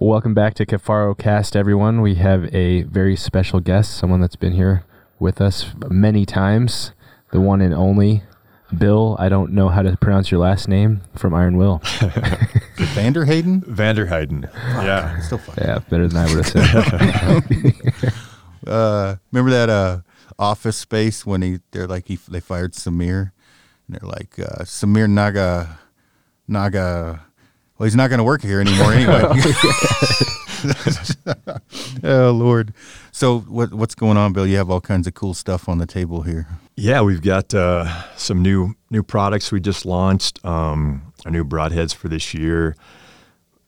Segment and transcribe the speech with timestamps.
[0.00, 2.00] Welcome back to Kifaru Cast, everyone.
[2.00, 4.84] We have a very special guest, someone that's been here
[5.20, 6.90] with us many times,
[7.30, 8.24] the one and only
[8.76, 9.14] Bill.
[9.20, 11.80] I don't know how to pronounce your last name from Iron Will.
[12.76, 13.60] Vander Hayden?
[13.62, 14.52] Vanderheiden.
[14.52, 15.20] Yeah.
[15.20, 15.54] Still fun.
[15.58, 18.12] Yeah, better than I would have said.
[18.66, 20.00] Uh, remember that uh,
[20.38, 23.30] office space when he they're like he, they fired Samir,
[23.86, 25.78] and they're like uh, Samir Naga
[26.48, 27.26] Naga.
[27.78, 29.22] Well, he's not going to work here anymore anyway.
[32.04, 32.72] oh Lord!
[33.10, 34.46] So what what's going on, Bill?
[34.46, 36.46] You have all kinds of cool stuff on the table here.
[36.76, 40.44] Yeah, we've got uh, some new new products we just launched.
[40.44, 42.76] Um, our new broadheads for this year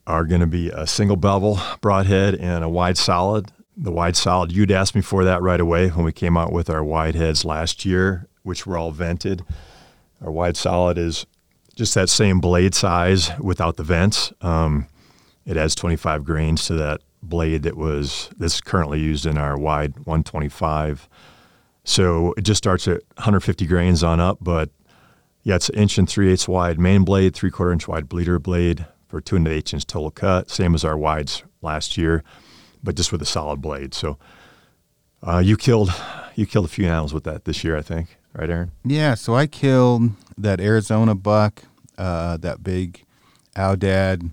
[0.07, 3.51] are going to be a single bevel broadhead and a wide solid.
[3.77, 6.71] The wide solid, you'd asked me for that right away when we came out with
[6.71, 9.45] our wide heads last year, which were all vented.
[10.23, 11.27] Our wide solid is
[11.77, 14.33] just that same blade size without the vents.
[14.41, 14.87] Um,
[15.45, 19.95] it adds 25 grains to that blade that was that's currently used in our wide
[19.99, 21.09] 125.
[21.85, 24.71] So it just starts at 150 grains on up, but
[25.45, 28.41] yeah, it's an inch and three eighths wide main blade, three quarter inch wide bleeder
[28.41, 32.25] blade for two and eight inch total cut, same as our wides last year,
[32.83, 33.95] but just with a solid blade.
[33.95, 34.19] So
[35.23, 35.91] uh, you killed
[36.35, 38.73] you killed a few animals with that this year, I think, right, Aaron?
[38.85, 41.63] Yeah, so I killed that Arizona buck,
[41.99, 43.05] uh, that big
[43.55, 44.31] aoudad,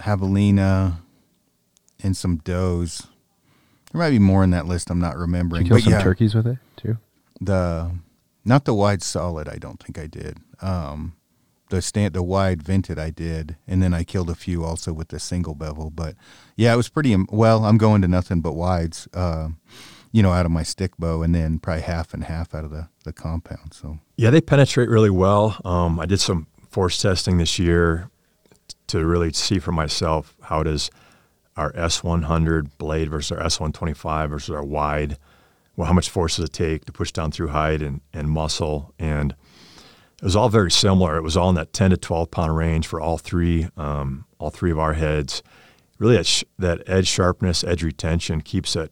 [0.00, 0.98] javelina,
[2.02, 3.06] and some does.
[3.92, 4.90] There might be more in that list.
[4.90, 5.64] I'm not remembering.
[5.64, 6.96] Did you kill But some yeah, turkeys with it too?
[7.40, 7.92] the
[8.44, 9.48] not the wide solid.
[9.48, 10.38] I don't think I did.
[10.60, 11.14] Um,
[11.68, 15.08] the stand, the wide vented, I did, and then I killed a few also with
[15.08, 15.90] the single bevel.
[15.90, 16.16] But
[16.56, 17.12] yeah, it was pretty.
[17.12, 19.06] im- Well, I'm going to nothing but wides.
[19.14, 19.50] Uh,
[20.12, 22.70] you know, out of my stick bow, and then probably half and half out of
[22.70, 23.74] the the compound.
[23.74, 25.60] So Yeah, they penetrate really well.
[25.64, 28.10] Um, I did some force testing this year
[28.86, 30.90] to really see for myself how does
[31.56, 35.18] our S100 blade versus our S125 versus our wide,
[35.76, 38.94] well, how much force does it take to push down through hide and, and muscle?
[38.98, 39.32] And
[40.18, 41.16] it was all very similar.
[41.16, 44.50] It was all in that 10 to 12 pound range for all three, um, all
[44.50, 45.42] three of our heads.
[45.98, 48.90] Really, that, sh- that edge sharpness, edge retention keeps that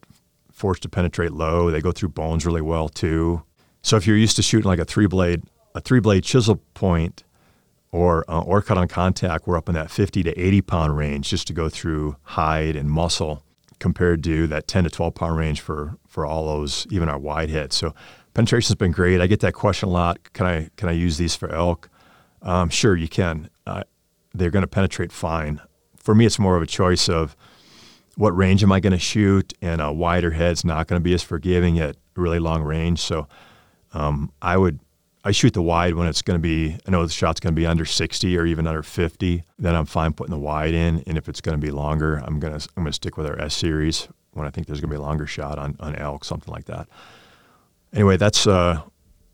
[0.61, 1.71] force to penetrate low.
[1.71, 3.41] They go through bones really well too.
[3.81, 7.23] So if you're used to shooting like a three blade, a three blade chisel point,
[7.91, 11.29] or uh, or cut on contact, we're up in that 50 to 80 pound range
[11.29, 13.43] just to go through hide and muscle,
[13.79, 17.49] compared to that 10 to 12 pound range for for all those, even our wide
[17.49, 17.75] heads.
[17.75, 17.93] So
[18.35, 19.19] penetration's been great.
[19.19, 20.31] I get that question a lot.
[20.33, 21.89] Can I can I use these for elk?
[22.43, 23.49] Um, sure, you can.
[23.65, 23.83] Uh,
[24.33, 25.59] they're going to penetrate fine.
[25.97, 27.35] For me, it's more of a choice of
[28.15, 31.13] what range am I going to shoot, and a wider head's not going to be
[31.13, 32.99] as forgiving at really long range.
[32.99, 33.27] So
[33.93, 34.79] um, I would
[35.23, 37.59] I shoot the wide when it's going to be I know the shot's going to
[37.59, 39.43] be under 60 or even under 50.
[39.59, 42.39] Then I'm fine putting the wide in, and if it's going to be longer, I'm
[42.39, 44.95] going to I'm to stick with our S series when I think there's going to
[44.95, 46.87] be a longer shot on on elk, something like that.
[47.93, 48.81] Anyway, that's uh,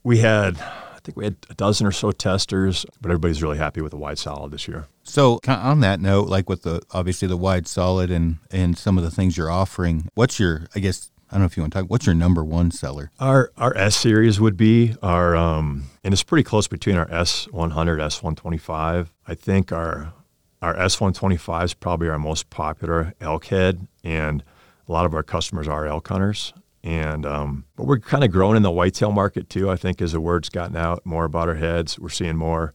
[0.03, 0.57] we had
[1.07, 4.19] think we had a dozen or so testers, but everybody's really happy with the wide
[4.19, 4.87] solid this year.
[5.03, 9.03] So on that note, like with the obviously the wide solid and and some of
[9.03, 11.79] the things you're offering, what's your I guess I don't know if you want to
[11.79, 11.89] talk.
[11.89, 13.11] What's your number one seller?
[13.19, 17.47] Our our S series would be our um, and it's pretty close between our S
[17.51, 19.13] one hundred S one twenty five.
[19.25, 20.13] I think our
[20.61, 24.43] our S one twenty five is probably our most popular elk head, and
[24.87, 26.53] a lot of our customers are elk hunters.
[26.87, 29.69] And um, but we're kind of growing in the whitetail market too.
[29.69, 32.73] I think as the word's gotten out more about our heads, we're seeing more,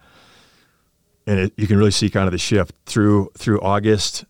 [1.27, 4.27] and it, you can really see kind of the shift through through August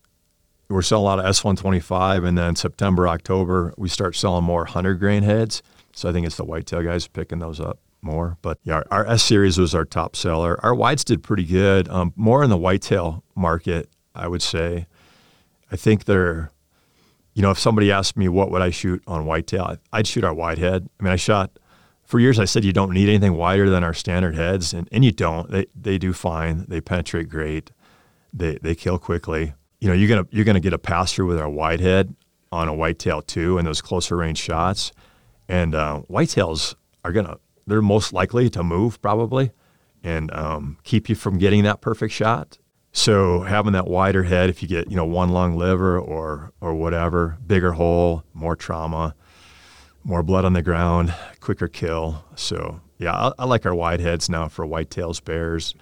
[0.73, 4.95] we're selling a lot of S125, and then September, October, we start selling more 100
[4.95, 5.61] grain heads.
[5.93, 8.37] So I think it's the whitetail guys picking those up more.
[8.41, 10.59] But yeah, our, our S series was our top seller.
[10.63, 14.87] Our wides did pretty good, um, more in the whitetail market, I would say.
[15.71, 16.51] I think they're,
[17.33, 20.33] you know, if somebody asked me what would I shoot on whitetail, I'd shoot our
[20.33, 20.87] wide head.
[20.99, 21.57] I mean, I shot
[22.03, 22.39] for years.
[22.39, 25.49] I said you don't need anything wider than our standard heads, and, and you don't.
[25.49, 26.65] They they do fine.
[26.67, 27.71] They penetrate great.
[28.31, 29.53] They they kill quickly.
[29.79, 32.15] You know, you're gonna you're gonna get a pass through with our wide head
[32.51, 34.91] on a whitetail too, and those closer range shots.
[35.49, 39.51] And uh, whitetails are gonna they're most likely to move probably,
[40.03, 42.57] and um, keep you from getting that perfect shot.
[42.95, 46.75] So having that wider head, if you get you know one lung liver or or
[46.75, 49.15] whatever, bigger hole, more trauma,
[50.03, 52.23] more blood on the ground, quicker kill.
[52.35, 55.73] So yeah, I, I like our wide heads now for whitetails, bears,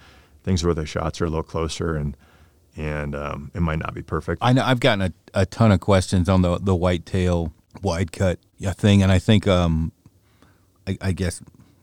[0.42, 2.16] things where the shots are a little closer and
[2.76, 4.38] and um, it might not be perfect.
[4.40, 8.38] I know I've gotten a, a ton of questions on the the whitetail wide cut
[8.58, 9.92] thing, and I think um,
[10.86, 11.42] I, I guess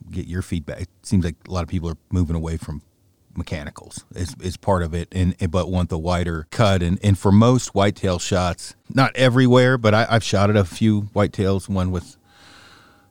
[0.09, 0.81] get your feedback.
[0.81, 2.81] It seems like a lot of people are moving away from
[3.39, 6.83] mechanicals is, is part of it and but want the wider cut.
[6.83, 11.03] And, and for most whitetail shots not everywhere but I, have shot at a few
[11.15, 12.17] whitetails one with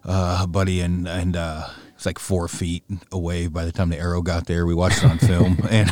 [0.04, 3.98] uh, a buddy and and uh, it's like four feet away by the time the
[3.98, 4.64] arrow got there.
[4.64, 5.58] We watched it on film.
[5.68, 5.90] And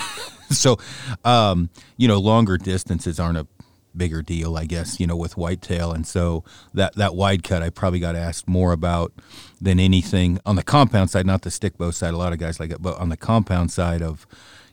[0.51, 0.79] so
[1.25, 3.47] um, you know longer distances aren't a
[3.97, 5.93] bigger deal, I guess, you know, with whitetail.
[5.93, 6.45] And so
[6.75, 9.13] that, that wide cut I probably got asked more about
[9.61, 12.15] than anything on the compound side, not the stick bow side.
[12.15, 14.27] A lot of guys like it, but on the compound side of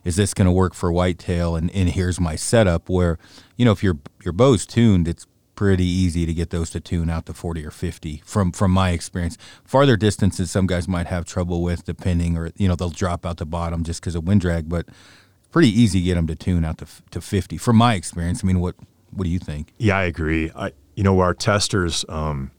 [0.04, 1.56] is this going to work for whitetail?
[1.56, 3.18] And, and here's my setup where,
[3.56, 7.08] you know, if your your bow's tuned, it's pretty easy to get those to tune
[7.08, 11.24] out to 40 or 50 from from my experience farther distances some guys might have
[11.24, 14.40] trouble with depending or you know they'll drop out the bottom just because of wind
[14.40, 14.86] drag but
[15.52, 18.46] pretty easy to get them to tune out to, to 50 from my experience i
[18.46, 18.74] mean what
[19.14, 19.72] what do you think?
[19.78, 20.50] Yeah, I agree.
[20.54, 22.50] I, you know, our testers, um,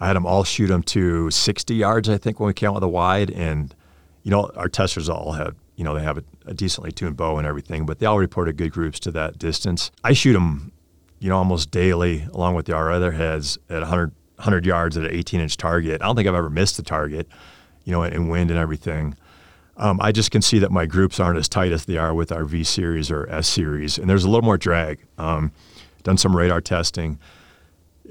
[0.00, 2.74] I had them all shoot them to 60 yards, I think, when we came out
[2.76, 3.30] with a wide.
[3.30, 3.74] And,
[4.22, 7.38] you know, our testers all had, you know, they have a, a decently tuned bow
[7.38, 9.90] and everything, but they all reported good groups to that distance.
[10.02, 10.72] I shoot them,
[11.20, 15.10] you know, almost daily, along with our other heads at 100, 100 yards at an
[15.10, 16.02] 18 inch target.
[16.02, 17.28] I don't think I've ever missed the target,
[17.84, 19.16] you know, in wind and everything.
[19.76, 22.30] Um, I just can see that my groups aren't as tight as they are with
[22.30, 25.00] our V series or S series, and there's a little more drag.
[25.18, 25.52] Um,
[26.02, 27.18] done some radar testing,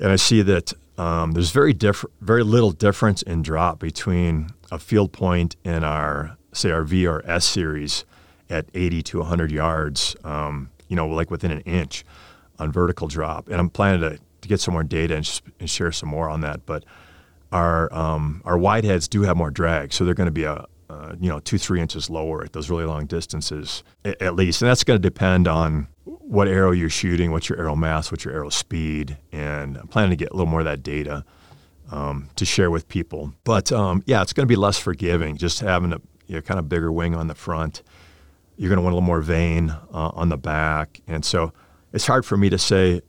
[0.02, 4.80] and I see that um, there's very diff- very little difference in drop between a
[4.80, 8.06] field point in our say our V or S series
[8.50, 10.16] at 80 to 100 yards.
[10.24, 12.04] Um, you know, like within an inch
[12.60, 15.70] on vertical drop, and I'm planning to, to get some more data and, sh- and
[15.70, 16.66] share some more on that.
[16.66, 16.84] But
[17.52, 20.66] our um, our wide heads do have more drag, so they're going to be a,
[20.94, 24.70] uh, you know two three inches lower at those really long distances at, least, and
[24.70, 28.34] that's going to depend on what arrow you're shooting, what's your arrow mass, what's your
[28.34, 31.26] arrow speed, and I'm planning to get a little more of that data
[31.92, 33.34] um, to share with people.
[33.44, 36.60] But um, yeah, it's going to be less forgiving, just having a you know, kind
[36.60, 37.82] of bigger wing on the front.
[38.58, 41.54] You're going to want a little more vane uh, on the back, and so
[41.92, 43.02] it's hard for me to say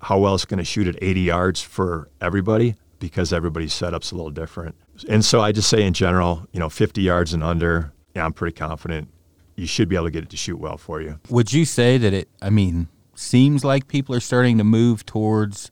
[0.00, 4.16] how well it's going to shoot at 80 yards for everybody because everybody's setup's a
[4.16, 4.74] little different.
[5.08, 8.32] And so I just say in general, you know, 50 yards and under, yeah, I'm
[8.32, 9.08] pretty confident
[9.56, 11.18] you should be able to get it to shoot well for you.
[11.28, 12.28] Would you say that it?
[12.40, 15.70] I mean, seems like people are starting to move towards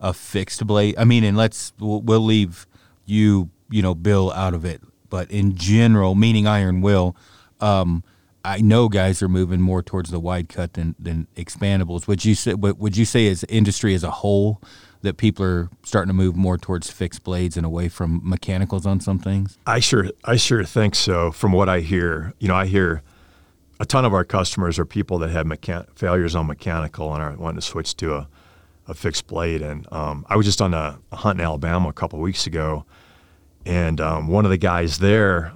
[0.00, 0.94] a fixed blade.
[0.98, 2.66] I mean, and let's we'll, we'll leave
[3.04, 7.16] you, you know, Bill out of it, but in general, meaning Iron Will.
[7.60, 8.02] Um,
[8.42, 12.06] I know guys are moving more towards the wide cut than, than expandables.
[12.08, 12.54] Would you say?
[12.54, 14.62] Would you say as industry as a whole
[15.02, 19.00] that people are starting to move more towards fixed blades and away from mechanicals on
[19.00, 19.58] some things?
[19.66, 21.30] I sure, I sure think so.
[21.30, 23.02] From what I hear, you know, I hear
[23.80, 27.32] a ton of our customers are people that have mechan- failures on mechanical and are
[27.36, 28.28] wanting to switch to a,
[28.86, 29.62] a fixed blade.
[29.62, 32.84] And um, I was just on a, a, hunt in Alabama a couple weeks ago,
[33.64, 35.52] and um, one of the guys there,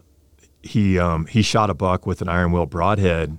[0.62, 3.36] he um, he shot a buck with an iron will broadhead,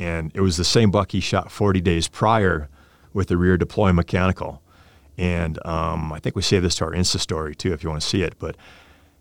[0.00, 2.68] and it was the same buck he shot 40 days prior
[3.12, 4.60] with the rear deploy mechanical.
[5.16, 8.02] And um, I think we saved this to our Insta story too, if you want
[8.02, 8.34] to see it.
[8.38, 8.56] But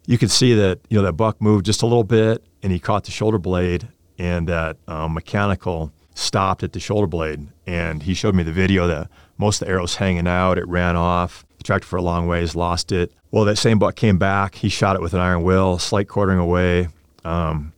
[0.06, 2.80] you can see that you know that buck moved just a little bit, and he
[2.80, 3.88] caught the shoulder blade,
[4.18, 7.48] and that um, mechanical stopped at the shoulder blade.
[7.66, 10.57] And he showed me the video that most of the arrows hanging out.
[10.57, 11.45] It ran off.
[11.63, 13.13] Tracked for a long ways, lost it.
[13.31, 14.56] Well, that same buck came back.
[14.56, 16.89] He shot it with an iron will, slight quartering away.
[17.24, 17.72] Um,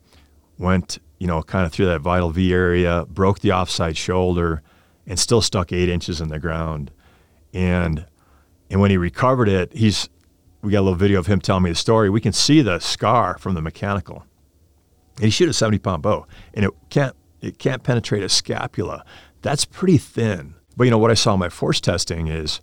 [0.58, 4.60] went, you know, kind of through that vital V area, broke the offside shoulder,
[5.06, 6.90] and still stuck eight inches in the ground.
[7.56, 8.04] And
[8.68, 10.10] and when he recovered it, he's
[10.60, 12.10] we got a little video of him telling me the story.
[12.10, 14.26] We can see the scar from the mechanical.
[15.16, 19.04] And he shot a 70 pound bow, and it can't it can't penetrate a scapula.
[19.40, 20.54] That's pretty thin.
[20.76, 22.60] But you know what I saw in my force testing is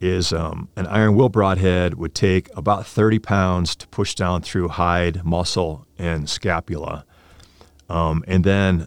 [0.00, 4.68] is um, an iron will broadhead would take about 30 pounds to push down through
[4.68, 7.04] hide, muscle, and scapula.
[7.90, 8.86] Um, and then,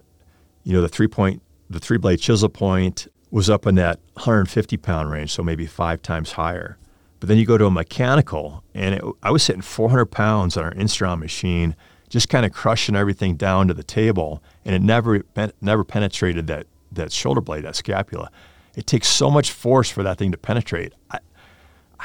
[0.63, 4.77] you know, the three point, the three blade chisel point was up in that 150
[4.77, 6.77] pound range, so maybe five times higher.
[7.19, 10.63] But then you go to a mechanical, and it, I was hitting 400 pounds on
[10.63, 11.75] our Instron machine
[12.09, 15.23] just kind of crushing everything down to the table, and it never
[15.61, 18.29] never penetrated that that shoulder blade, that scapula.
[18.75, 20.93] It takes so much force for that thing to penetrate.
[21.09, 21.17] I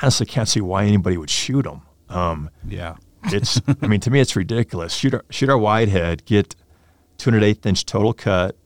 [0.03, 1.83] honestly can't see why anybody would shoot them.
[2.09, 3.61] Um, yeah, it's.
[3.83, 4.95] I mean, to me, it's ridiculous.
[4.95, 6.57] Shoot our, shoot our wide head, get
[7.19, 8.57] 208th inch total cut,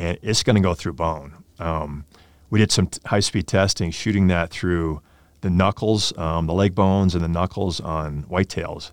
[0.00, 1.41] and it's going to go through bone.
[1.58, 2.04] Um,
[2.50, 5.02] we did some t- high speed testing, shooting that through
[5.40, 8.92] the knuckles, um, the leg bones, and the knuckles on whitetails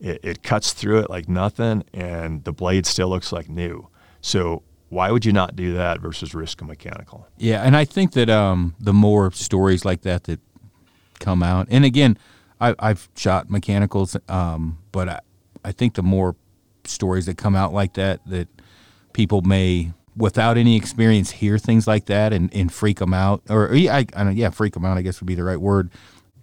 [0.00, 3.88] it, it cuts through it like nothing, and the blade still looks like new.
[4.20, 7.28] So why would you not do that versus risk a mechanical?
[7.38, 10.40] Yeah, and I think that um, the more stories like that that
[11.20, 12.18] come out, and again,
[12.60, 15.20] I, have shot mechanicals, um, but I,
[15.64, 16.36] I think the more
[16.84, 18.48] stories that come out like that, that
[19.12, 23.42] people may, without any experience, hear things like that and, and freak them out.
[23.48, 25.60] Or, yeah, I, I don't, yeah, freak them out, I guess would be the right
[25.60, 25.90] word.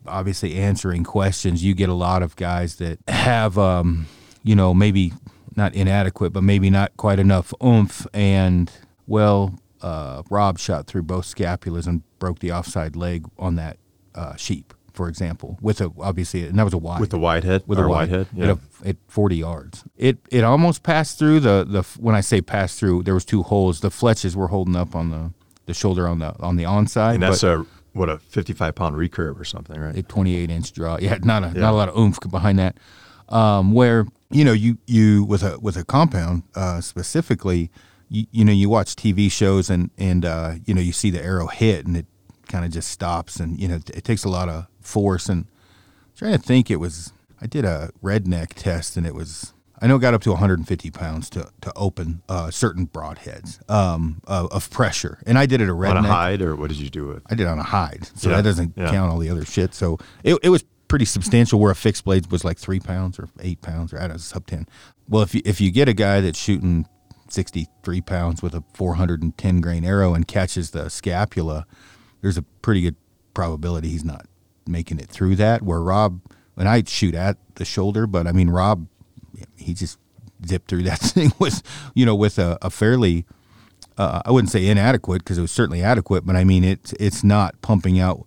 [0.06, 4.08] Obviously, answering questions, you get a lot of guys that have, um,
[4.44, 5.12] you know, maybe
[5.56, 8.08] not inadequate, but maybe not quite enough oomph.
[8.14, 8.72] And,
[9.06, 13.78] well, uh, Rob shot through both scapulas and broke the offside leg on that
[14.16, 17.44] uh, sheep, for example, with a obviously, and that was a wide with the wide
[17.46, 18.27] head with a wide head.
[18.39, 19.84] at, a, at 40 yards.
[19.96, 23.44] It it almost passed through the the when I say passed through, there was two
[23.44, 23.80] holes.
[23.80, 25.32] The fletches were holding up on the
[25.68, 27.13] the shoulder on the on the onside.
[27.13, 29.96] and that's a what a 55 pound recurve or something, right?
[29.98, 30.98] a 28 inch draw.
[31.00, 31.62] Yeah, not a Yeah.
[31.62, 32.77] not a lot of oomph behind that.
[33.30, 37.70] Um, where you know you you with a with a compound uh, specifically,
[38.10, 41.24] you, you know you watch TV shows and and uh, you know you see the
[41.24, 42.06] arrow hit and it
[42.48, 46.15] kind of just stops and you know it takes a lot of force and I'm
[46.17, 49.98] trying to think it was I did a redneck test and it was I know
[49.98, 54.70] it got up to 150 pounds to to open uh, certain broadheads um, of, of
[54.72, 57.08] pressure and I did it a redneck On a hide, or what did you do
[57.08, 57.22] with?
[57.29, 58.89] I did it on a hide, so Yeah, that doesn't yeah.
[58.89, 59.75] count all the other shit.
[59.75, 61.60] So it, it was pretty substantial.
[61.60, 64.17] Where a fixed blade was like three pounds or eight pounds, or I don't know,
[64.17, 64.67] sub ten.
[65.08, 66.88] Well, if you if you get a guy that's shooting
[67.29, 71.67] sixty three pounds with a four hundred and ten grain arrow and catches the scapula,
[72.22, 72.96] there's a pretty good
[73.36, 74.25] probability he's not
[74.68, 75.62] making it through that.
[75.62, 76.22] Where Rob
[76.56, 78.88] and I shoot at the shoulder, but I mean Rob,
[79.56, 80.00] he just
[80.46, 81.62] zipped through that thing with
[81.94, 83.26] you know with a, a fairly
[83.98, 87.24] uh, I wouldn't say inadequate because it was certainly adequate, but I mean it's it's
[87.24, 88.26] not pumping out,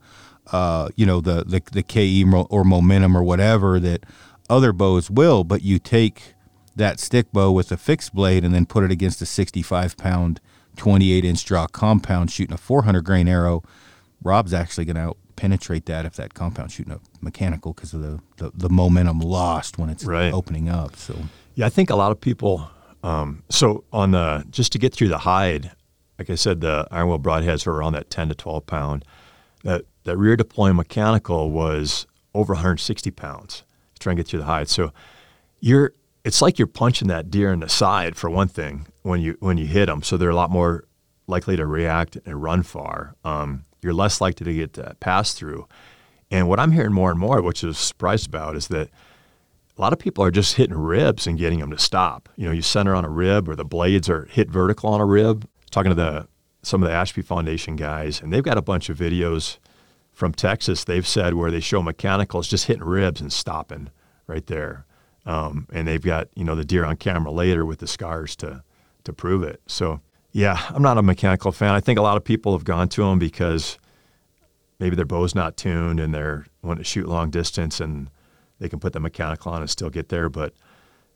[0.52, 4.04] uh, you know, the the the KE or momentum or whatever that
[4.49, 5.44] other bows will.
[5.44, 6.35] But you take
[6.75, 10.40] that stick bow with a fixed blade and then put it against a 65 pound,
[10.76, 13.62] 28 inch draw compound shooting a 400 grain arrow.
[14.23, 18.20] Rob's actually going to penetrate that if that compound shooting a mechanical because of the,
[18.37, 20.32] the the momentum lost when it's Right.
[20.35, 20.97] opening up.
[20.97, 21.14] So
[21.54, 22.68] Yeah, I think a lot of people.
[23.02, 25.70] Um, so on the just to get through the hide,
[26.18, 29.04] like I said, the Iron Will broadheads were around that 10 to 12 pound.
[29.64, 33.62] That that rear deploying mechanical was over 160 pounds.
[33.99, 34.92] Trying to get through the hide, so
[35.61, 35.92] you're
[36.25, 39.56] it's like you're punching that deer in the side for one thing when you when
[39.56, 40.02] you hit them.
[40.02, 40.85] So they're a lot more
[41.26, 43.14] likely to react and run far.
[43.25, 45.66] Um, you're less likely to get that pass through.
[46.30, 48.88] And what I'm hearing more and more, which is surprised about, is that
[49.76, 52.28] a lot of people are just hitting ribs and getting them to stop.
[52.37, 55.06] You know, you center on a rib or the blades are hit vertical on a
[55.06, 55.49] rib.
[55.70, 56.28] Talking to the
[56.62, 59.58] some of the Ashby Foundation guys, and they've got a bunch of videos
[60.12, 60.84] from Texas.
[60.84, 63.90] They've said where they show mechanicals just hitting ribs and stopping
[64.26, 64.84] right there,
[65.25, 68.62] um, and they've got you know the deer on camera later with the scars to
[69.04, 69.62] to prove it.
[69.66, 70.00] So
[70.32, 71.75] yeah, I'm not a mechanical fan.
[71.75, 73.78] I think a lot of people have gone to them because
[74.78, 78.10] maybe their bow's not tuned and they're want to shoot long distance and
[78.58, 80.28] they can put the mechanical on and still get there.
[80.28, 80.54] But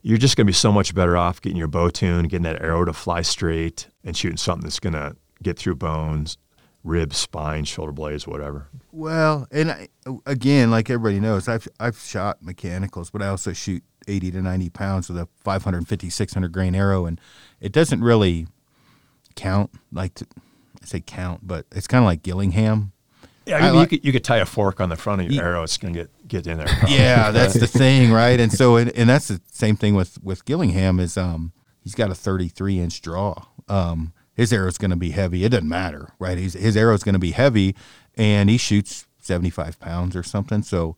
[0.02, 2.60] you're just going to be so much better off getting your bow tuned, getting that
[2.60, 6.38] arrow to fly straight, and shooting something that's going to get through bones,
[6.82, 8.68] ribs, spine, shoulder blades, whatever.
[8.92, 9.88] Well, and I,
[10.26, 14.70] again, like everybody knows, I've I've shot mechanicals, but I also shoot 80 to 90
[14.70, 17.20] pounds with a 550, 600 grain arrow, and
[17.60, 18.46] it doesn't really
[19.34, 19.70] count.
[19.92, 20.26] Like to,
[20.82, 22.92] I say count, but it's kind of like Gillingham.
[23.46, 25.20] Yeah, I I mean, like- you, could, you could tie a fork on the front
[25.22, 25.62] of your arrow.
[25.62, 26.66] It's going to get get in there.
[26.66, 26.96] probably.
[26.98, 28.40] Yeah, that's the thing, right?
[28.40, 32.10] And so, and, and that's the same thing with with Gillingham is um he's got
[32.10, 33.34] a 33 inch draw.
[33.68, 35.44] Um, his arrow's going to be heavy.
[35.44, 36.36] It doesn't matter, right?
[36.36, 37.76] He's, his arrow's going to be heavy,
[38.16, 40.62] and he shoots 75 pounds or something.
[40.62, 40.96] So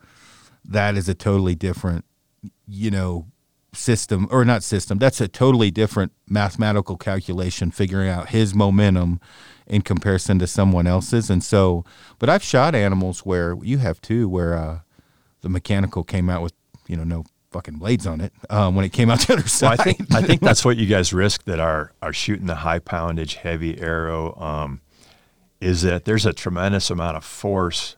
[0.64, 2.05] that is a totally different,
[2.66, 3.26] you know,
[3.76, 4.99] system or not system.
[4.99, 9.21] That's a totally different mathematical calculation, figuring out his momentum
[9.66, 11.30] in comparison to someone else's.
[11.30, 11.85] And so,
[12.18, 14.78] but I've shot animals where you have too, where uh,
[15.42, 16.52] the mechanical came out with
[16.87, 19.49] you know no fucking blades on it um, when it came out the other Well,
[19.49, 19.80] side.
[19.80, 22.78] I think I think that's what you guys risk that are are shooting the high
[22.80, 24.35] poundage heavy arrow.
[24.40, 24.80] Um,
[25.61, 27.97] is that there's a tremendous amount of force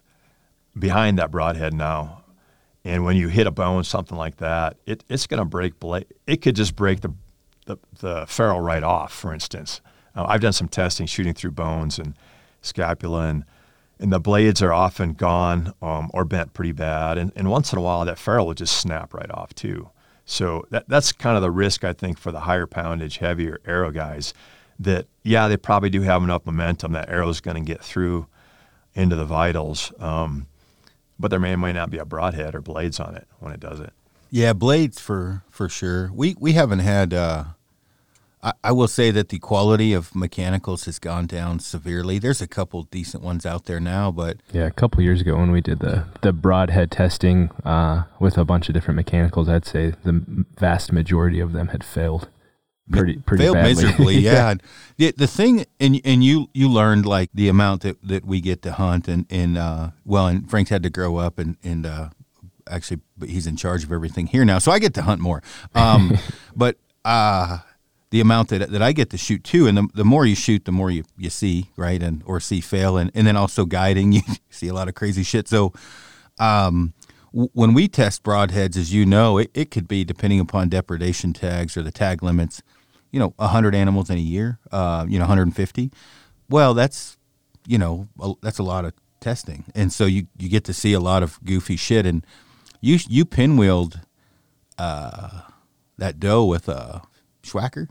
[0.79, 2.18] behind that broadhead now,
[2.89, 5.75] and when you hit a bone, something like that, it, it's going to break.
[6.27, 7.13] It could just break the,
[7.67, 9.13] the the ferrule right off.
[9.13, 9.81] For instance,
[10.15, 12.15] uh, I've done some testing shooting through bones and
[12.63, 13.45] scapula and.
[14.01, 17.81] And the blades are often gone um, or bent pretty bad, and, and once in
[17.81, 19.91] a while that ferrule will just snap right off too.
[20.25, 23.91] So that, that's kind of the risk, I think, for the higher poundage, heavier arrow
[23.91, 24.35] guys.
[24.79, 28.29] That yeah, they probably do have enough momentum that arrow is going to get through
[28.95, 30.47] into the vitals, um,
[31.19, 33.61] but there may or may not be a broadhead or blades on it when it
[33.61, 33.93] does it.
[34.31, 36.11] Yeah, blades for for sure.
[36.13, 37.15] We we haven't had.
[37.15, 37.45] Uh,
[38.43, 42.21] I, I will say that the quality of mechanicals has gone down severely.
[42.21, 45.51] There's a couple decent ones out there now, but Yeah, a couple years ago when
[45.51, 49.95] we did the the broadhead testing uh, with a bunch of different mechanicals, I'd say
[50.05, 52.29] the vast majority of them had failed.
[52.91, 53.71] Pretty pretty failed badly.
[53.75, 54.19] miserably.
[54.19, 54.55] Yeah.
[54.97, 58.63] the, the thing, and and you you learned like the amount that, that we get
[58.63, 62.11] to hunt, and and uh, well, and Frank's had to grow up, and and uh,
[62.71, 65.43] actually, but he's in charge of everything here now, so I get to hunt more.
[65.75, 66.19] Um,
[66.57, 67.59] but uh,
[68.11, 70.65] the amount that that I get to shoot too, and the, the more you shoot,
[70.65, 74.13] the more you, you see, right, and or see fail, and and then also guiding,
[74.13, 75.49] you see a lot of crazy shit.
[75.49, 75.73] So.
[76.41, 76.95] Um,
[77.31, 81.77] when we test broadheads, as you know, it, it could be depending upon depredation tags
[81.77, 82.63] or the tag limits,
[83.19, 85.91] you know, 100 animals in a year, uh, you know, 150.
[86.49, 87.17] Well, that's,
[87.67, 89.65] you know, a, that's a lot of testing.
[89.75, 92.07] And so you, you get to see a lot of goofy shit.
[92.07, 92.25] And
[92.81, 94.01] you you pinwheeled
[94.79, 95.41] uh,
[95.97, 97.03] that doe with a
[97.43, 97.89] Swhacker.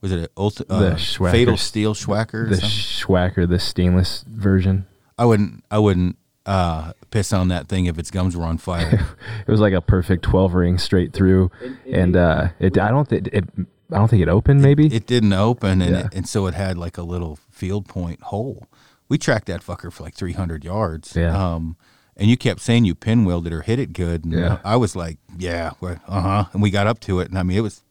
[0.00, 2.48] Was it a ulti- The uh, Swhacker fatal steel Swhacker?
[2.48, 2.56] The?
[2.56, 4.86] Swhacker, the stainless version.
[5.18, 9.08] I wouldn't I wouldn't uh, piss on that thing if its gums were on fire.
[9.44, 11.50] It was like a perfect twelve ring straight through,
[11.90, 12.78] and uh, it.
[12.78, 13.44] I don't think it.
[13.92, 14.62] I don't think it opened.
[14.62, 16.06] Maybe It didn't open, and Yeah.
[16.06, 18.66] it, and so it had like a little field point hole.
[19.08, 21.14] We tracked that fucker for like 300 yards.
[21.14, 21.36] Yeah.
[21.36, 21.76] Um,
[22.16, 24.24] and you kept saying you pinwheeled it or hit it good.
[24.24, 24.58] And Yeah.
[24.64, 26.44] I was like, yeah, uh huh.
[26.52, 27.82] And we got up to it, and I mean, it was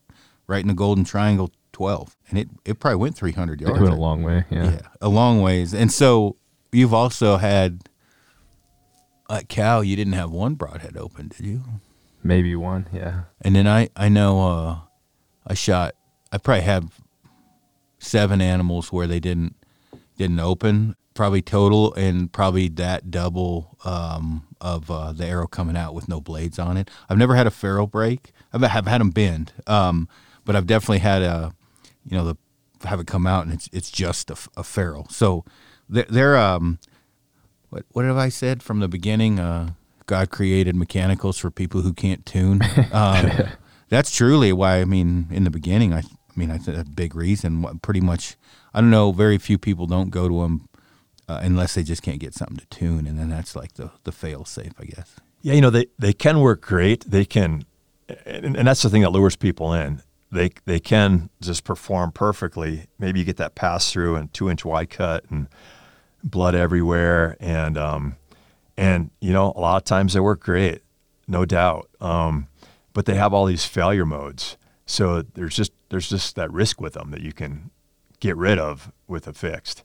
[0.48, 3.79] right in the Golden Triangle 12, and it it probably went 300 it yards.
[3.81, 4.46] went a long way.
[4.50, 4.63] Yeah.
[4.72, 5.74] yeah, a long ways.
[5.74, 6.36] And so
[6.72, 7.84] you've also had.
[9.29, 11.63] At Cal, you didn't have one broadhead open, did you?
[12.24, 12.86] maybe one.
[12.91, 13.22] Yeah.
[13.41, 14.75] And then I I know uh,
[15.46, 15.96] I shot
[16.32, 17.00] I probably have
[18.00, 19.56] seven animals where they didn't
[20.18, 25.94] didn't open probably total and probably that double um, of uh, the arrow coming out
[25.94, 26.90] with no blades on it.
[27.10, 28.32] I've never had a ferrule break.
[28.54, 30.08] I've have had them bend, um,
[30.46, 31.54] but I've definitely had a
[32.06, 32.36] you know the
[32.88, 35.08] have it come out and it's it's just a ferrule.
[35.10, 35.46] So
[35.90, 36.80] they're, they're um
[37.70, 39.40] what what have I said from the beginning?
[39.40, 39.74] Uh,
[40.06, 42.62] God created mechanicals for people who can't tune.
[42.92, 43.32] Um,
[43.92, 44.80] that's truly why.
[44.80, 47.80] I mean, in the beginning, I, I mean, I think a big reason.
[47.82, 48.38] Pretty much,
[48.74, 49.12] I don't know.
[49.12, 50.70] Very few people don't go to them
[51.28, 54.14] uh, unless they just can't get something to tune, and then that's like the the
[54.14, 55.18] fail safe, I guess.
[55.42, 57.04] Yeah, you know they, they can work great.
[57.06, 57.66] They can,
[58.25, 60.01] and, and that's the thing that lures people in.
[60.32, 62.88] They they can just perform perfectly.
[62.98, 65.50] Maybe you get that pass through and two inch wide cut and
[66.24, 68.16] blood everywhere, and um,
[68.77, 70.82] and you know a lot of times they work great,
[71.27, 71.90] no doubt.
[72.00, 72.48] Um,
[72.94, 76.94] but they have all these failure modes, so there's just there's just that risk with
[76.94, 77.72] them that you can
[78.20, 79.84] get rid of with a fixed.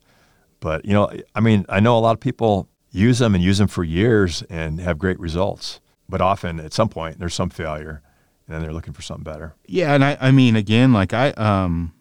[0.60, 3.58] But you know, I mean, I know a lot of people use them and use
[3.58, 5.80] them for years and have great results.
[6.08, 8.02] But often, at some point, there's some failure,
[8.46, 9.54] and then they're looking for something better.
[9.66, 11.92] Yeah, and I, I mean, again, like I, um,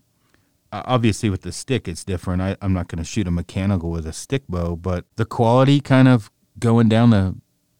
[0.71, 2.41] obviously with the stick, it's different.
[2.41, 5.79] I, I'm not going to shoot a mechanical with a stick bow, but the quality
[5.79, 7.35] kind of going down the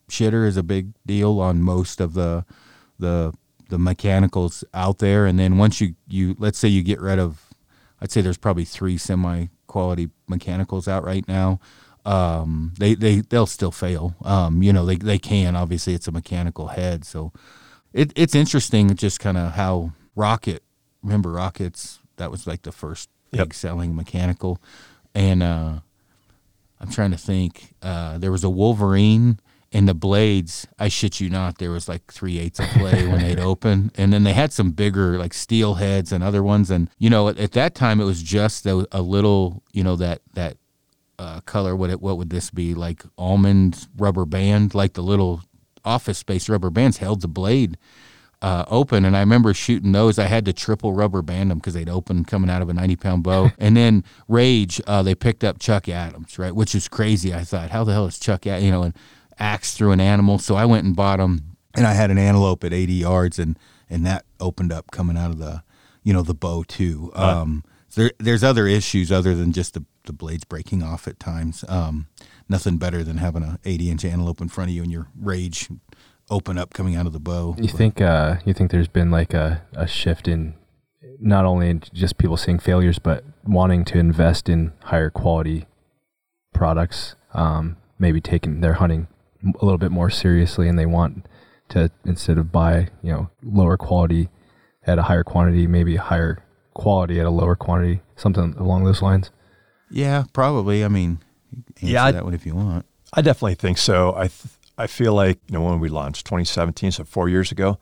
[0.09, 2.43] shitter is a big deal on most of the,
[2.99, 3.33] the,
[3.69, 5.25] the mechanicals out there.
[5.25, 7.45] And then once you, you, let's say you get rid of,
[8.01, 11.59] I'd say there's probably three semi quality mechanicals out right now.
[12.05, 14.15] Um, they, they, they'll still fail.
[14.23, 17.03] Um, you know, they, they can, obviously it's a mechanical head.
[17.05, 17.31] So,
[17.93, 20.61] it, it's interesting just kind of how rocket
[21.01, 23.53] remember rockets that was like the first big Yep.
[23.53, 24.61] selling mechanical
[25.13, 25.79] and uh
[26.79, 29.39] i'm trying to think uh there was a wolverine
[29.75, 33.19] and the blades i shit you not there was like three eighths of play when
[33.19, 33.91] they'd open.
[33.95, 36.71] And then they had some bigger like steel heads and other ones.
[36.71, 39.95] And you know at, at that time it was just a, a little you know
[39.97, 40.57] that that
[41.19, 45.41] uh, color what it what would this be like almond rubber band like the little
[45.83, 47.77] office space rubber bands held the blade
[48.41, 49.05] uh, open.
[49.05, 50.19] And I remember shooting those.
[50.19, 52.95] I had to triple rubber band them because they'd open coming out of a 90
[52.97, 53.51] pound bow.
[53.57, 57.33] And then rage uh, they picked up Chuck Adams right which is crazy.
[57.33, 58.63] I thought how the hell is Chuck Ad-?
[58.63, 58.93] you know and
[59.39, 62.63] axe through an animal so I went and bought them and I had an antelope
[62.63, 63.57] at 80 yards and
[63.89, 65.63] and that opened up coming out of the
[66.03, 67.63] you know the bow too um,
[67.95, 71.65] there, there's other issues other than just the, the blades breaking off at times.
[71.67, 72.07] Um,
[72.47, 75.69] nothing better than having a 80 inch antelope in front of you and your rage
[76.29, 77.55] open up coming out of the bow.
[77.57, 80.55] You think uh, you think there's been like a, a shift in
[81.19, 85.65] not only in just people seeing failures, but wanting to invest in higher quality
[86.53, 87.15] products.
[87.33, 89.07] Um, maybe taking their hunting
[89.59, 91.25] a little bit more seriously, and they want
[91.69, 94.29] to instead of buy you know lower quality
[94.85, 99.31] at a higher quantity, maybe higher quality at a lower quantity, something along those lines.
[99.89, 100.83] Yeah, probably.
[100.83, 101.19] I mean,
[101.81, 102.85] answer Yeah, I- that one if you want.
[103.13, 104.13] I definitely think so.
[104.15, 107.79] I th- I feel like you know when we launched 2017, so four years ago,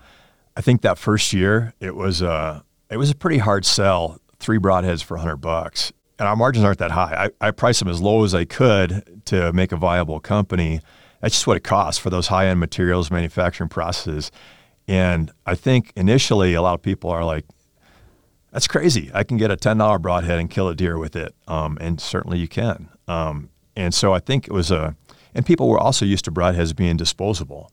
[0.55, 4.19] I think that first year it was a it was a pretty hard sell.
[4.39, 7.29] Three broadheads for 100 bucks, and our margins aren't that high.
[7.41, 10.81] I, I priced them as low as I could to make a viable company.
[11.23, 14.29] That's just what it costs for those high end materials, manufacturing processes.
[14.89, 17.45] And I think initially a lot of people are like,
[18.51, 19.09] that's crazy.
[19.13, 22.01] I can get a ten dollar broadhead and kill a deer with it, um, and
[22.01, 22.89] certainly you can.
[23.07, 24.97] Um, and so I think it was a,
[25.33, 27.71] and people were also used to broadheads being disposable,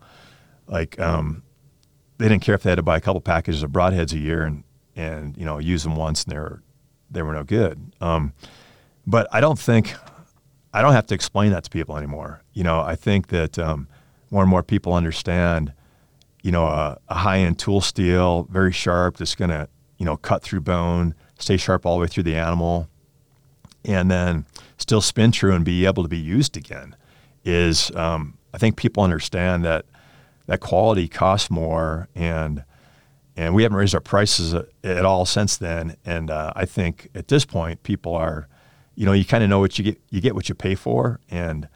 [0.68, 1.42] like um,
[2.18, 4.44] they didn't care if they had to buy a couple packages of broadheads a year
[4.44, 4.62] and
[4.94, 6.62] and you know use them once and they were
[7.10, 7.92] they were no good.
[8.00, 8.32] Um,
[9.08, 9.92] but I don't think
[10.72, 12.42] I don't have to explain that to people anymore.
[12.60, 13.88] You know, I think that um,
[14.30, 15.72] more and more people understand.
[16.42, 20.18] You know, a, a high end tool steel, very sharp, that's going to you know,
[20.18, 22.86] cut through bone, stay sharp all the way through the animal,
[23.84, 24.44] and then
[24.76, 26.96] still spin true and be able to be used again
[27.46, 29.86] is um, I think people understand that
[30.46, 32.62] that quality costs more and
[33.36, 37.28] and we haven't raised our prices at all since then and uh, I think at
[37.28, 38.48] this point people are
[38.96, 41.20] you know you kind of know what you get you get what you pay for
[41.30, 41.66] and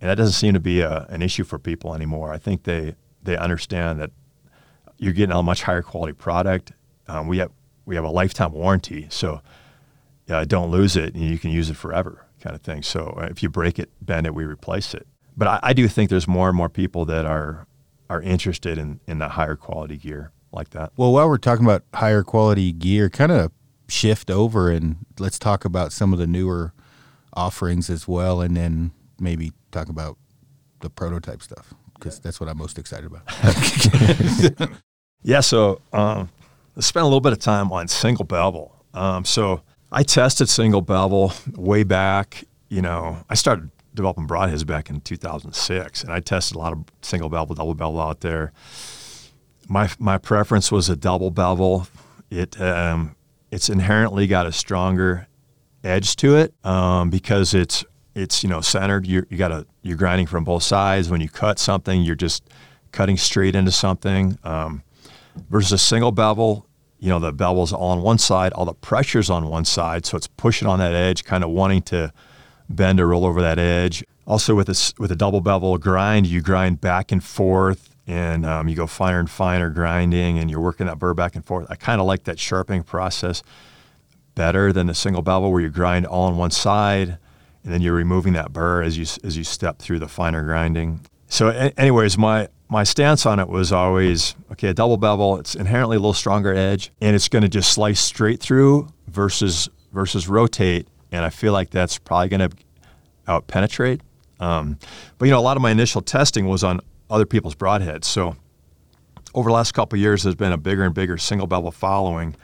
[0.00, 2.94] and that doesn't seem to be a, an issue for people anymore I think they
[3.22, 4.10] they understand that
[4.98, 6.72] you're getting a much higher quality product
[7.08, 7.50] um, we have
[7.84, 9.40] we have a lifetime warranty, so
[10.26, 12.82] don't lose it, and you can use it forever, kind of thing.
[12.82, 15.06] So uh, if you break it, bend it, we replace it.
[15.36, 17.66] But I, I, do think there's more and more people that are
[18.10, 20.92] are interested in in the higher quality gear like that.
[20.96, 23.52] Well, while we're talking about higher quality gear, kind of
[23.88, 26.72] shift over and let's talk about some of the newer
[27.34, 30.16] offerings as well, and then maybe talk about
[30.80, 33.22] the prototype stuff because that's what I'm most excited about.
[35.22, 35.40] yeah.
[35.40, 36.28] So um,
[36.78, 38.74] spent a little bit of time on single bevel.
[38.94, 42.44] Um, so I tested single bevel way back.
[42.68, 46.84] You know, I started developing broadheads back in 2006, and I tested a lot of
[47.02, 48.52] single bevel, double bevel out there.
[49.68, 51.88] My my preference was a double bevel.
[52.30, 53.16] It um,
[53.50, 55.28] it's inherently got a stronger
[55.82, 57.84] edge to it um, because it's
[58.16, 59.06] it's you know centered.
[59.06, 61.08] You're, you got a you're grinding from both sides.
[61.08, 62.42] When you cut something, you're just
[62.90, 64.38] cutting straight into something.
[64.42, 64.82] Um,
[65.50, 66.66] versus a single bevel,
[66.98, 70.16] you know, the bevel's all on one side, all the pressure's on one side, so
[70.16, 72.12] it's pushing on that edge, kind of wanting to
[72.68, 74.02] bend or roll over that edge.
[74.26, 78.66] Also, with a, with a double bevel grind, you grind back and forth, and um,
[78.66, 81.66] you go finer and finer grinding, and you're working that burr back and forth.
[81.68, 83.42] I kind of like that sharpening process
[84.34, 87.18] better than the single bevel where you grind all on one side,
[87.66, 91.00] and then you're removing that burr as you as you step through the finer grinding.
[91.26, 95.96] So, anyways, my my stance on it was always okay, a double bevel, it's inherently
[95.96, 100.86] a little stronger edge and it's going to just slice straight through versus versus rotate.
[101.10, 102.56] And I feel like that's probably going to
[103.26, 104.00] out penetrate.
[104.38, 104.78] Um,
[105.18, 108.04] but you know, a lot of my initial testing was on other people's broadheads.
[108.04, 108.36] So
[109.34, 112.36] over the last couple years, there's been a bigger and bigger single bevel following.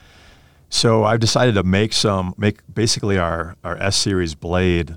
[0.68, 4.96] So I've decided to make some, make basically our, our S series blade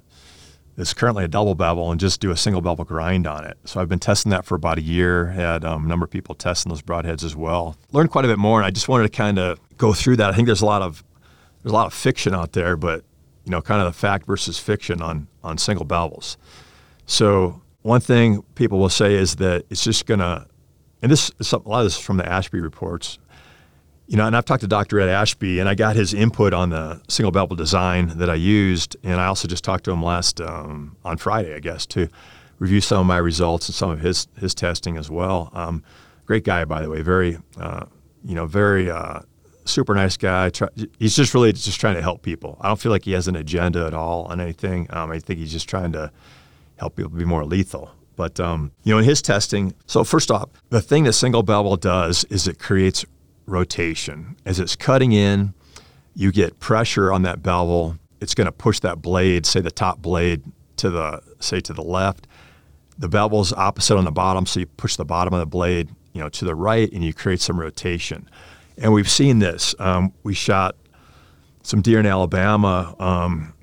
[0.77, 3.57] is currently a double bevel and just do a single bevel grind on it.
[3.65, 5.27] So I've been testing that for about a year.
[5.27, 7.77] Had um, a number of people testing those broadheads as well.
[7.91, 10.29] Learned quite a bit more, and I just wanted to kind of go through that.
[10.29, 11.03] I think there's a lot of
[11.63, 13.03] there's a lot of fiction out there, but
[13.45, 16.37] you know, kind of the fact versus fiction on on single bevels.
[17.05, 20.47] So one thing people will say is that it's just gonna,
[21.01, 23.19] and this a lot of this is from the Ashby reports
[24.07, 24.99] you know, and I've talked to Dr.
[24.99, 28.95] Ed Ashby, and I got his input on the single bevel design that I used,
[29.03, 32.07] and I also just talked to him last um, on Friday, I guess, to
[32.59, 35.51] review some of my results and some of his his testing as well.
[35.53, 35.83] Um,
[36.25, 37.85] great guy, by the way, very, uh,
[38.23, 39.21] you know, very uh,
[39.65, 40.51] super nice guy.
[40.99, 42.57] He's just really just trying to help people.
[42.61, 44.87] I don't feel like he has an agenda at all on anything.
[44.91, 46.11] Um, I think he's just trying to
[46.77, 47.91] help people be more lethal.
[48.15, 51.75] But um, you know, in his testing, so first off, the thing that single bevel
[51.75, 53.03] does is it creates
[53.45, 54.35] rotation.
[54.45, 55.53] As it's cutting in,
[56.15, 57.97] you get pressure on that bevel.
[58.21, 60.43] It's going to push that blade, say the top blade,
[60.77, 62.27] to the say to the left.
[62.97, 66.21] The bevel's opposite on the bottom, so you push the bottom of the blade, you
[66.21, 68.29] know, to the right, and you create some rotation.
[68.77, 69.75] And we've seen this.
[69.79, 70.75] Um, we shot
[71.63, 72.95] some deer in Alabama.
[72.99, 73.53] Um,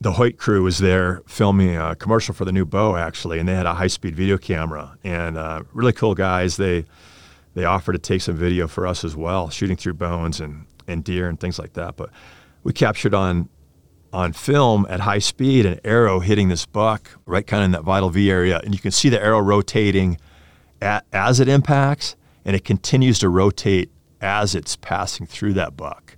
[0.00, 3.54] the Hoyt crew was there filming a commercial for the new bow, actually, and they
[3.54, 4.96] had a high-speed video camera.
[5.04, 6.56] And uh, really cool guys.
[6.56, 6.84] They
[7.54, 11.04] they offered to take some video for us as well, shooting through bones and, and
[11.04, 11.96] deer and things like that.
[11.96, 12.10] But
[12.62, 13.48] we captured on
[14.12, 17.84] on film at high speed an arrow hitting this buck right kind of in that
[17.84, 20.18] vital V area, and you can see the arrow rotating
[20.82, 26.16] at, as it impacts, and it continues to rotate as it's passing through that buck.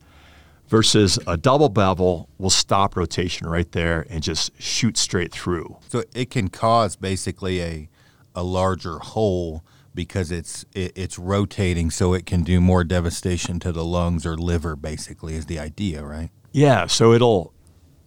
[0.69, 5.77] Versus a double bevel will stop rotation right there and just shoot straight through.
[5.91, 7.89] So it can cause basically a
[8.35, 9.63] a larger hole
[9.95, 14.37] because it's it, it's rotating so it can do more devastation to the lungs or
[14.37, 16.31] liver basically is the idea right?
[16.53, 17.53] Yeah so it'll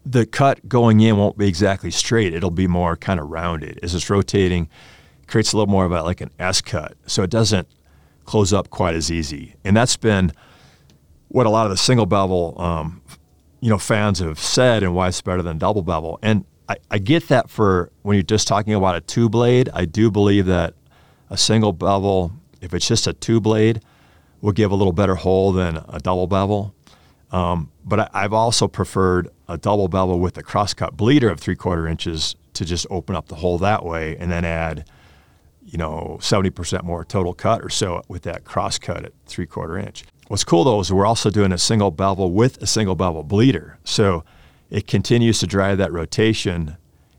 [0.06, 2.32] the cut going in won't be exactly straight.
[2.32, 3.80] It'll be more kind of rounded.
[3.82, 4.68] As it's rotating
[5.26, 6.96] creates a little more of a like an s cut.
[7.06, 7.68] So it doesn't
[8.24, 9.56] close up quite as easy.
[9.64, 10.32] And that's been
[11.28, 13.02] what a lot of the single bevel, um,
[13.60, 16.20] you know, fans have said and why it's better than double bevel.
[16.22, 19.68] And I, I get that for when you're just talking about a two blade.
[19.72, 20.74] I do believe that
[21.30, 23.80] a single bevel, if it's just a two blade,
[24.40, 26.74] will give a little better hole than a double bevel.
[27.32, 31.56] Um, but I, have also preferred a double bevel with a crosscut bleeder of three
[31.56, 34.88] quarter inches to just open up the hole that way and then add,
[35.64, 40.04] you know, 70% more total cut or so with that crosscut at three quarter inch.
[40.28, 43.78] What's cool though is we're also doing a single bevel with a single bevel bleeder.
[43.84, 44.24] So
[44.70, 46.76] it continues to drive that rotation.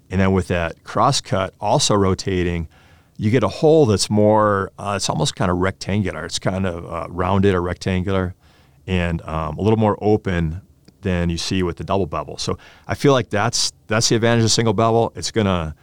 [0.10, 2.70] And then with that crosscut also rotating,
[3.18, 6.26] you get a hole that's more, uh, it's almost kind of rectangular.
[6.26, 8.36] It's kind of uh, rounded or rectangular
[8.88, 10.62] and um, a little more open
[11.02, 12.38] than you see with the double bevel.
[12.38, 15.12] So I feel like that's that's the advantage of single bevel.
[15.16, 15.76] It's gonna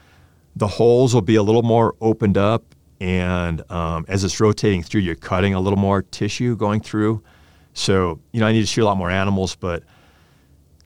[0.56, 5.02] the holes will be a little more opened up, and um, as it's rotating through,
[5.02, 7.22] you're cutting a little more tissue going through.
[7.74, 9.82] So you know I need to shoot a lot more animals, but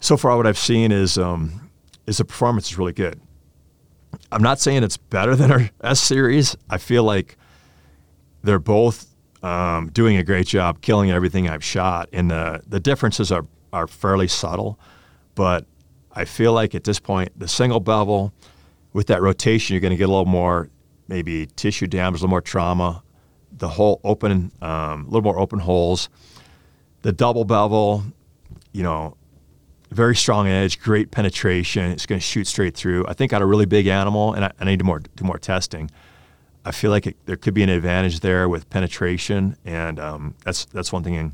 [0.00, 1.70] so far what I've seen is um,
[2.06, 3.20] is the performance is really good.
[4.30, 6.56] I'm not saying it's better than our S series.
[6.68, 7.36] I feel like
[8.42, 9.06] they're both
[9.42, 13.86] um, doing a great job killing everything I've shot, and the the differences are are
[13.86, 14.78] fairly subtle.
[15.34, 15.66] But
[16.12, 18.32] I feel like at this point, the single bevel
[18.92, 20.68] with that rotation, you're going to get a little more
[21.06, 23.02] maybe tissue damage, a little more trauma.
[23.52, 26.08] The hole open, um, a little more open holes.
[27.02, 28.04] The double bevel,
[28.72, 29.16] you know,
[29.90, 31.90] very strong edge, great penetration.
[31.90, 33.07] It's going to shoot straight through.
[33.07, 35.38] I think on a really big animal, and I, I need to more do more
[35.38, 35.90] testing.
[36.64, 40.66] I feel like it, there could be an advantage there with penetration, and um, that's
[40.66, 41.33] that's one thing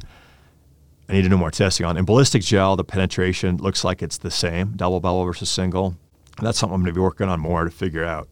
[1.09, 1.97] I need to do more testing on.
[1.97, 5.97] In ballistic gel, the penetration looks like it's the same, double bevel versus single.
[6.38, 8.29] And that's something I'm going to be working on more to figure out.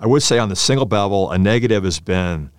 [0.00, 2.50] I would say on the single bevel, a negative has been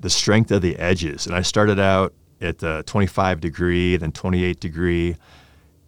[0.00, 1.26] the strength of the edges.
[1.26, 5.16] And I started out at the 25 degree, then 28 degree,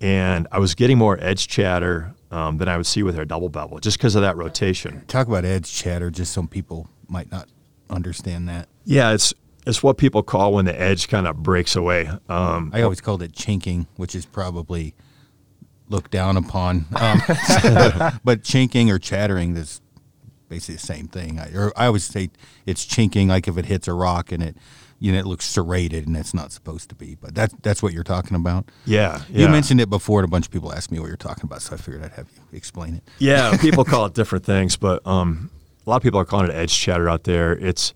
[0.01, 3.49] and I was getting more edge chatter um, than I would see with our double
[3.49, 5.05] bevel, just because of that rotation.
[5.07, 7.49] Talk about edge chatter, just some people might not
[7.91, 8.69] understand that.
[8.85, 9.35] Yeah, it's
[9.67, 12.11] it's what people call when the edge kind of breaks away.
[12.29, 14.95] Um, I always called it chinking, which is probably
[15.89, 16.87] looked down upon.
[16.97, 17.21] Um,
[18.25, 19.81] but chinking or chattering is
[20.49, 21.39] basically the same thing.
[21.39, 22.31] I, or I always say
[22.67, 24.57] it's chinking, like if it hits a rock and it
[24.99, 27.15] you know, it looks serrated and it's not supposed to be.
[27.15, 28.71] But that's that's what you're talking about.
[28.85, 31.17] Yeah, yeah, You mentioned it before, and a bunch of people asked me what you're
[31.17, 33.05] talking about, so I figured I'd have you explain it.
[33.19, 35.51] Yeah, people call it different things, but um,
[35.87, 37.53] a lot of people are calling it edge chatter out there.
[37.53, 37.93] It's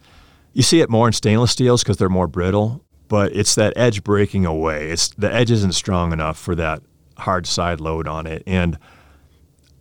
[0.52, 4.04] you see it more in stainless steels because they're more brittle, but it's that edge
[4.04, 4.90] breaking away.
[4.90, 6.82] It's the edge isn't strong enough for that
[7.18, 8.78] hard side load on it, and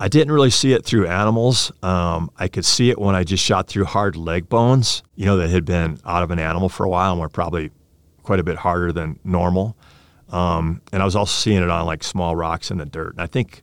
[0.01, 1.71] I didn't really see it through animals.
[1.83, 5.37] Um, I could see it when I just shot through hard leg bones, you know,
[5.37, 7.69] that had been out of an animal for a while and were probably
[8.23, 9.77] quite a bit harder than normal.
[10.29, 13.11] Um, and I was also seeing it on like small rocks in the dirt.
[13.11, 13.61] And I think,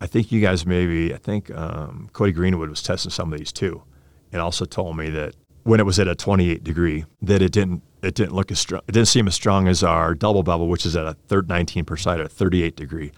[0.00, 3.52] I think you guys maybe, I think um, Cody Greenwood was testing some of these
[3.52, 3.82] too,
[4.32, 7.82] and also told me that when it was at a 28 degree, that it didn't
[8.00, 8.80] it didn't look as strong.
[8.88, 11.84] It didn't seem as strong as our double bevel, which is at a third 19
[11.84, 13.12] per side at a 38 degree.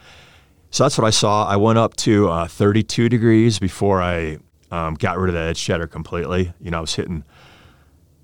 [0.71, 1.47] So that's what I saw.
[1.47, 4.39] I went up to uh, 32 degrees before I
[4.71, 6.53] um, got rid of that edge chatter completely.
[6.61, 7.25] You know, I was hitting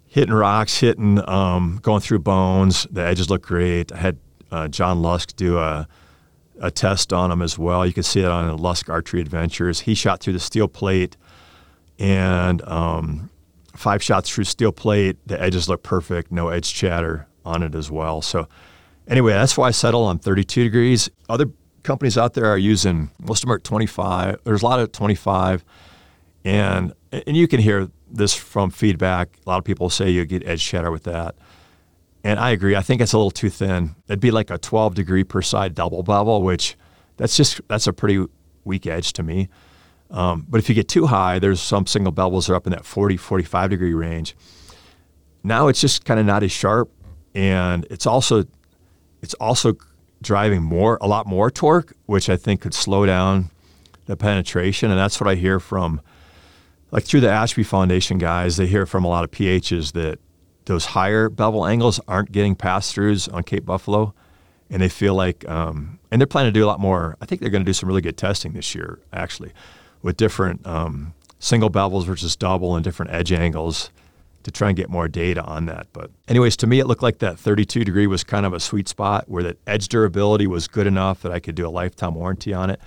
[0.06, 2.86] hitting rocks, hitting, um, going through bones.
[2.90, 3.92] The edges look great.
[3.92, 4.18] I had
[4.50, 5.86] uh, John Lusk do a,
[6.60, 7.84] a test on them as well.
[7.84, 9.80] You can see it on the Lusk Archery Adventures.
[9.80, 11.16] He shot through the steel plate
[11.98, 13.28] and um,
[13.74, 15.18] five shots through steel plate.
[15.26, 18.22] The edges look perfect, no edge chatter on it as well.
[18.22, 18.48] So,
[19.08, 21.10] anyway, that's why I settled on 32 degrees.
[21.28, 21.46] Other
[21.86, 24.40] companies out there are using most of them are 25.
[24.44, 25.64] There's a lot of 25,
[26.44, 29.38] and and you can hear this from feedback.
[29.46, 31.36] A lot of people say you get edge chatter with that,
[32.24, 32.76] and I agree.
[32.76, 33.94] I think it's a little too thin.
[34.08, 36.76] It'd be like a 12 degree per side double bevel, which
[37.16, 38.26] that's just that's a pretty
[38.64, 39.48] weak edge to me.
[40.10, 42.72] Um, but if you get too high, there's some single bevels that are up in
[42.72, 44.36] that 40, 45 degree range.
[45.42, 46.90] Now it's just kind of not as sharp,
[47.34, 48.44] and it's also
[49.22, 49.76] it's also
[50.22, 53.50] driving more, a lot more torque, which I think could slow down
[54.06, 54.90] the penetration.
[54.90, 56.00] And that's what I hear from,
[56.90, 60.18] like through the Ashby Foundation guys, they hear from a lot of PHs that
[60.64, 64.14] those higher bevel angles aren't getting pass throughs on Cape Buffalo.
[64.68, 67.16] And they feel like, um, and they're planning to do a lot more.
[67.20, 69.52] I think they're going to do some really good testing this year, actually,
[70.02, 73.90] with different um, single bevels versus double and different edge angles
[74.46, 75.88] to try and get more data on that.
[75.92, 78.88] But, anyways, to me, it looked like that 32 degree was kind of a sweet
[78.88, 82.54] spot where the edge durability was good enough that I could do a lifetime warranty
[82.54, 82.80] on it.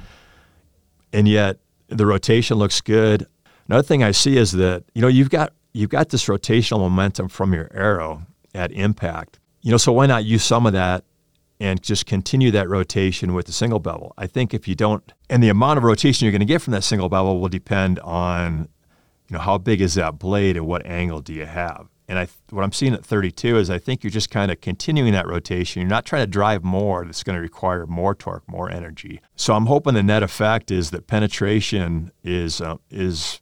[1.12, 1.58] And yet,
[1.90, 3.28] the rotation looks good.
[3.68, 7.28] Another thing I see is that you know you've got you've got this rotational momentum
[7.28, 8.24] from your arrow
[8.56, 9.38] at impact.
[9.62, 11.04] You know, so why not use some of that
[11.60, 14.14] and just continue that rotation with the single bevel.
[14.18, 16.72] I think if you don't, and the amount of rotation you're going to get from
[16.72, 18.70] that single bevel will depend on,
[19.30, 21.88] you know, how big is that blade and what angle do you have.
[22.08, 25.14] And I, what I'm seeing at 32 is I think you're just kind of continuing
[25.14, 25.82] that rotation.
[25.82, 29.22] You're not trying to drive more that's going to require more torque, more energy.
[29.36, 33.40] So I'm hoping the net effect is that penetration is uh, is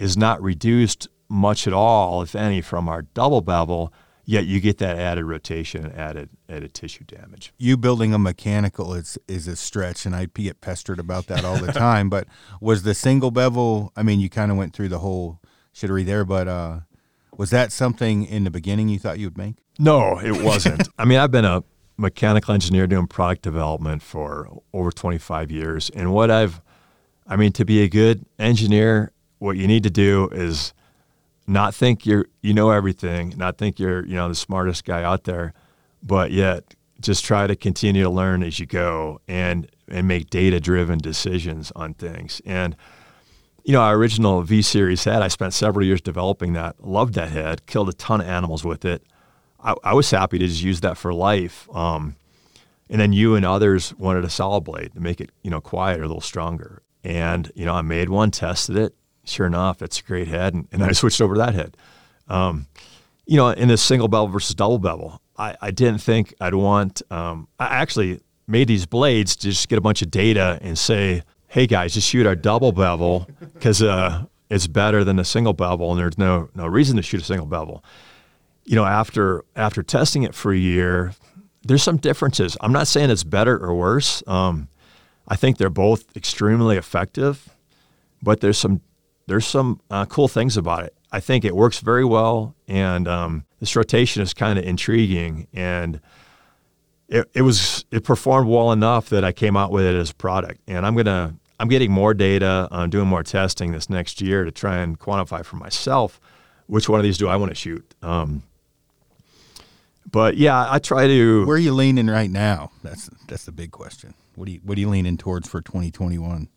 [0.00, 3.92] is not reduced much at all, if any, from our double bevel
[4.26, 7.54] yet you get that added rotation and added added tissue damage.
[7.56, 11.56] You building a mechanical is is a stretch, and I get pestered about that all
[11.56, 12.10] the time.
[12.10, 12.26] but
[12.60, 13.92] was the single bevel?
[13.96, 15.40] I mean, you kind of went through the whole
[15.74, 16.80] shittery there, but uh,
[17.36, 19.56] was that something in the beginning you thought you would make?
[19.78, 20.88] No, it wasn't.
[20.98, 21.62] I mean, I've been a
[21.96, 26.60] mechanical engineer doing product development for over 25 years, and what I've,
[27.26, 30.72] I mean, to be a good engineer, what you need to do is
[31.46, 35.24] not think you're you know everything, not think you're you know the smartest guy out
[35.24, 35.52] there,
[36.02, 40.58] but yet just try to continue to learn as you go and and make data
[40.60, 42.40] driven decisions on things.
[42.44, 42.76] And
[43.64, 46.84] you know, our original V series head, I spent several years developing that.
[46.84, 49.02] Loved that head, killed a ton of animals with it.
[49.58, 51.68] I, I was happy to just use that for life.
[51.74, 52.14] Um,
[52.88, 56.04] and then you and others wanted a solid blade to make it, you know, quieter,
[56.04, 56.82] a little stronger.
[57.02, 58.94] And you know, I made one, tested it,
[59.26, 60.54] sure enough, it's a great head.
[60.54, 61.76] And, and I switched over to that head.
[62.28, 62.66] Um,
[63.26, 67.02] you know, in this single bevel versus double bevel, I, I didn't think I'd want,
[67.10, 71.22] um, I actually made these blades to just get a bunch of data and say,
[71.48, 75.90] hey guys, just shoot our double bevel because uh, it's better than a single bevel
[75.90, 77.84] and there's no, no reason to shoot a single bevel.
[78.64, 81.12] You know, after, after testing it for a year,
[81.64, 82.56] there's some differences.
[82.60, 84.22] I'm not saying it's better or worse.
[84.26, 84.68] Um,
[85.28, 87.48] I think they're both extremely effective,
[88.22, 88.80] but there's some
[89.26, 90.94] there's some uh, cool things about it.
[91.12, 96.00] I think it works very well, and um, this rotation is kind of intriguing, and
[97.08, 100.14] it, it was it performed well enough that I came out with it as a
[100.14, 100.60] product.
[100.66, 104.50] And I'm gonna I'm getting more data, I'm doing more testing this next year to
[104.50, 106.20] try and quantify for myself
[106.66, 107.94] which one of these do I want to shoot.
[108.02, 108.42] Um,
[110.10, 111.46] but yeah, I try to.
[111.46, 112.70] Where are you leaning right now?
[112.82, 114.14] That's that's the big question.
[114.34, 116.48] What do you what are you leaning towards for 2021?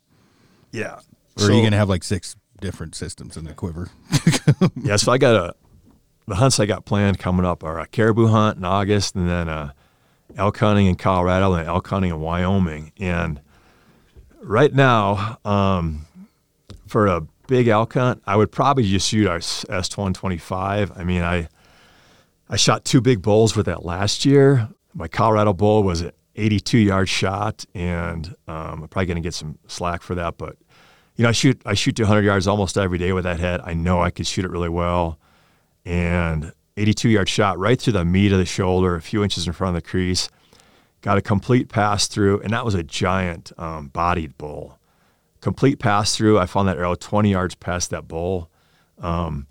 [0.72, 0.94] Yeah.
[0.94, 1.00] Or
[1.36, 3.88] so, are you going to have like six different systems in the quiver.
[4.76, 5.54] yeah, so I got a
[6.26, 9.48] the hunts I got planned coming up are a caribou hunt in August, and then
[9.48, 9.74] a
[10.36, 12.92] elk hunting in Colorado and elk hunting in Wyoming.
[12.98, 13.40] And
[14.40, 16.06] right now, um,
[16.86, 20.96] for a big elk hunt, I would probably just shoot our S125.
[20.96, 21.48] I mean, I
[22.48, 24.68] I shot two big bulls with that last year.
[24.94, 29.34] My Colorado bull was an 82 yard shot, and um, I'm probably going to get
[29.34, 30.56] some slack for that, but
[31.20, 33.60] you know, I shoot I shoot to 100 yards almost every day with that head.
[33.62, 35.18] I know I can shoot it really well,
[35.84, 39.52] and 82 yard shot right through the meat of the shoulder, a few inches in
[39.52, 40.30] front of the crease.
[41.02, 44.78] Got a complete pass through, and that was a giant um, bodied bull.
[45.42, 46.38] Complete pass through.
[46.38, 48.50] I found that arrow 20 yards past that bull.
[48.98, 49.46] Um,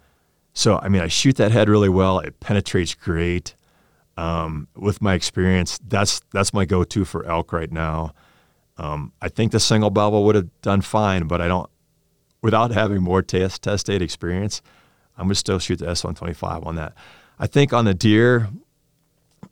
[0.54, 2.18] so, I mean, I shoot that head really well.
[2.18, 3.54] It penetrates great.
[4.18, 8.16] Um, with my experience, that's that's my go-to for elk right now.
[8.80, 11.70] Um, I think the single bevel would have done fine, but I don't.
[12.42, 14.62] Without having more test test date experience,
[15.18, 16.94] I'm gonna still shoot the S125 on that.
[17.38, 18.50] I think on the deer,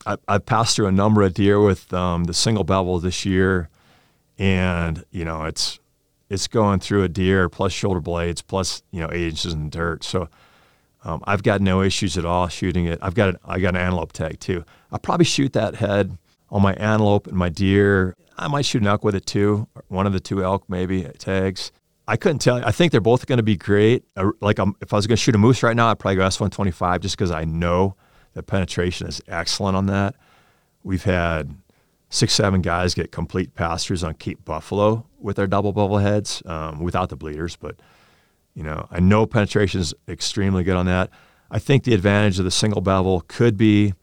[0.05, 3.67] I, have passed through a number of deer with um, the single bevel this year,
[4.39, 5.79] and you know it's
[6.29, 9.69] it's going through a deer plus shoulder blades plus you know eight inches in the
[9.69, 10.05] dirt.
[10.05, 10.29] So
[11.03, 12.99] um, I've got no issues at all shooting it.
[13.01, 14.63] I've got an, I got an antelope tag too.
[14.89, 16.17] I'll probably shoot that head
[16.49, 20.05] on my antelope and my deer I might shoot an elk with it too, one
[20.05, 21.71] of the two elk maybe tags.
[22.07, 22.59] I couldn't tell.
[22.59, 22.65] You.
[22.65, 24.05] I think they're both going to be great.
[24.39, 26.23] Like um, if I was going to shoot a moose right now, I'd probably go
[26.23, 27.95] S125 just because I know
[28.33, 30.15] the penetration is excellent on that.
[30.83, 31.53] We've had
[32.09, 36.79] six, seven guys get complete pastures on Cape Buffalo with their double bevel heads um,
[36.79, 37.75] without the bleeders, but
[38.53, 41.09] you know I know penetration is extremely good on that.
[41.51, 43.93] I think the advantage of the single bevel could be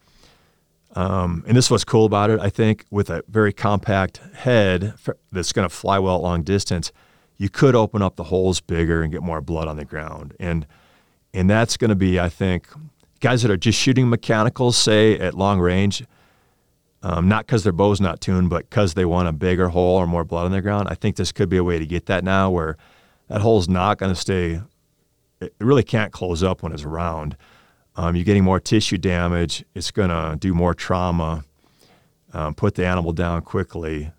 [0.95, 4.95] um, and this is what's cool about it, I think, with a very compact head
[5.33, 6.93] that's going to fly well at long distance,
[7.37, 10.35] you could open up the holes bigger and get more blood on the ground.
[10.39, 10.67] And
[11.33, 12.69] and that's going to be, I think,
[13.19, 16.05] guys that are just shooting mechanicals, say at long range,
[17.03, 20.07] um, not because their bow's not tuned, but because they want a bigger hole or
[20.07, 20.87] more blood on the ground.
[20.89, 22.77] I think this could be a way to get that now, where
[23.27, 24.61] that hole's not going to stay.
[25.41, 27.37] It really can't close up when it's round
[27.97, 29.65] um, you're getting more tissue damage.
[29.75, 31.45] It's going to do more trauma,
[32.33, 34.13] um, put the animal down quickly,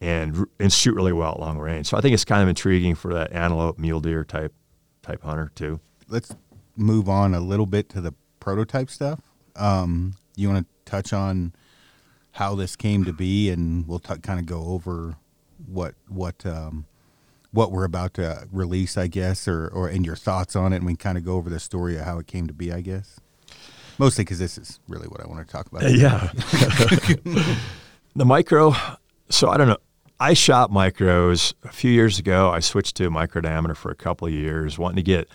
[0.00, 1.86] and and shoot really well at long range.
[1.86, 4.54] So I think it's kind of intriguing for that antelope, mule deer type
[5.02, 5.80] type hunter too.
[6.08, 6.34] Let's
[6.76, 9.20] move on a little bit to the prototype stuff.
[9.56, 11.52] Um, you want to touch on
[12.32, 15.16] how this came to be, and we'll t- kind of go over
[15.66, 16.86] what what um,
[17.50, 20.86] what we're about to release, I guess, or or and your thoughts on it, and
[20.86, 23.18] we kind of go over the story of how it came to be, I guess.
[23.98, 25.82] Mostly because this is really what I want to talk about.
[25.90, 26.30] Yeah.
[28.14, 28.72] the micro.
[29.28, 29.78] So I don't know.
[30.20, 32.50] I shot micros a few years ago.
[32.50, 35.28] I switched to micro diameter for a couple of years, wanting to get,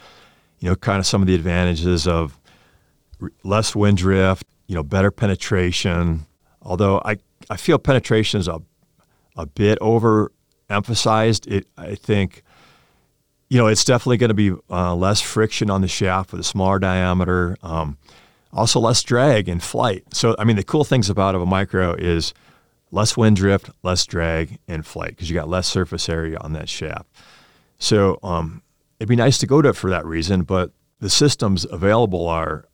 [0.59, 2.38] you know, kind of some of the advantages of
[3.43, 6.26] less wind drift, you know, better penetration.
[6.61, 7.18] Although I,
[7.49, 8.61] I feel penetration is a,
[9.38, 9.78] a bit
[10.74, 11.51] overemphasized.
[11.51, 12.43] It, I think,
[13.49, 16.43] you know, it's definitely going to be uh, less friction on the shaft with a
[16.43, 17.57] smaller diameter.
[17.61, 17.97] Um,
[18.51, 20.03] also less drag in flight.
[20.13, 22.34] So, I mean, the cool things about of a micro is
[22.91, 26.69] less wind drift, less drag in flight because you got less surface area on that
[26.69, 27.09] shaft.
[27.80, 28.61] So, um,
[28.99, 32.65] it'd be nice to go to it for that reason, but the systems available are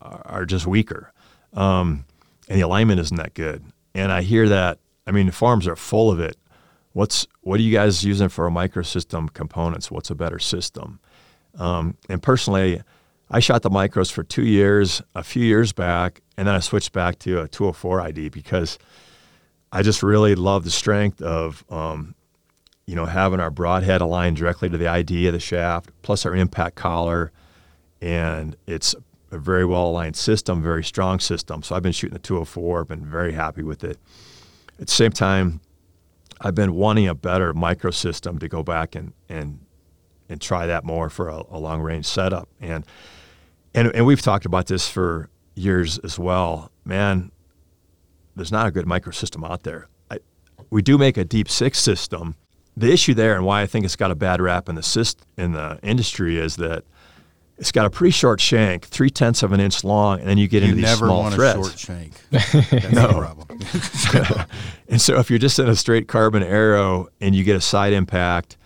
[0.00, 1.12] are just weaker,
[1.52, 2.04] um,
[2.48, 3.64] and the alignment isn't that good.
[3.94, 4.78] And I hear that.
[5.06, 6.36] I mean, the farms are full of it.
[6.96, 9.90] What's what are you guys using for a microsystem components?
[9.90, 10.98] What's a better system?
[11.58, 12.80] Um, and personally,
[13.30, 16.94] I shot the micros for two years, a few years back, and then I switched
[16.94, 18.78] back to a 204 ID because
[19.70, 22.14] I just really love the strength of, um,
[22.86, 26.34] you know, having our broadhead aligned directly to the ID of the shaft, plus our
[26.34, 27.30] impact collar,
[28.00, 28.94] and it's
[29.32, 31.62] a very well aligned system, very strong system.
[31.62, 33.98] So I've been shooting the 204, been very happy with it.
[34.80, 35.60] At the same time,
[36.40, 39.60] I've been wanting a better micro system to go back and and
[40.28, 42.48] and try that more for a, a long range setup.
[42.60, 42.84] And
[43.74, 46.70] and and we've talked about this for years as well.
[46.84, 47.32] Man,
[48.34, 49.88] there's not a good microsystem out there.
[50.10, 50.18] I,
[50.70, 52.36] we do make a deep six system.
[52.76, 55.24] The issue there, and why I think it's got a bad rap in the syst-
[55.38, 56.84] in the industry, is that
[57.58, 60.46] it's got a pretty short shank, three tenths of an inch long, and then you
[60.48, 61.58] get you into these never small want threads.
[61.58, 62.12] a short shank.
[62.30, 63.08] That's No.
[63.08, 63.58] problem.
[64.88, 67.92] and so if you're just in a straight carbon arrow and you get a side
[67.92, 68.56] impact,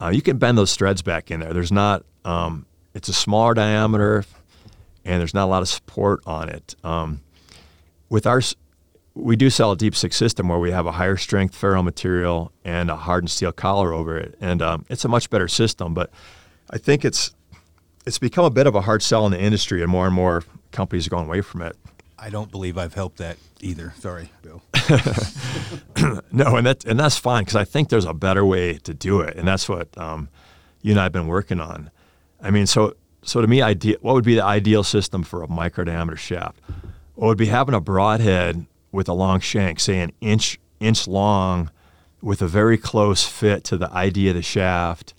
[0.00, 1.52] uh, you can bend those threads back in there.
[1.52, 2.64] There's not, um,
[2.94, 4.24] it's a smaller diameter
[5.04, 6.74] and there's not a lot of support on it.
[6.82, 7.20] Um,
[8.08, 8.40] with our,
[9.14, 12.52] we do sell a deep six system where we have a higher strength ferro material
[12.64, 14.36] and a hardened steel collar over it.
[14.40, 16.10] And um, it's a much better system, but
[16.70, 17.34] I think it's,
[18.06, 20.42] it's become a bit of a hard sell in the industry and more and more
[20.72, 21.76] companies are going away from it.
[22.18, 23.94] I don't believe I've helped that either.
[23.98, 24.62] Sorry, Bill.
[26.32, 29.20] No, and that and that's fine because I think there's a better way to do
[29.20, 30.28] it, and that's what um,
[30.82, 31.90] you and I have been working on.
[32.40, 35.48] I mean, so so to me, idea what would be the ideal system for a
[35.48, 36.60] micro diameter shaft?
[37.16, 41.70] Well, would be having a broadhead with a long shank, say an inch inch long,
[42.22, 45.14] with a very close fit to the ID of the shaft,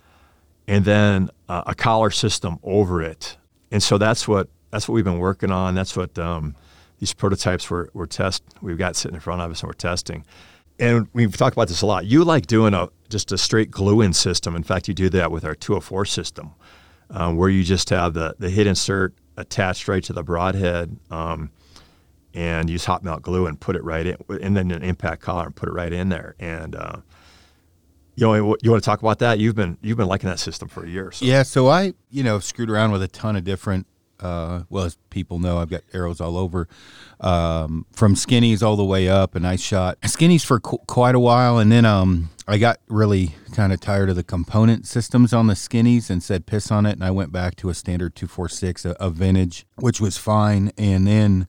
[0.71, 3.35] and then uh, a collar system over it.
[3.71, 5.75] And so that's what that's what we've been working on.
[5.75, 6.55] That's what um,
[6.99, 10.25] these prototypes we're, we're test we've got sitting in front of us and we're testing.
[10.79, 12.05] And we've talked about this a lot.
[12.05, 14.55] You like doing a just a straight glue-in system.
[14.55, 16.51] In fact, you do that with our 204 system,
[17.09, 21.51] um, where you just have the the hit insert attached right to the broadhead, um,
[22.33, 25.47] and use hot melt glue and put it right in, and then an impact collar
[25.47, 26.35] and put it right in there.
[26.39, 26.97] And uh,
[28.15, 29.39] you know, you want to talk about that?
[29.39, 31.17] You've been you've been liking that system for years.
[31.17, 31.25] So.
[31.25, 33.87] Yeah, so I, you know, screwed around with a ton of different.
[34.19, 36.67] Uh, well, as people know, I've got arrows all over,
[37.21, 41.19] um, from skinnies all the way up, and I shot skinnies for qu- quite a
[41.19, 45.47] while, and then um, I got really kind of tired of the component systems on
[45.47, 48.27] the skinnies and said piss on it, and I went back to a standard two
[48.27, 51.47] four six, a, a vintage, which was fine, and then.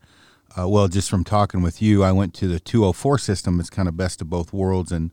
[0.54, 3.58] Uh, well, just from talking with you, I went to the 204 system.
[3.58, 5.10] It's kind of best of both worlds, and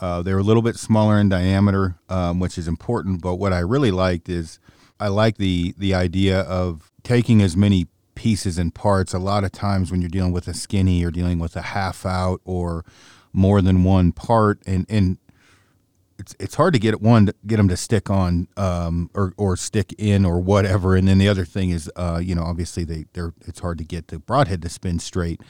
[0.00, 3.22] uh, they're a little bit smaller in diameter, um, which is important.
[3.22, 4.58] But what I really liked is
[4.98, 9.12] I like the the idea of taking as many pieces and parts.
[9.12, 12.06] A lot of times when you're dealing with a skinny, you're dealing with a half
[12.06, 12.84] out or
[13.32, 15.18] more than one part, and and
[16.18, 19.94] it's it's hard to get one get them to stick on um, or or stick
[19.98, 20.94] in or whatever.
[20.96, 23.84] And then the other thing is, uh, you know, obviously they they're it's hard to
[23.84, 25.40] get the broadhead to spin straight.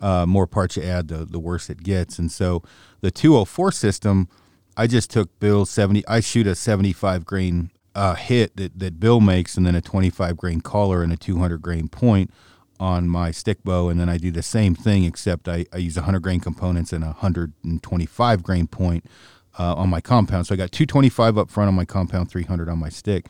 [0.00, 2.18] Uh, more parts you add, the the worse it gets.
[2.18, 2.62] And so
[3.00, 4.28] the 204 system,
[4.76, 6.06] I just took Bill's 70.
[6.08, 10.36] I shoot a 75 grain uh, hit that that Bill makes, and then a 25
[10.36, 12.30] grain collar and a 200 grain point
[12.80, 15.96] on my stick bow, and then I do the same thing except I, I use
[15.96, 19.04] 100 grain components and a 125 grain point
[19.58, 20.46] uh, on my compound.
[20.46, 23.26] So I got 225 up front on my compound, 300 on my stick.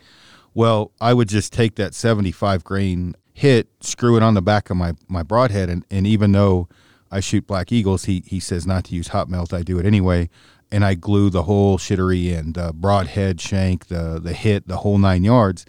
[0.53, 4.77] Well, I would just take that 75 grain hit, screw it on the back of
[4.77, 6.69] my, my broadhead, and, and even though
[7.11, 9.53] I shoot Black Eagles, he, he says not to use hot melt.
[9.53, 10.29] I do it anyway,
[10.71, 14.97] and I glue the whole shittery and the broadhead shank, the the hit, the whole
[14.97, 15.65] nine yards.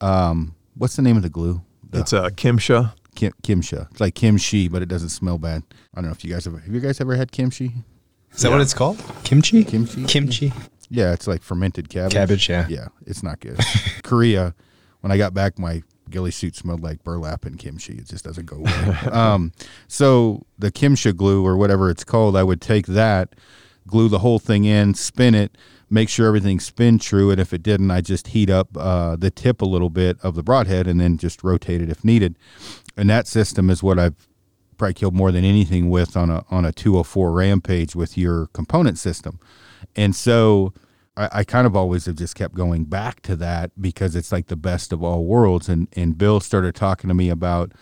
[0.00, 1.62] Um, what's the name of the glue?
[1.88, 2.94] The It's a Kimsha.
[3.14, 3.76] Kim, kimchi.
[3.76, 5.62] It's like kimchi, but it doesn't smell bad.
[5.94, 7.72] I don't know if you guys ever have you guys ever had kimchi?
[8.34, 9.00] Is that what it's called?
[9.22, 9.64] Kimchi?
[9.64, 10.04] Kimchi?
[10.04, 10.52] Kimchi.
[10.90, 12.12] Yeah, it's like fermented cabbage.
[12.12, 12.66] Cabbage, yeah.
[12.68, 13.58] Yeah, it's not good.
[14.02, 14.54] Korea,
[15.00, 17.94] when I got back, my ghillie suit smelled like burlap and kimchi.
[17.94, 19.14] It just doesn't go well.
[19.14, 19.52] um,
[19.88, 23.34] so the kimchi glue or whatever it's called, I would take that,
[23.86, 25.56] glue the whole thing in, spin it,
[25.88, 29.30] make sure everything spin true, and if it didn't, I just heat up uh, the
[29.30, 32.36] tip a little bit of the broadhead and then just rotate it if needed.
[32.96, 34.28] And that system is what I've
[34.76, 38.98] probably killed more than anything with on a on a 204 rampage with your component
[38.98, 39.38] system.
[39.96, 40.72] And so
[41.16, 44.46] I, I kind of always have just kept going back to that because it's like
[44.46, 45.68] the best of all worlds.
[45.68, 47.72] And and Bill started talking to me about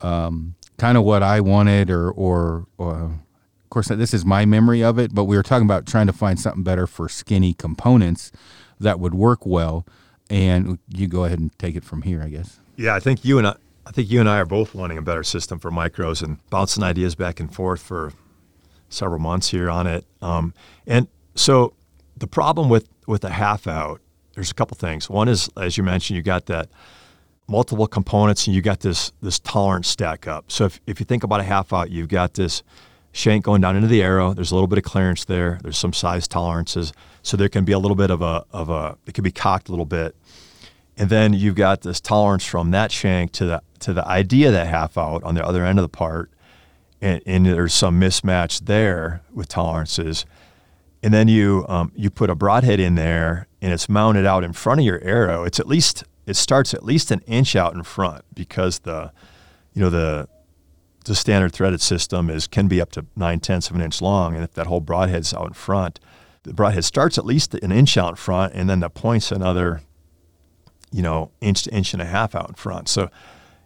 [0.00, 4.82] um, kind of what I wanted, or or, or of course this is my memory
[4.82, 8.30] of it, but we were talking about trying to find something better for skinny components
[8.78, 9.86] that would work well.
[10.30, 12.58] And you go ahead and take it from here, I guess.
[12.76, 15.02] Yeah, I think you and I, I think you and I are both wanting a
[15.02, 18.12] better system for micros and bouncing ideas back and forth for
[18.88, 20.04] several months here on it.
[20.22, 20.54] Um,
[20.86, 21.74] and so
[22.16, 24.00] the problem with with a half out,
[24.34, 25.10] there's a couple things.
[25.10, 26.68] One is, as you mentioned, you got that
[27.46, 30.50] multiple components and you got this this tolerance stack up.
[30.50, 32.62] So if, if you think about a half out, you've got this
[33.12, 34.34] shank going down into the arrow.
[34.34, 35.58] There's a little bit of clearance there.
[35.62, 36.92] There's some size tolerances.
[37.22, 39.68] So there can be a little bit of a of a it can be cocked
[39.68, 40.16] a little bit.
[40.96, 44.66] And then you've got this tolerance from that shank to the to the idea that
[44.68, 46.30] half out on the other end of the part.
[47.00, 50.24] And, and there's some mismatch there with tolerances.
[51.02, 54.52] And then you um, you put a broadhead in there and it's mounted out in
[54.52, 55.44] front of your arrow.
[55.44, 59.12] It's at least it starts at least an inch out in front because the
[59.72, 60.28] you know the
[61.04, 64.34] the standard threaded system is can be up to nine tenths of an inch long,
[64.34, 66.00] and if that whole broadhead's out in front,
[66.44, 69.82] the broadhead starts at least an inch out in front, and then the point's another,
[70.94, 72.88] you know, inch to inch and a half out in front.
[72.88, 73.10] So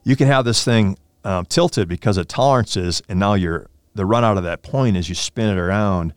[0.02, 4.24] you can have this thing um, tilted because of tolerances, and now your the run
[4.24, 6.14] out of that point as you spin it around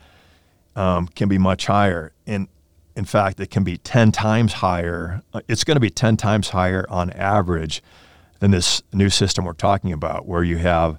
[0.77, 2.13] um, can be much higher.
[2.25, 2.47] And
[2.95, 5.21] in fact, it can be 10 times higher.
[5.33, 7.81] Uh, It's going to be 10 times higher on average
[8.39, 10.97] than this new system we're talking about, where you have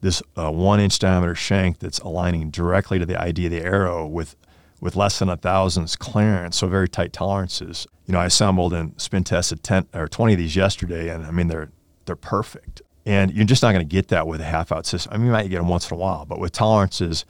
[0.00, 4.06] this uh, one inch diameter shank that's aligning directly to the ID of the arrow
[4.06, 4.36] with
[4.80, 7.86] with less than a thousandths clearance, so very tight tolerances.
[8.06, 11.30] You know, I assembled and spin tested 10 or 20 of these yesterday, and I
[11.30, 11.70] mean they're
[12.06, 12.82] they're perfect.
[13.06, 15.12] And you're just not going to get that with a half out system.
[15.12, 17.24] I mean, you might get them once in a while, but with tolerances,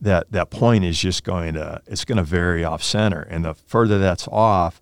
[0.00, 3.54] that that point is just going to it's going to vary off center, and the
[3.54, 4.80] further that's off,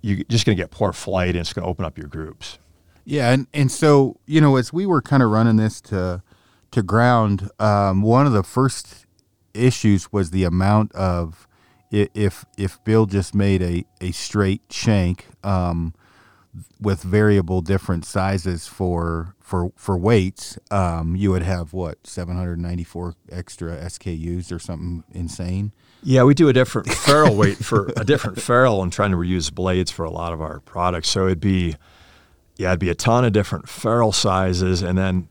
[0.00, 2.58] you're just going to get poor flight, and it's going to open up your groups.
[3.04, 6.22] Yeah, and, and so you know, as we were kind of running this to
[6.70, 9.06] to ground, um, one of the first
[9.54, 11.47] issues was the amount of
[11.90, 15.94] if if Bill just made a a straight shank um,
[16.80, 23.76] with variable different sizes for for for weights, um, you would have what 794 extra
[23.76, 25.72] SKUs or something insane.
[26.02, 29.52] Yeah, we do a different ferrule weight for a different ferrule and trying to reuse
[29.52, 31.08] blades for a lot of our products.
[31.08, 31.76] So it'd be,
[32.56, 35.28] yeah, it'd be a ton of different ferrule sizes, and then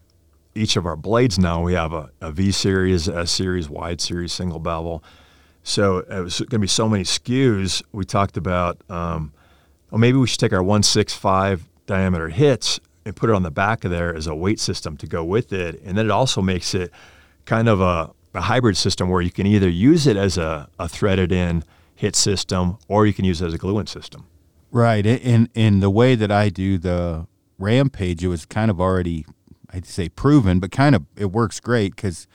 [0.55, 4.33] each of our blades now we have a, a V series, S series, wide series,
[4.33, 5.03] single bevel.
[5.68, 7.84] So it was going to be so many SKUs.
[7.91, 9.34] We talked about, um,
[9.91, 13.84] well, maybe we should take our 165 diameter hits and put it on the back
[13.84, 16.74] of there as a weight system to go with it, and then it also makes
[16.74, 16.89] it
[17.43, 20.88] kind of a, a hybrid system where you can either use it as a, a
[20.88, 21.65] threaded in
[21.95, 24.26] hit system or you can use it as a glue in system.
[24.72, 25.05] Right.
[25.05, 27.28] And in the way that I do the
[27.59, 29.26] rampage, it was kind of already,
[29.74, 32.26] I'd say proven, but kind of it works great because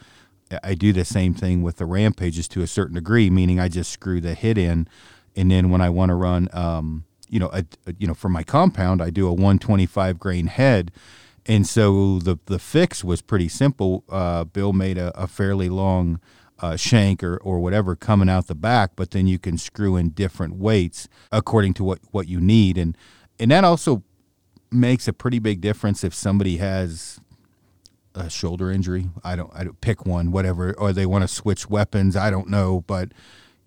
[0.63, 3.91] I do the same thing with the rampages to a certain degree, meaning I just
[3.91, 4.89] screw the hit in,
[5.37, 8.29] and then when I want to run, um, you know, a, a- you know, for
[8.29, 10.91] my compound, I do a 125 grain head.
[11.47, 14.05] And so the the fix was pretty simple.
[14.09, 16.21] Uh, Bill made a, a fairly long
[16.61, 20.11] uh, shank or, or whatever coming out the back, but then you can screw in
[20.11, 22.79] different weights according to what, what you need.
[22.79, 22.97] And
[23.41, 24.05] and that also
[24.71, 27.21] makes a pretty big difference if somebody has
[28.15, 29.09] a shoulder injury.
[29.25, 32.17] I don't I don't pick one, whatever, or they want to switch weapons.
[32.17, 33.13] I don't know, but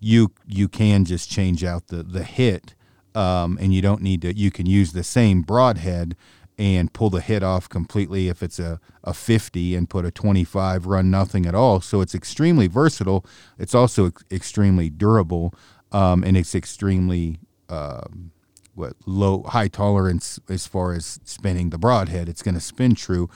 [0.00, 2.74] you you can just change out the the hit,
[3.14, 4.36] um, and you don't need to.
[4.36, 6.16] You can use the same broadhead
[6.58, 10.86] and pull the hit off completely if it's a, a 50 and put a 25
[10.86, 13.24] run nothing at all so it's extremely versatile
[13.58, 15.52] it's also ex- extremely durable
[15.92, 17.38] um, and it's extremely
[17.68, 18.30] um,
[18.74, 23.28] what low high tolerance as far as spinning the broadhead it's going to spin true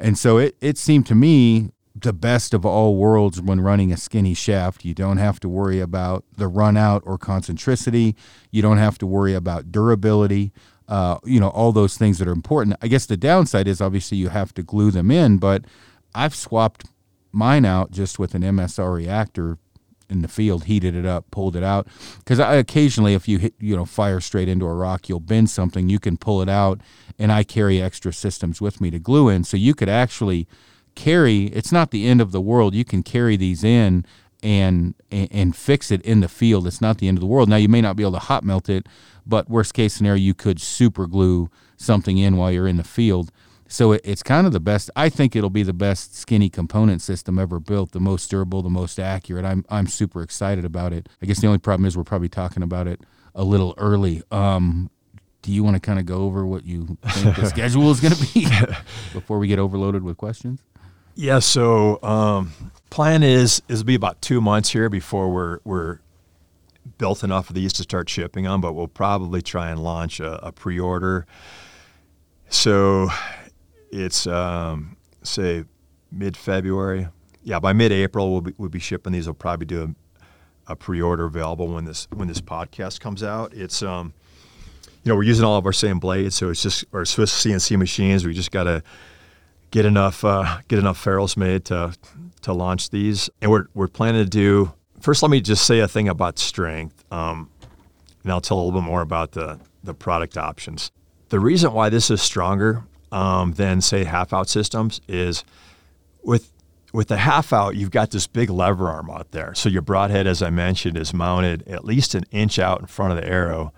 [0.00, 3.96] and so it, it seemed to me the best of all worlds when running a
[3.96, 4.84] skinny shaft.
[4.84, 8.14] You don't have to worry about the run out or concentricity.
[8.50, 10.52] You don't have to worry about durability.
[10.88, 12.76] uh, you know, all those things that are important.
[12.82, 15.64] I guess the downside is obviously you have to glue them in, but
[16.14, 16.86] I've swapped
[17.30, 19.56] mine out just with an MSR reactor
[20.10, 21.86] in the field, heated it up, pulled it out.
[22.18, 25.50] Because I occasionally, if you hit, you know, fire straight into a rock, you'll bend
[25.50, 25.88] something.
[25.88, 26.80] You can pull it out,
[27.18, 30.48] and I carry extra systems with me to glue in, so you could actually
[30.94, 31.44] carry.
[31.46, 32.74] It's not the end of the world.
[32.74, 34.04] You can carry these in
[34.42, 36.66] and, and and fix it in the field.
[36.66, 37.48] It's not the end of the world.
[37.48, 38.86] Now you may not be able to hot melt it,
[39.26, 43.30] but worst case scenario, you could super glue something in while you're in the field.
[43.70, 44.90] So it, it's kind of the best.
[44.96, 48.68] I think it'll be the best skinny component system ever built, the most durable, the
[48.68, 49.44] most accurate.
[49.44, 51.08] I'm I'm super excited about it.
[51.22, 53.00] I guess the only problem is we're probably talking about it
[53.34, 54.22] a little early.
[54.32, 54.90] Um,
[55.42, 58.12] do you want to kind of go over what you think the schedule is going
[58.12, 58.46] to be
[59.12, 60.60] before we get overloaded with questions?
[61.14, 61.38] Yeah.
[61.38, 62.52] So um,
[62.90, 66.00] plan is is be about two months here before we're we're
[66.98, 70.44] built enough of these to start shipping them, but we'll probably try and launch a,
[70.44, 71.24] a pre-order.
[72.48, 73.10] So
[73.90, 75.64] it's um, say
[76.10, 77.08] mid February.
[77.42, 79.26] Yeah, by mid April we'll be, we'll be shipping these.
[79.26, 79.94] We'll probably do
[80.68, 83.52] a, a pre-order available when this when this podcast comes out.
[83.54, 84.12] It's um,
[85.02, 87.78] you know we're using all of our same blades, so it's just our Swiss CNC
[87.78, 88.26] machines.
[88.26, 88.82] We just got to
[89.70, 91.94] get enough uh, get enough ferrules made to
[92.42, 94.72] to launch these, and we're we're planning to do.
[95.00, 97.50] First, let me just say a thing about strength, um,
[98.22, 100.90] and I'll tell a little bit more about the the product options.
[101.30, 105.44] The reason why this is stronger um, than say half out systems is
[106.22, 106.52] with
[106.92, 109.54] with the half out you've got this big lever arm out there.
[109.54, 113.12] So your broadhead as i mentioned is mounted at least an inch out in front
[113.12, 113.72] of the arrow.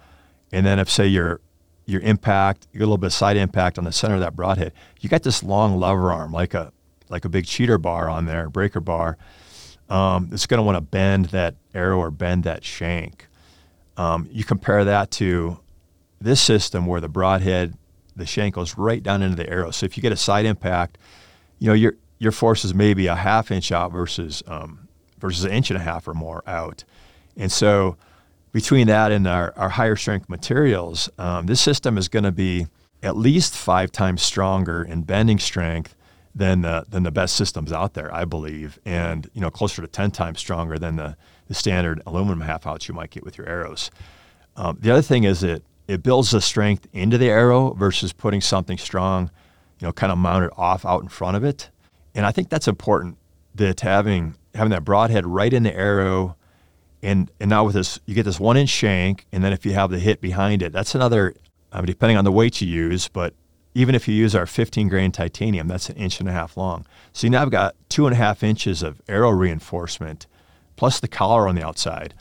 [0.50, 1.40] And then if say your
[1.86, 4.36] your impact you get a little bit of side impact on the center of that
[4.36, 6.72] broadhead you got this long lever arm like a
[7.08, 9.18] like a big cheater bar on there breaker bar
[9.92, 13.28] um, it's going to want to bend that arrow or bend that shank.
[13.98, 15.60] Um, you compare that to
[16.18, 17.74] this system where the broadhead
[18.16, 19.70] the shank goes right down into the arrow.
[19.70, 20.98] So if you get a side impact,
[21.58, 24.88] you know your your force is maybe a half inch out versus um,
[25.18, 26.84] versus an inch and a half or more out.
[27.36, 27.96] And so
[28.52, 32.66] between that and our, our higher strength materials, um, this system is going to be
[33.02, 35.96] at least five times stronger in bending strength
[36.34, 39.88] than the than the best systems out there, I believe, and you know closer to
[39.88, 41.16] ten times stronger than the
[41.48, 43.90] the standard aluminum half outs you might get with your arrows.
[44.56, 45.62] Um, the other thing is that
[45.92, 49.30] it builds the strength into the arrow versus putting something strong,
[49.78, 51.68] you know, kind of mounted off out in front of it.
[52.14, 53.18] And I think that's important
[53.54, 56.36] that having having that broadhead right in the arrow
[57.02, 59.72] and and now with this you get this one inch shank and then if you
[59.72, 61.34] have the hit behind it, that's another
[61.70, 63.34] I depending on the weight you use, but
[63.74, 66.86] even if you use our 15 grain titanium, that's an inch and a half long.
[67.12, 70.26] So you now have got two and a half inches of arrow reinforcement
[70.76, 72.14] plus the collar on the outside.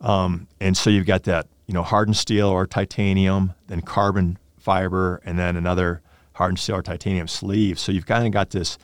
[0.00, 5.20] Um, and so you've got that you know, hardened steel or titanium, then carbon fiber,
[5.24, 6.02] and then another
[6.32, 7.78] hardened steel or titanium sleeve.
[7.78, 8.76] So you've kind of got this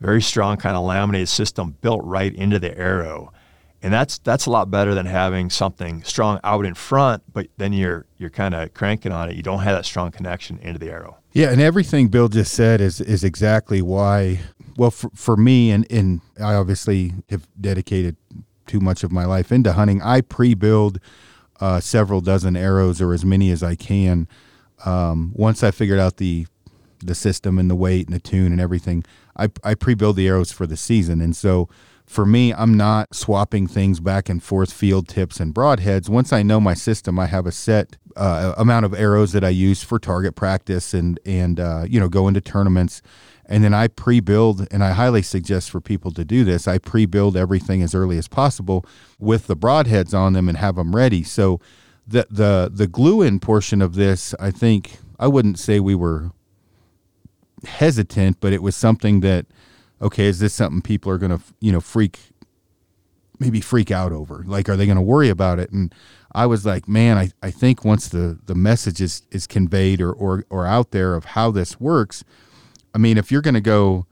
[0.00, 3.32] very strong kind of laminated system built right into the arrow.
[3.82, 7.72] And that's that's a lot better than having something strong out in front, but then
[7.72, 9.34] you're you're kind of cranking on it.
[9.34, 11.16] You don't have that strong connection into the arrow.
[11.32, 14.38] Yeah, and everything Bill just said is is exactly why.
[14.76, 18.16] Well, for, for me, and and I obviously have dedicated
[18.68, 20.00] too much of my life into hunting.
[20.00, 21.00] I pre-build
[21.60, 24.28] uh, several dozen arrows or as many as I can.
[24.84, 26.46] Um, once I figured out the
[27.02, 29.04] the system and the weight and the tune and everything,
[29.34, 31.22] I, I pre-build the arrows for the season.
[31.22, 31.66] And so
[32.04, 36.10] for me, I'm not swapping things back and forth, field tips and broadheads.
[36.10, 39.48] Once I know my system, I have a set uh, amount of arrows that I
[39.48, 43.00] use for target practice and and uh, you know go into tournaments
[43.50, 46.68] and then I pre-build and I highly suggest for people to do this.
[46.68, 48.86] I pre-build everything as early as possible
[49.18, 51.24] with the broadheads on them and have them ready.
[51.24, 51.60] So
[52.06, 56.30] the the the glue in portion of this, I think I wouldn't say we were
[57.64, 59.46] hesitant, but it was something that
[60.00, 62.20] okay, is this something people are going to, you know, freak
[63.40, 64.44] maybe freak out over?
[64.46, 65.72] Like are they going to worry about it?
[65.72, 65.92] And
[66.32, 70.12] I was like, man, I, I think once the the message is is conveyed or
[70.12, 72.22] or or out there of how this works,
[72.94, 74.06] I mean, if you're going to go,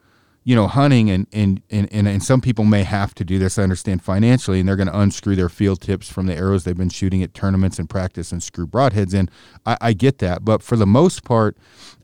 [0.44, 3.58] you know, hunting and, and, and, and, and some people may have to do this,
[3.58, 6.76] I understand financially, and they're going to unscrew their field tips from the arrows they've
[6.76, 9.28] been shooting at tournaments and practice and screw broadheads in.
[9.66, 10.44] I, I get that.
[10.44, 11.56] But for the most part,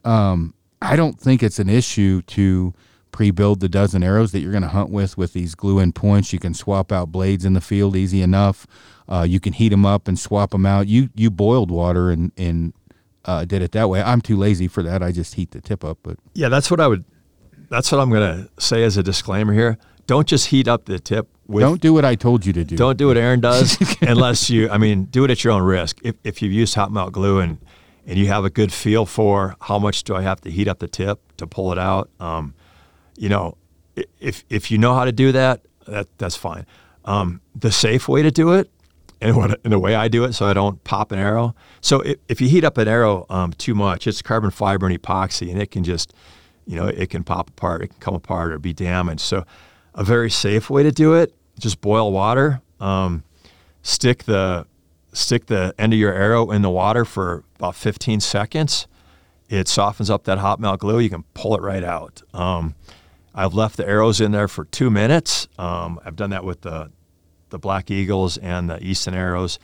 [0.04, 2.74] um, I don't think it's an issue to
[3.12, 6.32] pre-build the dozen arrows that you're going to hunt with with these glue-in points.
[6.32, 8.66] You can swap out blades in the field easy enough.
[9.08, 10.88] Uh, you can heat them up and swap them out.
[10.88, 12.72] You you boiled water and and
[13.24, 14.02] uh, did it that way.
[14.02, 15.02] I'm too lazy for that.
[15.02, 15.98] I just heat the tip up.
[16.02, 17.04] But yeah, that's what I would.
[17.70, 19.78] That's what I'm going to say as a disclaimer here.
[20.06, 21.28] Don't just heat up the tip.
[21.46, 22.76] With, don't do what I told you to do.
[22.76, 24.68] Don't do what Aaron does unless you.
[24.70, 26.00] I mean, do it at your own risk.
[26.02, 27.58] If if you've used hot melt glue and
[28.06, 30.78] and you have a good feel for how much do I have to heat up
[30.78, 32.10] the tip to pull it out.
[32.20, 32.54] Um,
[33.16, 33.56] you know,
[34.20, 36.66] if if you know how to do that, that that's fine.
[37.04, 38.70] Um, the safe way to do it,
[39.24, 41.54] and what in the way I do it, so I don't pop an arrow.
[41.80, 45.02] So if, if you heat up an arrow um, too much, it's carbon fiber and
[45.02, 46.12] epoxy, and it can just,
[46.66, 49.22] you know, it can pop apart, it can come apart or be damaged.
[49.22, 49.46] So
[49.94, 53.24] a very safe way to do it, just boil water, um,
[53.82, 54.66] stick the
[55.14, 58.86] stick the end of your arrow in the water for about 15 seconds.
[59.48, 60.98] It softens up that hot melt glue.
[60.98, 62.20] You can pull it right out.
[62.34, 62.74] Um,
[63.34, 65.48] I've left the arrows in there for two minutes.
[65.56, 66.90] Um, I've done that with the
[67.50, 69.58] the Black Eagles and the Easton arrows,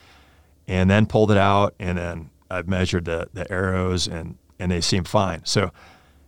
[0.68, 1.74] and then pulled it out.
[1.78, 5.41] And then I've measured the the arrows, and and they seem fine.
[5.45, 5.72] So,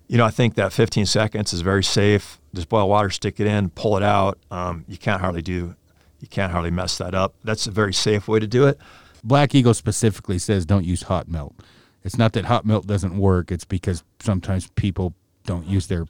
[0.08, 2.40] you know, I think that 15 seconds is very safe.
[2.54, 4.38] Just boil water, stick it in, pull it out.
[4.50, 5.76] Um, you can't hardly do,
[6.20, 7.34] you can't hardly mess that up.
[7.44, 8.78] That's a very safe way to do it.
[9.22, 11.54] Black Eagle specifically says don't use hot melt.
[12.02, 13.52] It's not that hot melt doesn't work.
[13.52, 16.06] It's because sometimes people don't use their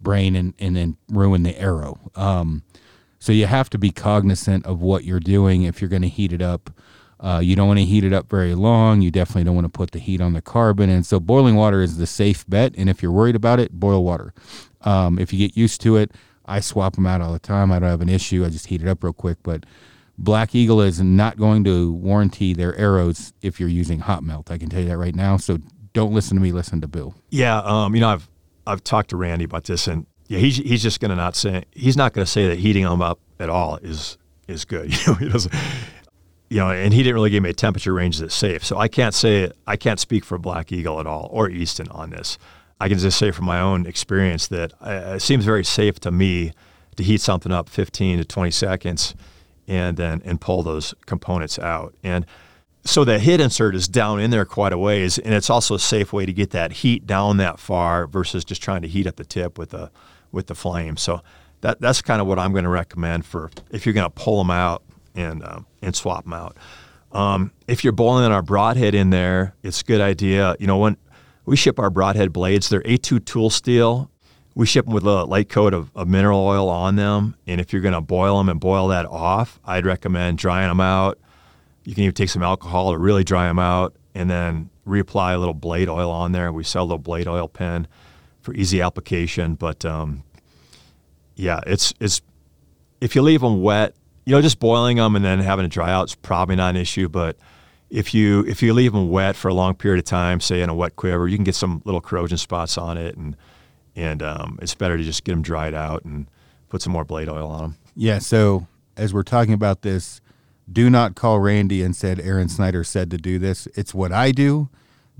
[0.00, 1.98] brain and, and then ruin the arrow.
[2.14, 2.62] Um,
[3.26, 6.32] so you have to be cognizant of what you're doing if you're going to heat
[6.32, 6.70] it up.
[7.18, 9.02] Uh, you don't want to heat it up very long.
[9.02, 10.88] You definitely don't want to put the heat on the carbon.
[10.88, 12.72] And so boiling water is the safe bet.
[12.78, 14.32] And if you're worried about it, boil water.
[14.82, 16.12] Um, if you get used to it,
[16.44, 17.72] I swap them out all the time.
[17.72, 18.44] I don't have an issue.
[18.44, 19.38] I just heat it up real quick.
[19.42, 19.66] But
[20.16, 24.52] Black Eagle is not going to warranty their arrows if you're using hot melt.
[24.52, 25.36] I can tell you that right now.
[25.36, 25.58] So
[25.94, 26.52] don't listen to me.
[26.52, 27.16] Listen to Bill.
[27.30, 28.30] Yeah, um, you know, I've
[28.68, 31.64] I've talked to Randy about this, and yeah, he's he's just going to not say
[31.72, 34.18] he's not going to say that heating them up at all is
[34.48, 34.92] is good.
[35.06, 35.54] You know, he doesn't.
[36.48, 38.64] You know, and he didn't really give me a temperature range that's safe.
[38.64, 42.10] So I can't say I can't speak for Black Eagle at all or Easton on
[42.10, 42.38] this.
[42.80, 46.12] I can just say from my own experience that uh, it seems very safe to
[46.12, 46.52] me
[46.96, 49.14] to heat something up 15 to 20 seconds
[49.66, 51.94] and then and pull those components out.
[52.04, 52.26] And
[52.84, 55.78] so the head insert is down in there quite a ways, and it's also a
[55.78, 59.16] safe way to get that heat down that far versus just trying to heat up
[59.16, 59.90] the tip with the
[60.32, 60.96] with the flame.
[60.96, 61.22] So
[61.60, 64.38] that that's kind of what I'm going to recommend for if you're going to pull
[64.38, 64.82] them out
[65.14, 66.56] and um, and swap them out.
[67.12, 70.56] Um, if you're boiling our broadhead in there, it's a good idea.
[70.58, 70.96] You know when
[71.46, 74.10] we ship our broadhead blades, they're A2 tool steel.
[74.54, 77.36] We ship them with a light coat of, of mineral oil on them.
[77.46, 80.80] And if you're going to boil them and boil that off, I'd recommend drying them
[80.80, 81.18] out.
[81.84, 85.38] You can even take some alcohol to really dry them out and then reapply a
[85.38, 86.52] little blade oil on there.
[86.52, 87.86] We sell a little blade oil pen
[88.46, 89.56] for easy application.
[89.56, 90.22] But um,
[91.34, 92.22] yeah, it's, it's
[93.00, 93.94] if you leave them wet,
[94.24, 96.80] you know, just boiling them and then having to dry out is probably not an
[96.80, 97.08] issue.
[97.08, 97.36] But
[97.90, 100.70] if you if you leave them wet for a long period of time, say in
[100.70, 103.36] a wet quiver, you can get some little corrosion spots on it and
[103.94, 106.26] and um, it's better to just get them dried out and
[106.68, 107.76] put some more blade oil on them.
[107.94, 108.18] Yeah.
[108.18, 108.66] So
[108.96, 110.20] as we're talking about this,
[110.70, 113.66] do not call Randy and said Aaron Snyder said to do this.
[113.74, 114.68] It's what I do.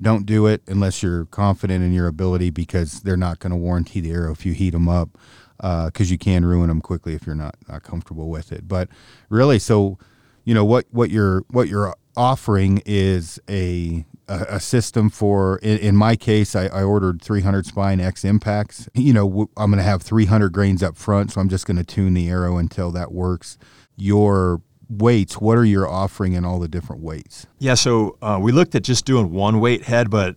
[0.00, 4.00] Don't do it unless you're confident in your ability because they're not going to warranty
[4.00, 5.10] the arrow if you heat them up
[5.56, 8.68] because uh, you can ruin them quickly if you're not, not comfortable with it.
[8.68, 8.88] But
[9.30, 9.98] really, so
[10.44, 15.94] you know what what you're what you're offering is a a, system for in, in
[15.94, 20.02] my case I, I, ordered 300 spine x impacts you know i'm going to have
[20.02, 23.56] 300 grains up front so i'm just going to tune the arrow until that works
[23.96, 27.46] your weights what are your offering in all the different weights?
[27.58, 30.36] Yeah so uh, we looked at just doing one weight head but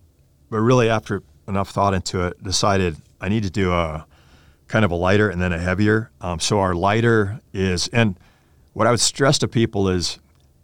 [0.49, 4.05] but really after enough thought into it decided i need to do a
[4.67, 6.11] kind of a lighter and then a heavier.
[6.21, 8.17] Um, so our lighter is and
[8.73, 10.19] what i would stress to people is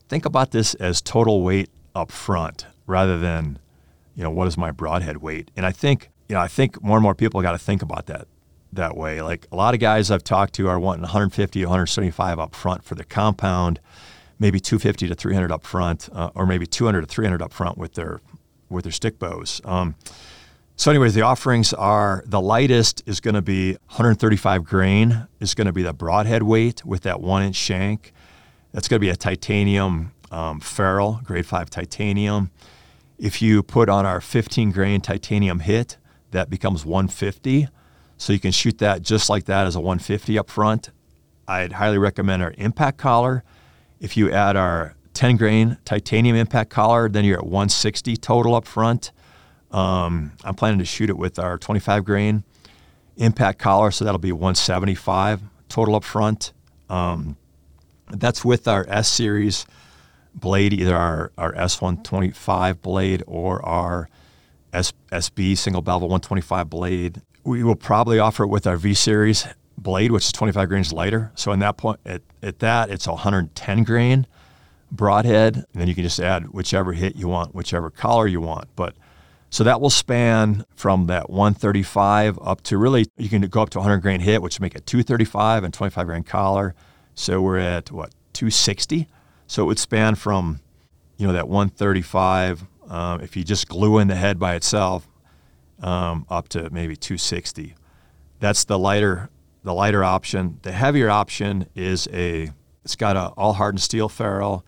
[0.07, 3.57] think about this as total weight up front rather than,
[4.15, 5.49] you know, what is my broadhead weight?
[5.55, 8.05] And I think, you know, I think more and more people got to think about
[8.07, 8.27] that
[8.75, 9.21] that way.
[9.21, 12.83] Like a lot of guys I've talked to are wanting 150 to 175 up front
[12.83, 13.79] for the compound,
[14.39, 17.93] maybe 250 to 300 up front, uh, or maybe 200 to 300 up front with
[17.93, 18.21] their
[18.69, 19.61] with their stick bows.
[19.63, 19.95] Um,
[20.77, 25.67] so, anyways, the offerings are the lightest is going to be 135 grain is going
[25.67, 28.11] to be the broadhead weight with that one inch shank.
[28.73, 32.51] That's going to be a titanium um, ferrule, grade five titanium.
[33.17, 35.95] If you put on our 15 grain titanium hit,
[36.31, 37.69] that becomes 150.
[38.17, 40.89] So you can shoot that just like that as a 150 up front.
[41.47, 43.43] I'd highly recommend our impact collar.
[43.99, 48.65] If you add our 10 grain titanium impact collar, then you're at 160 total up
[48.65, 49.11] front.
[49.71, 52.43] Um, I'm planning to shoot it with our 25 grain
[53.17, 56.53] impact collar, so that'll be 175 total up front.
[56.89, 57.37] Um,
[58.09, 59.65] that's with our S series
[60.33, 64.09] blade, either our, our S125 blade or our
[64.73, 67.21] S, SB single bevel 125 blade.
[67.45, 71.31] We will probably offer it with our V series blade, which is 25 grains lighter.
[71.35, 74.25] So in that point, at, at that, it's 110 grain.
[74.91, 78.67] broadhead, and then you can just add whichever hit you want, whichever collar you want.
[78.75, 78.95] But
[79.49, 83.79] so that will span from that 135 up to really, you can go up to
[83.79, 86.75] 100 grain hit, which make it 235 and 25 grain collar.
[87.13, 89.07] So we're at what, 260?
[89.47, 90.59] So it would span from,
[91.17, 95.07] you know, that 135, um, if you just glue in the head by itself,
[95.85, 97.75] um, up to maybe 260.
[98.39, 99.29] That's the lighter,
[99.63, 100.59] the lighter option.
[100.63, 102.51] The heavier option is a,
[102.83, 104.65] it's got a all hardened steel ferrule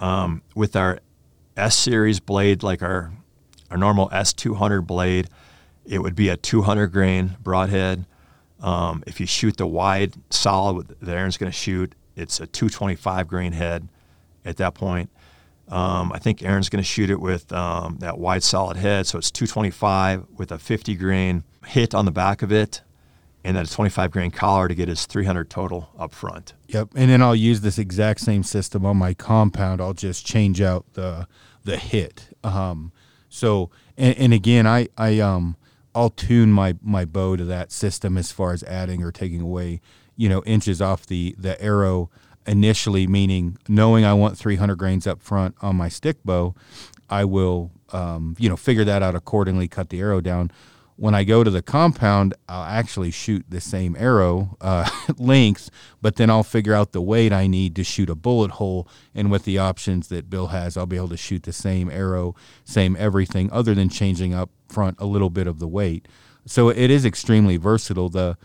[0.00, 1.00] um, with our
[1.56, 3.12] S series blade, like our
[3.70, 5.28] our normal S200 blade,
[5.84, 8.06] it would be a 200 grain broadhead.
[8.60, 13.26] Um, if you shoot the wide solid the Aaron's going to shoot, it's a 225
[13.26, 13.88] grain head
[14.44, 15.10] at that point.
[15.68, 19.18] Um, I think Aaron's going to shoot it with um, that wide solid head, so
[19.18, 22.82] it's 225 with a 50 grain hit on the back of it,
[23.42, 26.52] and then a 25 grain collar to get his 300 total up front.
[26.68, 29.80] Yep, and then I'll use this exact same system on my compound.
[29.80, 31.26] I'll just change out the
[31.64, 32.28] the hit.
[32.44, 32.92] Um,
[33.30, 35.56] so and, and again, I I um
[35.94, 39.80] I'll tune my my bow to that system as far as adding or taking away,
[40.16, 42.10] you know, inches off the the arrow
[42.46, 46.54] initially, meaning knowing I want 300 grains up front on my stick bow,
[47.08, 50.50] I will um, you know figure that out accordingly, cut the arrow down
[50.96, 54.88] when I go to the compound, I'll actually shoot the same arrow uh,
[55.18, 55.70] length,
[56.00, 58.88] but then I'll figure out the weight I need to shoot a bullet hole.
[59.14, 62.34] And with the options that Bill has, I'll be able to shoot the same arrow,
[62.64, 66.06] same everything, other than changing up front a little bit of the weight.
[66.46, 68.08] So it is extremely versatile.
[68.08, 68.36] The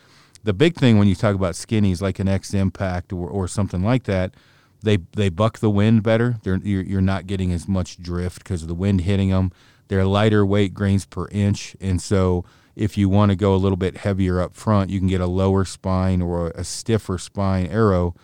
[0.50, 3.84] the big thing when you talk about skinnies like an X Impact or, or something
[3.84, 4.34] like that,
[4.82, 6.38] they they buck the wind better.
[6.42, 9.52] They're, you're, you're not getting as much drift because of the wind hitting them.
[9.90, 12.46] They're lighter weight grains per inch, and so
[12.76, 15.28] if you want to go a little bit heavier up front, you can get a
[15.28, 18.16] lower spine or a stiffer spine arrow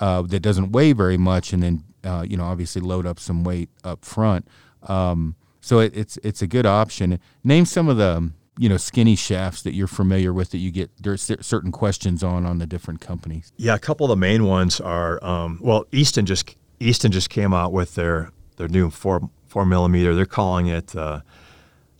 [0.00, 3.44] uh, that doesn't weigh very much, and then uh, you know obviously load up some
[3.44, 4.48] weight up front.
[4.82, 7.20] Um, so it, it's it's a good option.
[7.44, 10.90] Name some of the you know skinny shafts that you're familiar with that you get
[11.00, 13.52] there's certain questions on on the different companies.
[13.56, 17.54] Yeah, a couple of the main ones are um, well Easton just Easton just came
[17.54, 20.14] out with their their new four four millimeter.
[20.14, 21.20] They're calling it uh,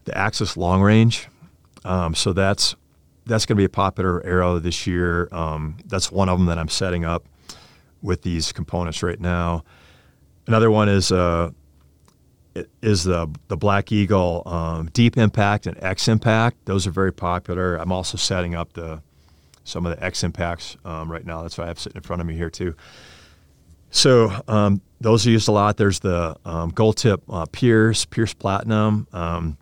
[0.04, 1.28] the Axis Long Range.
[1.84, 2.74] Um, so that's
[3.24, 5.28] that's going to be a popular arrow this year.
[5.32, 7.26] Um, that's one of them that I'm setting up
[8.02, 9.64] with these components right now.
[10.46, 11.50] Another one is uh,
[12.82, 16.64] is the the Black Eagle um, Deep Impact and X Impact.
[16.64, 17.76] Those are very popular.
[17.76, 19.02] I'm also setting up the
[19.64, 21.42] some of the X Impacts um, right now.
[21.42, 22.74] That's what I have sitting in front of me here too.
[23.90, 25.76] So um, those are used a lot.
[25.76, 29.56] There's the um, gold tip uh, Pierce, Pierce Platinum, um,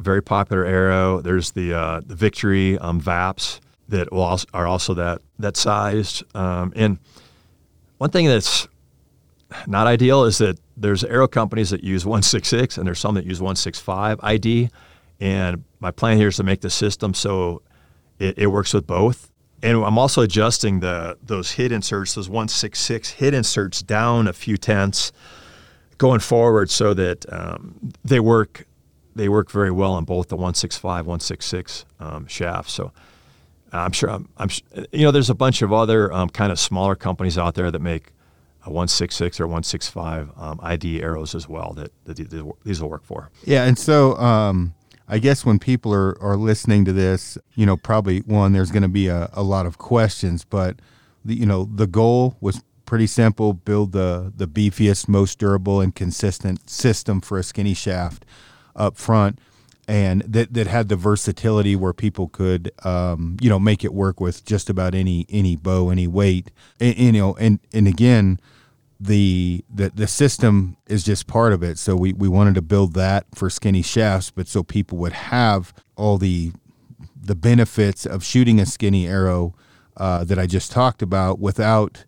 [0.00, 1.20] very popular arrow.
[1.20, 6.24] There's the uh, the Victory um, Vaps that also, are also that that sized.
[6.34, 6.98] And
[7.98, 8.66] one thing that's
[9.66, 13.40] not ideal is that there's aero companies that use 166 and there's some that use
[13.40, 14.70] 165 ID.
[15.20, 17.62] And my plan here is to make the system so
[18.18, 23.10] it, it works with both and I'm also adjusting the those hit inserts, those 166
[23.10, 25.12] hit inserts down a few tenths
[25.98, 28.66] going forward, so that um, they work
[29.14, 32.72] they work very well on both the 165, 166 um, shafts.
[32.72, 32.92] So
[33.72, 34.48] I'm sure I'm, I'm,
[34.90, 37.80] you know there's a bunch of other um, kind of smaller companies out there that
[37.80, 38.12] make
[38.64, 43.30] a 166 or 165 um, ID arrows as well that, that these will work for.
[43.44, 44.74] Yeah, and so um,
[45.08, 48.82] I guess when people are, are listening to this, you know, probably one, there's going
[48.82, 50.76] to be a, a lot of questions, but
[51.24, 55.94] the, you know, the goal was pretty simple: build the the beefiest, most durable, and
[55.94, 58.24] consistent system for a skinny shaft
[58.76, 59.38] up front,
[59.88, 64.20] and that that had the versatility where people could, um, you know, make it work
[64.20, 68.40] with just about any any bow, any weight, and, you know, and and again
[69.02, 71.76] the, the the system is just part of it.
[71.76, 75.74] So we, we wanted to build that for skinny shafts, but so people would have
[75.96, 76.52] all the
[77.20, 79.54] the benefits of shooting a skinny arrow
[79.96, 82.04] uh, that I just talked about without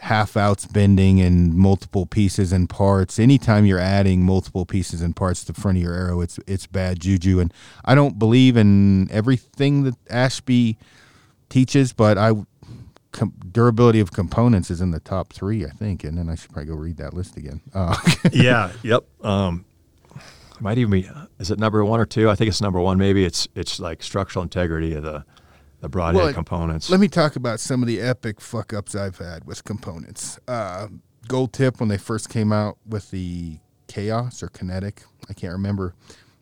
[0.00, 3.18] half outs bending and multiple pieces and parts.
[3.18, 6.66] Anytime you're adding multiple pieces and parts to the front of your arrow, it's it's
[6.66, 7.40] bad juju.
[7.40, 7.52] And
[7.84, 10.78] I don't believe in everything that Ashby
[11.48, 12.32] teaches, but I
[13.12, 16.52] com- durability of components is in the top three, I think, and then I should
[16.52, 17.60] probably go read that list again.
[17.74, 17.96] Uh,
[18.32, 18.72] yeah.
[18.82, 19.04] Yep.
[19.24, 19.64] Um,
[20.60, 21.10] might even be.
[21.38, 22.28] Is it number one or two?
[22.30, 22.98] I think it's number one.
[22.98, 25.24] Maybe it's it's like structural integrity of the
[25.80, 26.88] the broadhead well, components.
[26.90, 30.38] Let me talk about some of the epic fuck ups I've had with components.
[30.48, 30.88] Uh,
[31.26, 35.94] Gold Tip when they first came out with the Chaos or Kinetic, I can't remember.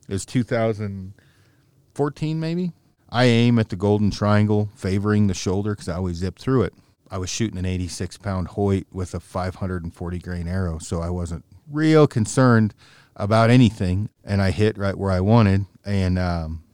[0.09, 2.73] It was 2014 maybe.
[3.09, 6.75] I aim at the golden triangle, favoring the shoulder because I always zip through it.
[7.11, 11.45] I was shooting an 86 pound Hoyt with a 540 grain arrow, so I wasn't
[11.71, 12.75] real concerned
[13.15, 14.09] about anything.
[14.25, 16.65] And I hit right where I wanted, and um,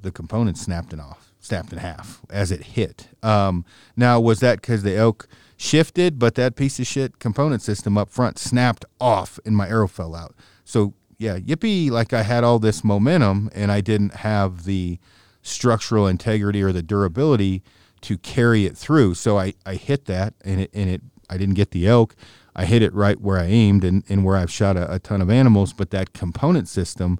[0.00, 3.08] the component snapped it off, snapped in half as it hit.
[3.22, 3.64] Um,
[3.96, 8.10] now, was that because the elk shifted, but that piece of shit component system up
[8.10, 10.34] front snapped off, and my arrow fell out?
[10.64, 11.90] So yeah, yippee!
[11.90, 14.98] Like I had all this momentum, and I didn't have the
[15.42, 17.62] structural integrity or the durability
[18.02, 19.14] to carry it through.
[19.14, 22.14] So I, I hit that and it and it I didn't get the elk.
[22.54, 25.20] I hit it right where I aimed and, and where I've shot a, a ton
[25.20, 27.18] of animals, but that component system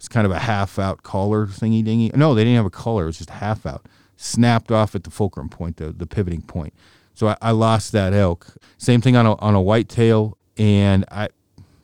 [0.00, 2.10] is kind of a half out collar thingy dingy.
[2.14, 3.86] No, they didn't have a collar, it was just half out.
[4.16, 6.72] Snapped off at the fulcrum point, the, the pivoting point.
[7.14, 8.56] So I, I lost that elk.
[8.78, 11.28] Same thing on a on a whitetail and I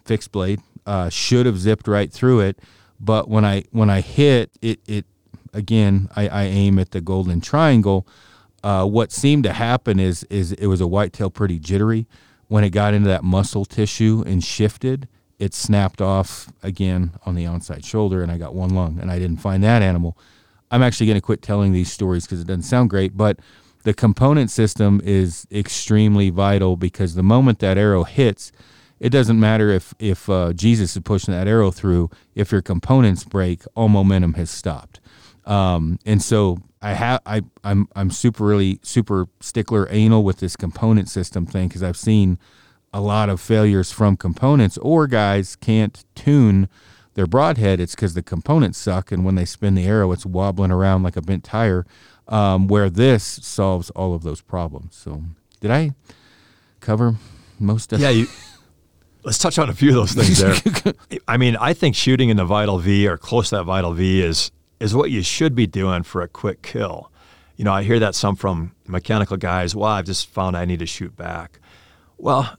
[0.04, 0.60] fixed blade.
[0.84, 2.58] Uh, should have zipped right through it,
[2.98, 5.06] but when I when I hit it, it
[5.52, 8.06] again I, I aim at the golden triangle
[8.62, 12.06] uh, what seemed to happen is is it was a whitetail pretty jittery.
[12.48, 15.08] When it got into that muscle tissue and shifted,
[15.42, 19.18] it snapped off again on the outside shoulder, and I got one lung, and I
[19.18, 20.16] didn't find that animal.
[20.70, 23.40] I'm actually going to quit telling these stories because it doesn't sound great, but
[23.82, 28.52] the component system is extremely vital because the moment that arrow hits,
[29.00, 32.08] it doesn't matter if if uh, Jesus is pushing that arrow through.
[32.36, 35.00] If your components break, all momentum has stopped.
[35.44, 40.54] Um, and so I have I I'm I'm super really super stickler anal with this
[40.54, 42.38] component system thing because I've seen
[42.92, 46.68] a lot of failures from components or guys can't tune
[47.14, 47.80] their broadhead.
[47.80, 51.16] It's because the components suck, and when they spin the arrow, it's wobbling around like
[51.16, 51.86] a bent tire.
[52.28, 54.94] Um, where this solves all of those problems.
[54.94, 55.24] So,
[55.60, 55.90] did I
[56.80, 57.16] cover
[57.58, 58.00] most of?
[58.00, 58.28] Yeah, you,
[59.24, 60.94] let's touch on a few of those things there.
[61.28, 64.22] I mean, I think shooting in the vital V or close to that vital V
[64.22, 67.10] is is what you should be doing for a quick kill.
[67.56, 69.74] You know, I hear that some from mechanical guys.
[69.76, 71.60] Well, I've just found I need to shoot back.
[72.18, 72.56] Well,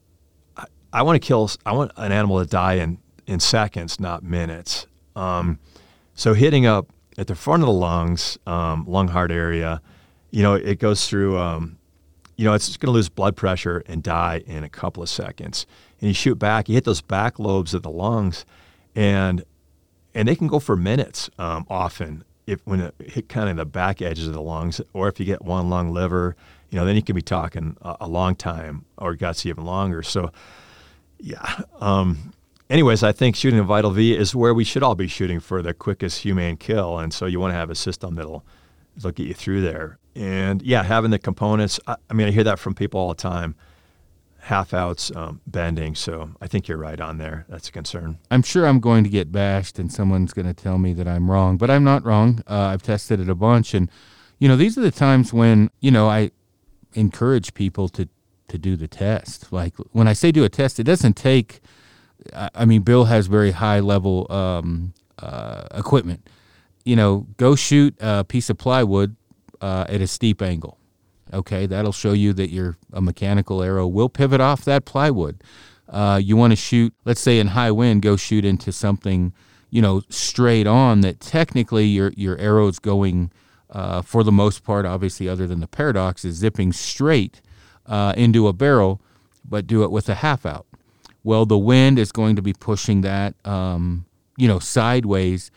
[0.93, 1.49] I, want to kill.
[1.65, 4.87] I want an animal to die in in seconds, not minutes.
[5.15, 5.59] Um,
[6.13, 6.87] so hitting up
[7.17, 9.81] at the front of the lungs, um, lung heart area,
[10.31, 11.37] you know, it goes through.
[11.37, 11.77] Um,
[12.35, 15.67] you know, it's going to lose blood pressure and die in a couple of seconds.
[16.01, 18.45] And you shoot back, you hit those back lobes of the lungs,
[18.95, 19.43] and
[20.15, 23.65] and they can go for minutes um, often if when it hit kind of the
[23.65, 26.35] back edges of the lungs, or if you get one lung liver,
[26.69, 30.03] you know, then you can be talking a, a long time or guts even longer.
[30.03, 30.31] So,
[31.23, 31.61] yeah.
[31.79, 32.33] Um,
[32.69, 35.61] anyways, I think shooting a vital V is where we should all be shooting for
[35.61, 38.43] the quickest humane kill, and so you want to have a system that'll
[39.01, 39.97] look at you through there.
[40.15, 41.79] And yeah, having the components.
[41.87, 43.55] I, I mean, I hear that from people all the time
[44.43, 45.95] half outs um, bending.
[45.95, 47.45] So I think you're right on there.
[47.47, 48.19] That's a concern.
[48.29, 51.31] I'm sure I'm going to get bashed and someone's going to tell me that I'm
[51.31, 52.43] wrong, but I'm not wrong.
[52.45, 53.73] Uh, I've tested it a bunch.
[53.73, 53.89] And,
[54.39, 56.31] you know, these are the times when, you know, I
[56.93, 58.09] encourage people to,
[58.47, 59.51] to do the test.
[59.51, 61.61] Like when I say do a test, it doesn't take,
[62.33, 66.29] I mean, Bill has very high level um, uh, equipment.
[66.85, 69.15] You know, go shoot a piece of plywood
[69.61, 70.77] uh, at a steep angle
[71.33, 75.43] Okay, that'll show you that your a mechanical arrow will pivot off that plywood.
[75.89, 79.33] Uh, you want to shoot, let's say in high wind, go shoot into something,
[79.69, 81.01] you know, straight on.
[81.01, 83.31] That technically your your arrow's going,
[83.71, 87.41] uh, for the most part, obviously, other than the paradox, is zipping straight
[87.85, 89.01] uh, into a barrel,
[89.43, 90.65] but do it with a half out.
[91.23, 94.05] Well, the wind is going to be pushing that, um,
[94.37, 95.51] you know, sideways,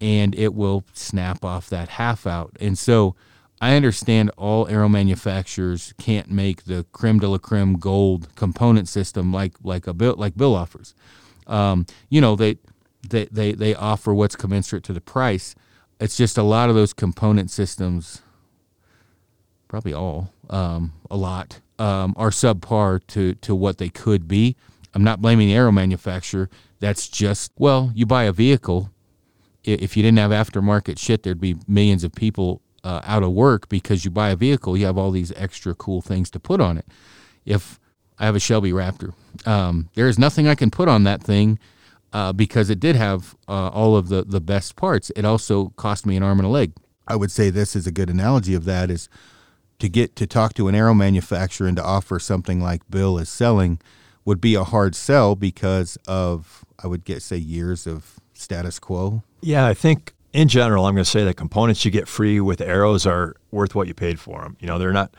[0.00, 2.56] and it will snap off that half out.
[2.60, 3.14] And so
[3.60, 9.32] I understand all arrow manufacturers can't make the creme de la creme gold component system
[9.32, 10.94] like like a bill like Bill offers.
[11.46, 12.56] Um, you know they,
[13.06, 15.54] they they they offer what's commensurate to the price.
[16.00, 18.22] It's just a lot of those component systems,
[19.68, 24.54] probably all, um, a lot, um, are subpar to to what they could be.
[24.94, 26.48] I'm not blaming the arrow manufacturer.
[26.78, 28.90] That's just well, you buy a vehicle.
[29.64, 33.68] If you didn't have aftermarket shit, there'd be millions of people uh, out of work
[33.68, 36.78] because you buy a vehicle, you have all these extra cool things to put on
[36.78, 36.86] it.
[37.44, 37.78] If
[38.18, 39.12] I have a Shelby Raptor,
[39.46, 41.58] um, there is nothing I can put on that thing
[42.12, 45.10] uh, because it did have uh, all of the, the best parts.
[45.14, 46.72] It also cost me an arm and a leg.
[47.06, 49.10] I would say this is a good analogy of that is
[49.80, 53.28] to get to talk to an arrow manufacturer and to offer something like Bill is
[53.28, 53.80] selling
[54.24, 59.22] would be a hard sell because of I would get say years of status quo.
[59.42, 62.60] Yeah, I think in general, I'm going to say the components you get free with
[62.60, 64.56] arrows are worth what you paid for them.
[64.60, 65.14] You know, they're not,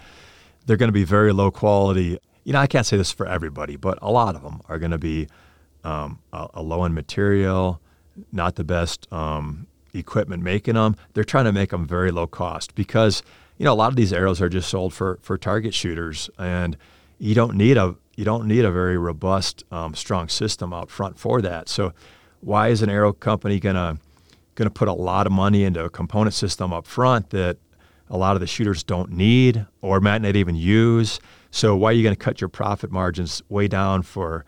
[0.66, 2.18] they're going to be very low quality.
[2.43, 4.91] You know, I can't say this for everybody, but a lot of them are going
[4.91, 5.28] to be
[5.84, 7.82] um, a, a, low end material,
[8.32, 10.95] not the best um, equipment making them.
[11.14, 13.24] They're trying to make them very low cost because,
[13.62, 16.76] you know, a lot of these arrows are just sold for for target shooters, and
[17.20, 21.20] you don't need a you don't need a very robust, um, strong system out front
[21.20, 21.70] for that.
[21.70, 21.93] So,
[22.39, 23.99] why is an arrow company gonna
[24.55, 27.57] gonna put a lot of money into a component system up front that
[28.09, 31.20] a lot of the shooters don't need or might not even use?
[31.51, 34.43] So, why are you going to cut your profit margins way down for,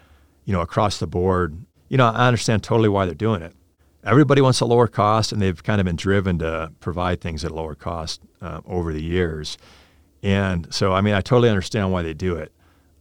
[0.46, 1.56] you know, across the board?
[1.88, 3.54] You know, I understand totally why they're doing it.
[4.04, 7.52] Everybody wants a lower cost, and they've kind of been driven to provide things at
[7.52, 9.58] lower cost uh, over the years.
[10.22, 12.52] And so, I mean, I totally understand why they do it.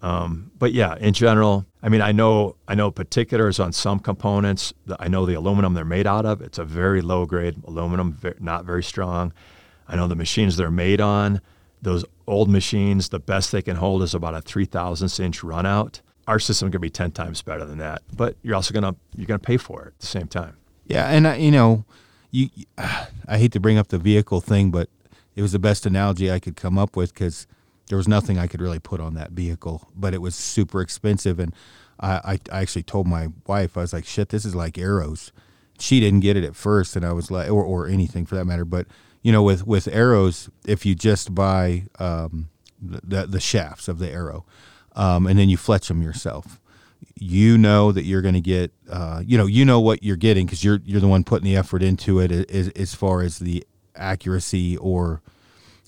[0.01, 4.75] Um, but yeah, in general, I mean, I know I know particulars on some components.
[4.99, 6.43] I know the aluminum they're made out of.
[6.43, 9.33] It's a very low grade aluminum, not very strong.
[9.87, 11.41] I know the machines they're made on.
[11.81, 16.01] Those old machines, the best they can hold is about a three thousandths inch runout.
[16.27, 19.39] Our system to be ten times better than that, but you're also to you're to
[19.39, 20.57] pay for it at the same time.
[20.87, 21.85] Yeah, and uh, you know,
[22.33, 24.89] you I hate to bring up the vehicle thing, but
[25.35, 27.47] it was the best analogy I could come up with because
[27.89, 31.39] there was nothing I could really put on that vehicle, but it was super expensive.
[31.39, 31.55] And
[32.01, 35.33] I, I, I actually told my wife, I was like, shit, this is like arrows.
[35.79, 38.45] She didn't get it at first, and I was like, or, or anything for that
[38.45, 38.65] matter.
[38.65, 38.87] But
[39.23, 42.49] you know, with with arrows, if you just buy um,
[42.81, 44.45] the the shafts of the arrow,
[44.95, 46.61] um, and then you fletch them yourself,
[47.17, 50.47] you know that you're going to get, uh, you know, you know what you're getting
[50.47, 53.65] because you're you're the one putting the effort into it as, as far as the
[53.97, 55.23] accuracy or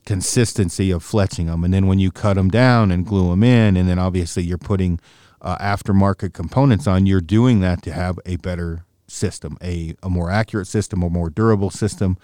[0.04, 1.64] consistency of fletching them.
[1.64, 4.58] And then when you cut them down and glue them in, and then obviously you're
[4.58, 5.00] putting
[5.40, 10.30] uh, aftermarket components on, you're doing that to have a better system, a, a more
[10.30, 12.18] accurate system, a more durable system.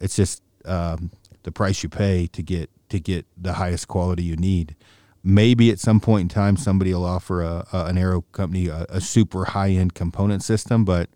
[0.00, 1.10] It's just um,
[1.42, 4.76] the price you pay to get to get the highest quality you need.
[5.22, 8.86] Maybe at some point in time, somebody will offer a, a an arrow company a,
[8.88, 11.08] a super high end component system, but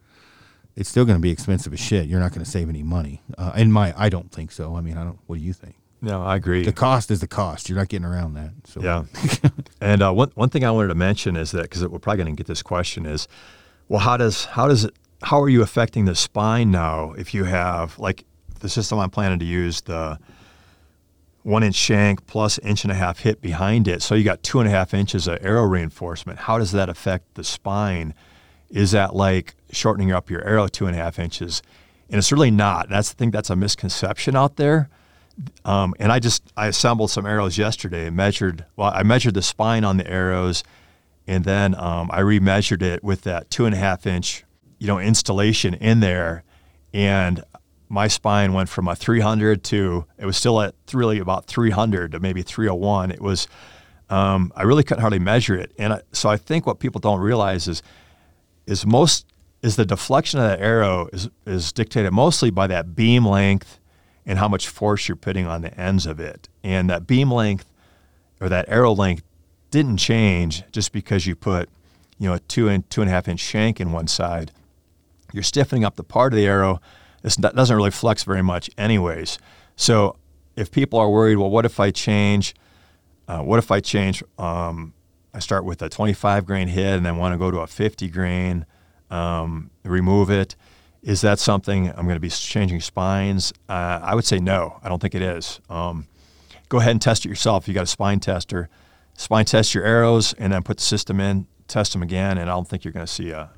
[0.79, 2.07] it's still going to be expensive as shit.
[2.07, 3.21] You're not going to save any money.
[3.37, 4.77] Uh, in my, I don't think so.
[4.77, 5.19] I mean, I don't.
[5.27, 5.75] What do you think?
[6.01, 6.65] No, I agree.
[6.65, 7.69] The cost is the cost.
[7.69, 8.53] You're not getting around that.
[8.65, 8.81] So.
[8.81, 9.05] Yeah.
[9.81, 12.37] and uh, one one thing I wanted to mention is that because we're probably going
[12.37, 13.27] to get this question is,
[13.89, 17.43] well, how does how does it how are you affecting the spine now if you
[17.43, 18.25] have like
[18.61, 20.21] the system I'm planning to use the
[21.43, 24.61] one inch shank plus inch and a half hit behind it, so you got two
[24.61, 26.39] and a half inches of arrow reinforcement.
[26.39, 28.15] How does that affect the spine?
[28.71, 31.63] Is that like shortening up your arrow two and a half inches?
[32.11, 32.89] And it's really not.
[32.89, 33.31] That's the thing.
[33.31, 34.89] That's a misconception out there
[35.65, 38.65] um, and I just I assembled some arrows yesterday and measured.
[38.77, 40.65] Well, I measured the spine on the arrows,
[41.27, 44.45] and then um, I remeasured it with that two and a half inch,
[44.79, 46.45] you know, installation in there,
[46.93, 47.43] and
[47.89, 52.21] my spine went from a 300 to it was still at really about 300 to
[52.21, 53.11] maybe 301.
[53.11, 53.49] It was
[54.11, 57.21] um, I really couldn't hardly measure it, and I, so I think what people don't
[57.21, 57.83] realize is
[58.69, 59.27] is most
[59.63, 63.81] is the deflection of that arrow is is dictated mostly by that beam length
[64.27, 66.49] and how much force you're putting on the ends of it.
[66.63, 67.67] And that beam length
[68.41, 69.25] or that arrow length
[69.71, 71.69] didn't change just because you put,
[72.19, 74.53] you know, a two and two and a half inch shank in one side.
[75.33, 76.81] You're stiffening up the part of the arrow.
[77.23, 79.39] This doesn't really flex very much, anyways.
[79.77, 80.17] So
[80.57, 82.55] if people are worried, well, what if I change?
[83.27, 84.23] Uh, what if I change?
[84.39, 84.95] Um,
[85.35, 88.09] I start with a 25 grain head and then want to go to a 50
[88.09, 88.67] grain,
[89.11, 90.57] um, remove it.
[91.03, 93.53] Is that something I'm going to be changing spines?
[93.69, 94.81] Uh, I would say no.
[94.83, 95.61] I don't think it is.
[95.71, 96.07] Um,
[96.69, 97.69] go ahead and test it yourself.
[97.69, 98.69] You got a spine tester,
[99.15, 102.55] spine test your arrows and then put the system in, test them again, and I
[102.55, 103.51] don't think you're going to see a,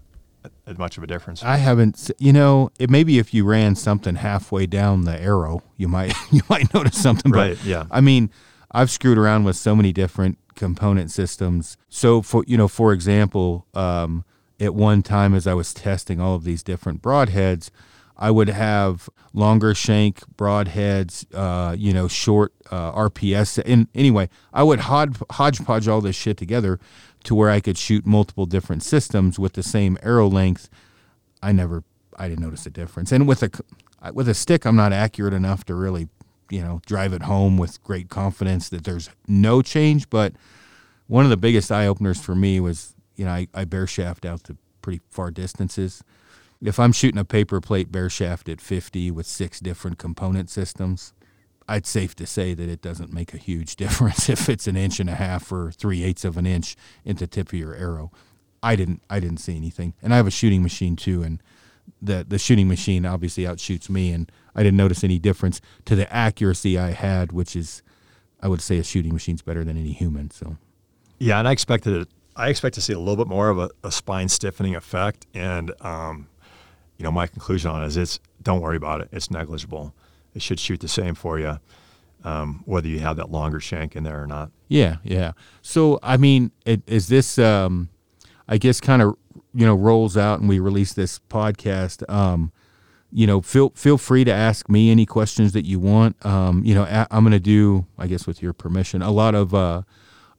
[0.66, 1.42] a, much of a difference.
[1.42, 2.10] I haven't.
[2.18, 6.42] You know, it maybe if you ran something halfway down the arrow, you might you
[6.48, 7.32] might notice something.
[7.32, 7.59] Right.
[7.64, 7.86] yeah.
[7.90, 8.30] I mean,
[8.70, 11.77] I've screwed around with so many different component systems.
[11.89, 13.66] So for you know, for example.
[13.74, 14.24] Um,
[14.61, 17.70] at one time as I was testing all of these different broadheads,
[18.16, 23.62] I would have longer shank broadheads, uh, you know, short uh, RPS.
[23.65, 26.78] And anyway, I would hod- hodgepodge all this shit together
[27.24, 30.69] to where I could shoot multiple different systems with the same arrow length.
[31.43, 31.82] I never,
[32.19, 33.11] I didn't notice a difference.
[33.11, 33.51] And with a
[34.12, 36.09] with a stick, I'm not accurate enough to really,
[36.51, 40.10] you know, drive it home with great confidence that there's no change.
[40.10, 40.35] But
[41.06, 44.24] one of the biggest eye openers for me was you know, I, I bare shaft
[44.24, 46.02] out to pretty far distances.
[46.62, 51.12] If I'm shooting a paper plate bare shaft at 50 with six different component systems,
[51.68, 55.01] I'd safe to say that it doesn't make a huge difference if it's an inch
[55.01, 58.10] and a half or three eighths of an inch into tip of your arrow.
[58.62, 61.43] I didn't I didn't see anything, and I have a shooting machine too, and
[62.01, 66.07] the the shooting machine obviously outshoots me, and I didn't notice any difference to the
[66.12, 67.82] accuracy I had, which is
[68.41, 70.31] I would say a shooting machine's better than any human.
[70.31, 70.57] So
[71.19, 73.70] yeah, and I expected it I expect to see a little bit more of a,
[73.82, 75.27] a spine stiffening effect.
[75.35, 76.28] And, um,
[76.97, 79.09] you know, my conclusion on it is it's don't worry about it.
[79.12, 79.95] It's negligible.
[80.35, 81.59] It should shoot the same for you.
[82.24, 84.51] um, whether you have that longer shank in there or not.
[84.69, 85.32] Yeah, yeah.
[85.62, 87.39] So I mean, it, is this?
[87.39, 87.89] Um,
[88.49, 89.16] I guess kind of
[89.55, 92.09] you know rolls out, and we release this podcast.
[92.12, 92.53] Um,
[93.12, 96.24] you know, feel feel free to ask me any questions that you want.
[96.24, 99.35] Um, you know, i am going to do, I guess, with your permission, a lot
[99.35, 99.82] of uh,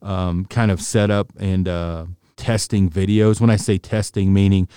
[0.02, 2.06] um, kind of setup and uh,
[2.38, 3.41] testing videos.
[3.41, 4.68] When I say testing, meaning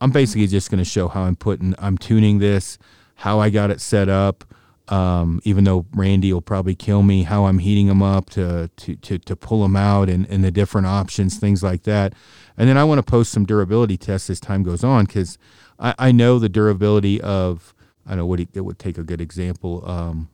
[0.00, 2.78] I'm basically just going to show how I'm putting, I'm tuning this,
[3.16, 4.44] how I got it set up.
[4.88, 8.96] Um, even though Randy will probably kill me, how I'm heating them up to to
[8.96, 12.14] to, to pull them out and, and the different options, things like that.
[12.58, 15.38] And then I want to post some durability tests as time goes on because
[15.78, 17.74] I, I know the durability of
[18.06, 19.88] I know what it would take a good example.
[19.88, 20.28] Um,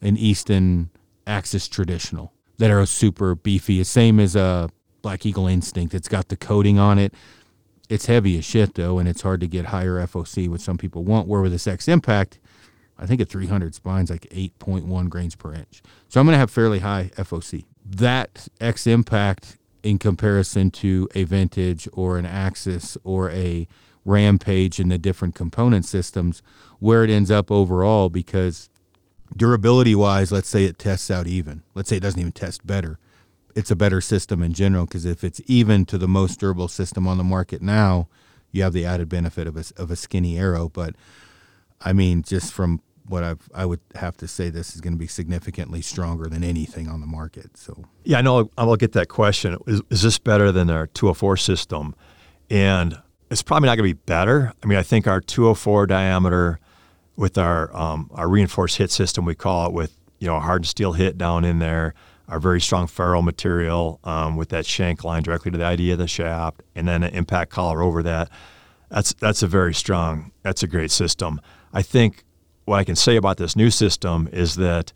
[0.00, 0.90] an Easton
[1.26, 4.70] Axis traditional that are super beefy, The same as a
[5.02, 5.94] Black Eagle Instinct.
[5.94, 7.14] It's got the coating on it.
[7.88, 11.04] It's heavy as shit though, and it's hard to get higher FOC, which some people
[11.04, 11.26] want.
[11.26, 12.38] Where with this X Impact,
[12.98, 15.82] I think at 300 spines like 8.1 grains per inch.
[16.08, 17.64] So I'm going to have fairly high FOC.
[17.84, 23.66] That X Impact in comparison to a Vintage or an Axis or a
[24.08, 26.42] Rampage and the different component systems,
[26.78, 28.68] where it ends up overall because
[29.36, 31.62] durability wise, let's say it tests out even.
[31.74, 32.98] Let's say it doesn't even test better.
[33.54, 37.06] It's a better system in general because if it's even to the most durable system
[37.06, 38.08] on the market now,
[38.50, 40.68] you have the added benefit of a, of a skinny arrow.
[40.68, 40.94] But
[41.80, 44.98] I mean, just from what I've, I would have to say, this is going to
[44.98, 47.56] be significantly stronger than anything on the market.
[47.56, 49.56] So yeah, I know I will get that question.
[49.66, 51.94] Is, is this better than our 204 system?
[52.50, 54.52] And it's probably not going to be better.
[54.62, 56.58] I mean, I think our 204 diameter
[57.16, 60.68] with our um, our reinforced hit system, we call it with you know a hardened
[60.68, 61.94] steel hit down in there,
[62.28, 65.98] our very strong ferrule material um, with that shank line directly to the ID of
[65.98, 68.30] the shaft, and then an impact collar over that.
[68.88, 70.32] That's that's a very strong.
[70.42, 71.40] That's a great system.
[71.72, 72.24] I think
[72.64, 74.92] what I can say about this new system is that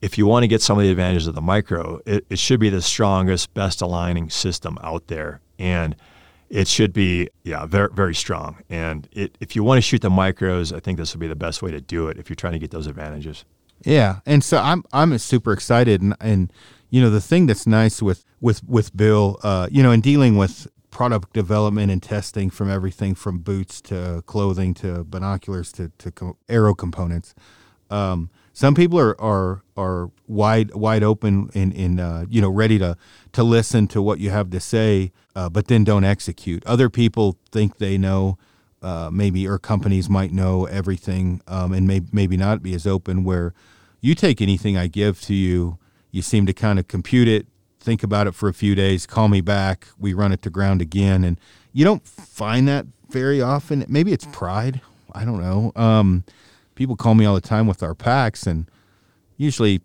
[0.00, 2.58] if you want to get some of the advantages of the micro, it, it should
[2.58, 5.96] be the strongest, best aligning system out there, and
[6.52, 8.58] it should be yeah very very strong.
[8.68, 11.34] And it, if you want to shoot the micros i think this would be the
[11.34, 13.44] best way to do it if you're trying to get those advantages.
[13.84, 16.52] Yeah and so i'm i'm super excited and and
[16.90, 20.36] you know the thing that's nice with with with bill uh, you know in dealing
[20.36, 26.36] with product development and testing from everything from boots to clothing to binoculars to to
[26.48, 27.34] arrow components
[27.90, 32.78] um, some people are are are wide wide open and in uh, you know ready
[32.78, 32.96] to
[33.32, 36.64] to listen to what you have to say, uh, but then don't execute.
[36.66, 38.38] Other people think they know,
[38.82, 43.24] uh, maybe or companies might know everything, um, and may, maybe not be as open.
[43.24, 43.54] Where
[44.00, 45.78] you take anything I give to you,
[46.10, 47.46] you seem to kind of compute it,
[47.80, 50.82] think about it for a few days, call me back, we run it to ground
[50.82, 51.40] again, and
[51.72, 53.84] you don't find that very often.
[53.88, 54.80] Maybe it's pride.
[55.14, 55.72] I don't know.
[55.76, 56.24] Um,
[56.82, 58.68] people call me all the time with our packs, and
[59.36, 59.80] usually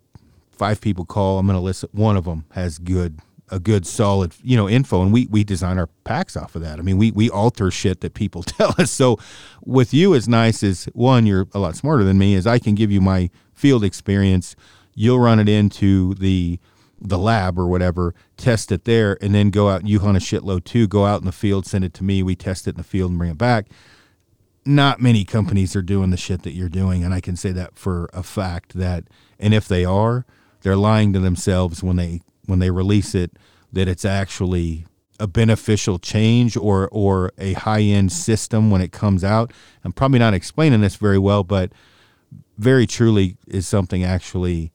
[0.50, 1.38] five people call.
[1.38, 3.20] I'm going to list One of them has good
[3.50, 6.80] a good solid you know info and we we design our packs off of that.
[6.80, 8.90] I mean we we alter shit that people tell us.
[8.92, 9.20] So
[9.64, 12.76] with you as nice as one you're a lot smarter than me is i can
[12.76, 14.56] give you my field experience.
[14.96, 16.60] You'll run it into the
[17.00, 20.20] the lab or whatever test it there and then go out and you hunt a
[20.20, 22.78] shitload too go out in the field send it to me we test it in
[22.78, 23.68] the field and bring it back
[24.68, 27.76] not many companies are doing the shit that you're doing and i can say that
[27.78, 29.06] for a fact that
[29.40, 30.26] and if they are
[30.62, 33.32] they're lying to themselves when they when they release it
[33.72, 34.86] that it's actually
[35.20, 39.52] a beneficial change or or a high end system when it comes out.
[39.84, 41.72] I'm probably not explaining this very well, but
[42.58, 44.72] very truly is something actually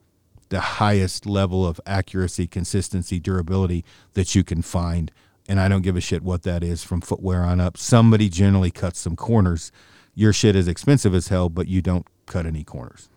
[0.48, 5.10] the highest level of accuracy, consistency, durability that you can find.
[5.48, 7.76] And I don't give a shit what that is from footwear on up.
[7.76, 9.72] Somebody generally cuts some corners.
[10.14, 13.08] Your shit is expensive as hell, but you don't cut any corners.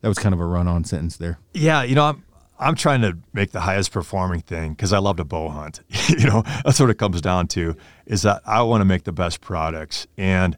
[0.00, 1.38] That was kind of a run on sentence there.
[1.52, 2.24] Yeah, you know, I'm
[2.58, 5.80] I'm trying to make the highest performing thing because I love to bow hunt.
[6.08, 7.76] you know, that's what it comes down to
[8.06, 10.56] is that I want to make the best products and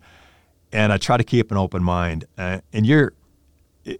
[0.73, 2.25] and I try to keep an open mind.
[2.37, 3.13] Uh, and you're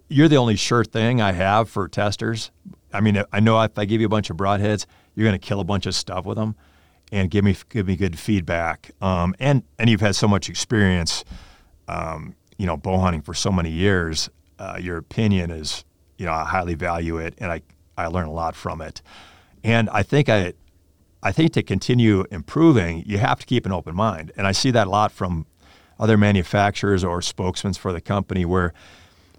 [0.07, 2.51] you're the only sure thing I have for testers.
[2.93, 4.85] I mean, I know if I give you a bunch of broadheads,
[5.15, 6.55] you're going to kill a bunch of stuff with them
[7.11, 8.91] and give me give me good feedback.
[9.01, 11.23] Um, and and you've had so much experience,
[11.87, 14.29] um, you know, bow hunting for so many years.
[14.57, 15.83] Uh, your opinion is,
[16.17, 17.61] you know, I highly value it, and I
[17.97, 19.01] I learn a lot from it.
[19.63, 20.53] And I think I,
[21.23, 24.31] I think to continue improving, you have to keep an open mind.
[24.37, 25.47] And I see that a lot from
[25.99, 28.73] other manufacturers or spokesmen for the company where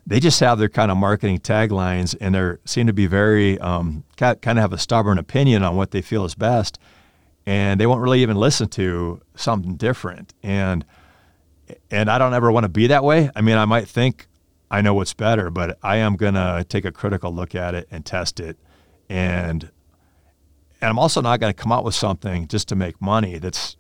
[0.07, 4.05] they just have their kind of marketing taglines and they seem to be very um,
[4.17, 6.79] kind of have a stubborn opinion on what they feel is best,
[7.47, 10.35] and they won't really even listen to something different.
[10.43, 10.85] And
[11.91, 13.31] and I don't ever want to be that way.
[13.35, 14.27] I mean, I might think
[14.71, 18.05] I know what's better, but I am gonna take a critical look at it and
[18.05, 18.59] test it,
[19.09, 19.71] and
[20.81, 23.77] and I'm also not gonna come out with something just to make money that's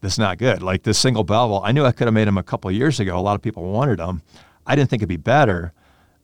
[0.00, 0.62] that's not good.
[0.62, 3.18] Like this single bevel, I knew I could have made them a couple years ago.
[3.18, 4.22] A lot of people wanted them.
[4.66, 5.72] I didn't think it'd be better.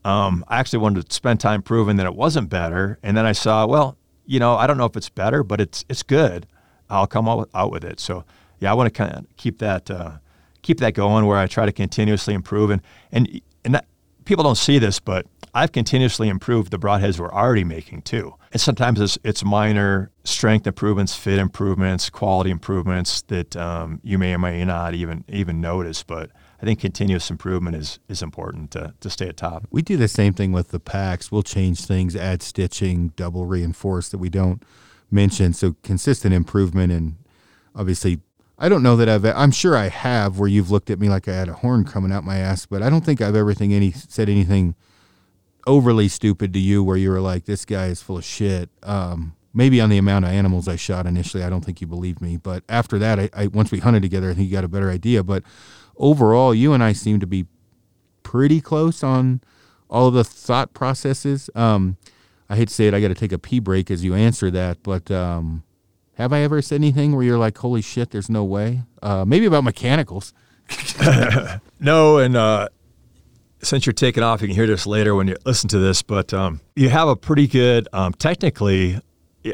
[0.03, 3.33] Um, I actually wanted to spend time proving that it wasn't better, and then I
[3.33, 6.47] saw, well, you know, I don't know if it's better, but it's it's good.
[6.91, 8.01] I'll come out with, it.
[8.01, 8.25] So
[8.59, 10.13] yeah, I want to kind of keep that uh,
[10.63, 13.87] keep that going where I try to continuously improve and and and that,
[14.25, 18.35] people don't see this, but I've continuously improved the broadheads we're already making too.
[18.53, 24.35] And sometimes it's, it's minor strength improvements, fit improvements, quality improvements that um, you may
[24.35, 26.03] or may not even even notice.
[26.03, 26.31] But
[26.61, 29.67] I think continuous improvement is is important to, to stay at top.
[29.71, 31.33] We do the same thing with the packs.
[31.33, 34.63] We'll change things, add stitching, double reinforce that we don't
[35.11, 35.53] mention.
[35.53, 37.17] So consistent improvement and
[37.75, 38.21] obviously
[38.63, 39.25] I don't know that I've.
[39.25, 42.13] I'm sure I have, where you've looked at me like I had a horn coming
[42.13, 44.75] out my ass, but I don't think I've ever think any said anything
[45.67, 49.35] overly stupid to you, where you were like, "This guy is full of shit." Um,
[49.55, 52.37] maybe on the amount of animals I shot initially, I don't think you believed me,
[52.37, 54.91] but after that, I, I once we hunted together, I think you got a better
[54.91, 55.25] idea.
[55.25, 55.43] But
[55.97, 57.47] overall, you and I seem to be
[58.23, 59.41] pretty close on
[59.89, 61.49] all of the thought processes.
[61.55, 61.97] Um,
[62.51, 64.51] I hate to say it, I got to take a pee break as you answer
[64.51, 65.63] that, but um,
[66.15, 68.83] have I ever said anything where you're like, holy shit, there's no way?
[69.01, 70.35] Uh, maybe about mechanicals.
[71.81, 72.69] no, and uh,
[73.63, 76.35] since you're taking off, you can hear this later when you listen to this, but
[76.35, 79.01] um, you have a pretty good, um, technically,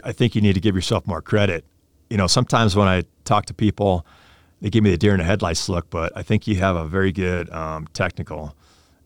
[0.03, 1.67] I think you need to give yourself more credit.
[2.09, 4.07] You know, sometimes when I talk to people,
[4.63, 6.87] they give me the deer in the headlights look, but I think you have a
[6.87, 8.57] very good um, technical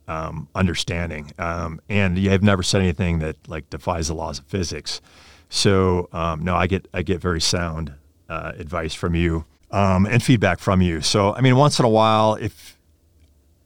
[0.09, 4.47] um, understanding, um, and you have never said anything that like defies the laws of
[4.47, 5.01] physics.
[5.49, 7.95] So um, no, I get I get very sound
[8.29, 11.01] uh, advice from you um, and feedback from you.
[11.01, 12.79] So I mean, once in a while, if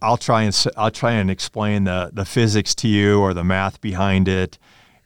[0.02, 3.81] I'll try and I'll try and explain the the physics to you or the math
[3.81, 4.59] behind it,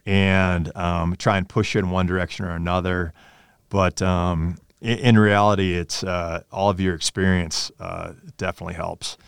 [0.06, 3.12] and um, try and push it in one direction or another.
[3.68, 9.18] But um, in, in, reality, it's uh, all of your experience uh, definitely helps.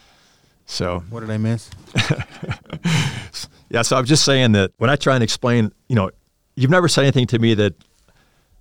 [0.71, 1.69] So what did I miss?
[3.71, 6.13] yeah, so I'm just saying that when I try and explain, you know,
[6.55, 7.75] you've never said anything to me that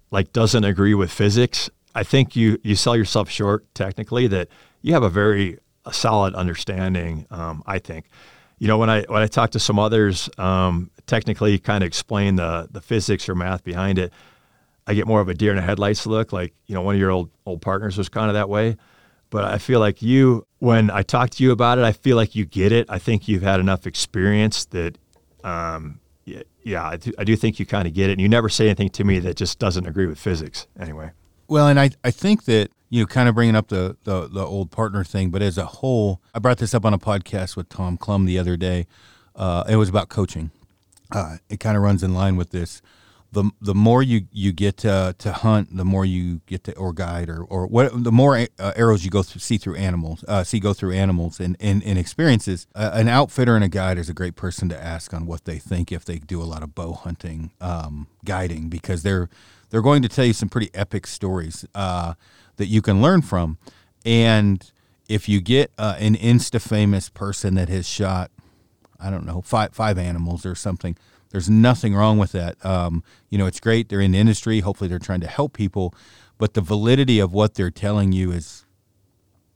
[0.10, 1.70] like doesn't agree with physics.
[1.94, 4.48] I think you you sell yourself short technically that
[4.82, 7.28] you have a very a solid understanding.
[7.30, 8.06] Um, I think,
[8.58, 12.38] you know, when I when I talk to some others, um, technically kind of explain
[12.38, 14.12] the the physics or math behind it,
[14.88, 16.34] I get more of a deer in the headlights look.
[16.34, 18.78] Like you know, one of your old old partners was kind of that way.
[19.30, 22.36] But I feel like you, when I talk to you about it, I feel like
[22.36, 22.88] you get it.
[22.90, 24.98] I think you've had enough experience that
[25.44, 26.00] um,
[26.70, 28.14] yeah, I do, I do think you kind of get it.
[28.14, 31.12] And you never say anything to me that just doesn't agree with physics anyway.
[31.48, 34.46] Well, and I, I think that, you know, kind of bringing up the, the, the
[34.46, 37.70] old partner thing, but as a whole, I brought this up on a podcast with
[37.70, 38.88] Tom Clum the other day.
[39.36, 40.52] Uh, it was about coaching.
[41.12, 42.82] Uh, it kind of runs in line with this
[43.32, 46.94] the the more you you get to, to hunt, the more you get to or
[46.94, 50.44] guide or or what the more uh, arrows you go through, see through animals, uh,
[50.44, 52.66] see go through animals and and, and experiences.
[52.74, 55.60] Uh, an outfitter and a guide is a great person to ask on what they
[55.60, 59.30] think if they do a lot of bow hunting um, guiding because they're
[59.70, 62.16] they're going to tell you some pretty epic stories uh,
[62.58, 63.60] that you can learn from,
[64.04, 64.72] and
[65.08, 68.32] if you get uh, an insta famous person that has shot,
[69.00, 70.98] I don't know five five animals or something
[71.32, 72.64] there's nothing wrong with that.
[72.66, 73.90] Um, you know, it's great.
[73.90, 74.62] They're in the industry.
[74.62, 75.94] Hopefully, they're trying to help people,
[76.38, 78.66] but the validity of what they're telling you is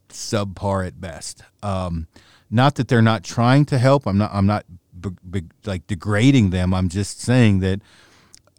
[0.10, 1.44] subpar at best.
[1.62, 2.08] Um,
[2.50, 4.06] not that they're not trying to help.
[4.06, 4.32] I'm not.
[4.34, 4.66] I'm not
[5.00, 6.74] b- b- like degrading them.
[6.74, 7.82] I'm just saying that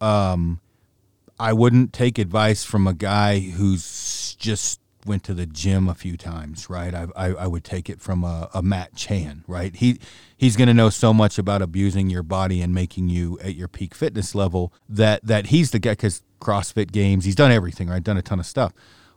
[0.00, 0.60] um,
[1.38, 6.16] I wouldn't take advice from a guy who's just went to the gym a few
[6.16, 6.94] times, right?
[6.94, 9.74] I, I, I would take it from a, a Matt Chan, right?
[9.74, 9.98] He
[10.36, 13.68] he's going to know so much about abusing your body and making you at your
[13.68, 18.02] peak fitness level that that he's the guy because CrossFit Games, he's done everything, right?
[18.02, 18.72] Done a ton of stuff.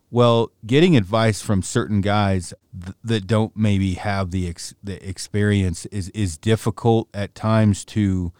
[0.09, 5.85] Well, getting advice from certain guys th- that don't maybe have the ex- the experience
[5.87, 8.31] is is difficult at times to,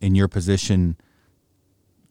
[0.00, 0.96] in your position.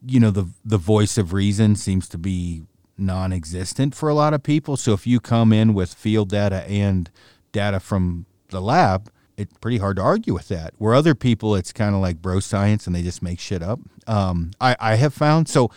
[0.06, 2.62] You know the the voice of reason seems to be
[2.98, 4.76] non-existent for a lot of people.
[4.76, 7.10] So if you come in with field data and
[7.52, 10.74] data from the lab, it's pretty hard to argue with that.
[10.78, 13.80] Where other people, it's kind of like bro science and they just make shit up.
[14.06, 15.70] Um, I, I have found so.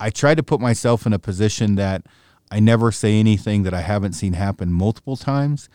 [0.00, 2.02] I try to put myself in a position that
[2.50, 5.68] I never say anything that I haven't seen happen multiple times,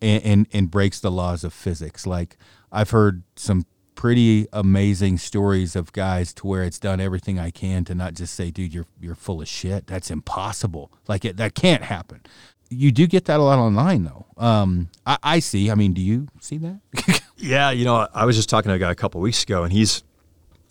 [0.00, 2.06] and, and, and breaks the laws of physics.
[2.06, 2.36] Like
[2.72, 7.84] I've heard some pretty amazing stories of guys to where it's done everything I can
[7.84, 9.86] to not just say, dude, you're you're full of shit.
[9.86, 10.92] That's impossible.
[11.08, 12.20] Like it, that can't happen.
[12.70, 14.26] You do get that a lot online though.
[14.36, 15.70] Um, I, I see.
[15.70, 17.20] I mean, do you see that?
[17.36, 19.72] Yeah, you know, I was just talking to a guy a couple weeks ago, and
[19.72, 20.02] he's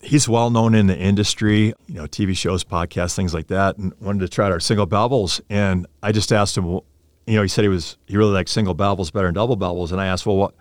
[0.00, 3.92] he's well known in the industry, you know, TV shows, podcasts, things like that, and
[4.00, 5.40] wanted to try our single bevels.
[5.48, 6.82] And I just asked him, you
[7.26, 10.00] know, he said he was he really liked single bevels better than double bevels, and
[10.00, 10.54] I asked, well, what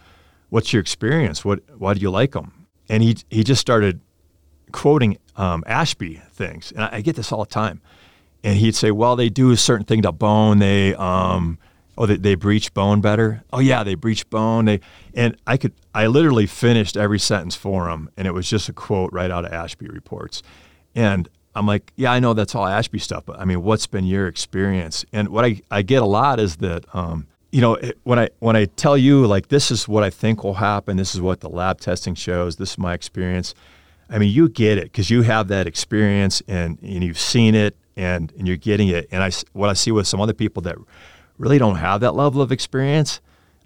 [0.53, 1.43] what's your experience?
[1.43, 2.67] What why do you like them?
[2.87, 3.99] And he he just started
[4.71, 7.81] quoting um, Ashby things, and I, I, get this all the time.
[8.43, 10.59] And he'd say, well, they do a certain thing to bone.
[10.59, 11.57] They um,
[11.97, 14.79] oh they, they breach bone better oh yeah they breach bone they
[15.13, 18.73] and i could i literally finished every sentence for him and it was just a
[18.73, 20.41] quote right out of ashby reports
[20.95, 24.05] and i'm like yeah i know that's all ashby stuff but i mean what's been
[24.05, 28.19] your experience and what i, I get a lot is that um, you know when
[28.19, 31.21] i when i tell you like this is what i think will happen this is
[31.21, 33.53] what the lab testing shows this is my experience
[34.09, 37.75] i mean you get it because you have that experience and, and you've seen it
[37.95, 40.75] and, and you're getting it and i what i see with some other people that
[41.37, 43.21] really don't have that level of experience,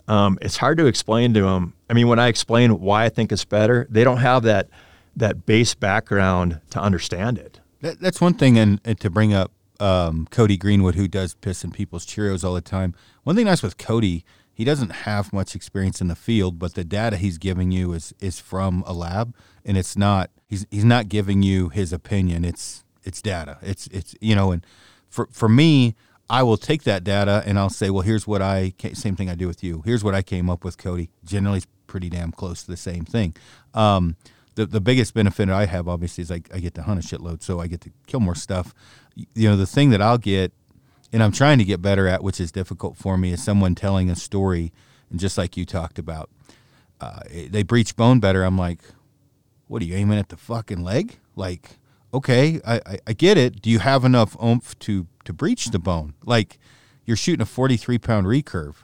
[0.07, 1.73] um, it's hard to explain to them.
[1.89, 4.69] I mean, when I explain why I think it's better, they don't have that
[5.15, 7.59] that base background to understand it.
[7.81, 11.63] That, that's one thing, and, and to bring up um, Cody Greenwood, who does piss
[11.63, 12.93] in people's Cheerios all the time.
[13.23, 14.23] One thing nice with Cody,
[14.53, 18.13] he doesn't have much experience in the field, but the data he's giving you is
[18.19, 22.43] is from a lab, and it's not he's he's not giving you his opinion.
[22.43, 23.59] It's it's data.
[23.61, 24.65] It's it's you know, and
[25.09, 25.95] for for me,
[26.29, 29.35] I will take that data and I'll say, well, here's what I same thing I
[29.35, 29.81] do with you.
[29.85, 31.09] Here's what I came up with, Cody.
[31.23, 33.35] Generally, it's pretty damn close to the same thing.
[33.73, 34.15] Um,
[34.55, 37.43] the the biggest benefit I have obviously is I, I get to hunt a shitload,
[37.43, 38.73] so I get to kill more stuff.
[39.33, 40.53] You know, the thing that I'll get,
[41.11, 44.09] and I'm trying to get better at, which is difficult for me, is someone telling
[44.09, 44.71] a story,
[45.09, 46.29] and just like you talked about,
[47.01, 48.43] uh, they breach bone better.
[48.43, 48.81] I'm like,
[49.67, 51.17] what are you aiming at the fucking leg?
[51.35, 51.77] Like,
[52.13, 53.61] okay, I, I, I get it.
[53.61, 56.15] Do you have enough oomph to to breach the bone.
[56.25, 56.57] Like
[57.05, 58.77] you're shooting a 43 pound recurve.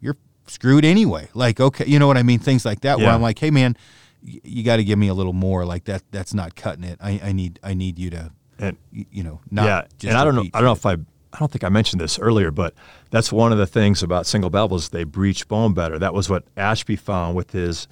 [0.00, 1.28] You're screwed anyway.
[1.34, 2.40] Like, okay, you know what I mean?
[2.40, 3.06] Things like that yeah.
[3.06, 3.76] where I'm like, hey man,
[4.22, 5.64] you got to give me a little more.
[5.64, 6.98] Like that, that's not cutting it.
[7.00, 10.10] I, I need, I need you to, and, you know, not yeah.
[10.10, 12.18] and I don't know, I don't know if I, I don't think I mentioned this
[12.18, 12.74] earlier, but
[13.10, 14.90] that's one of the things about single bevels.
[14.90, 15.98] They breach bone better.
[15.98, 17.88] That was what Ashby found with his,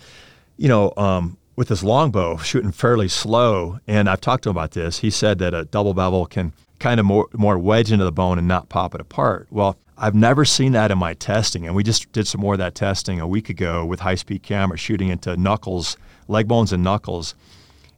[0.56, 3.80] you know, um, with his longbow shooting fairly slow.
[3.86, 5.00] And I've talked to him about this.
[5.00, 8.38] He said that a double bevel can kind of more more wedge into the bone
[8.38, 9.48] and not pop it apart.
[9.50, 12.58] Well, I've never seen that in my testing, and we just did some more of
[12.58, 17.34] that testing a week ago with high-speed camera shooting into knuckles, leg bones, and knuckles.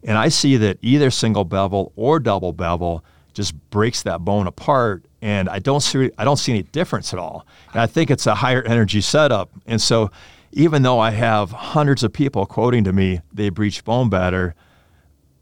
[0.05, 5.05] And I see that either single bevel or double bevel just breaks that bone apart,
[5.21, 7.47] and I don't see I don't see any difference at all.
[7.73, 10.11] And I think it's a higher energy setup, and so
[10.53, 14.55] even though I have hundreds of people quoting to me they breach bone better,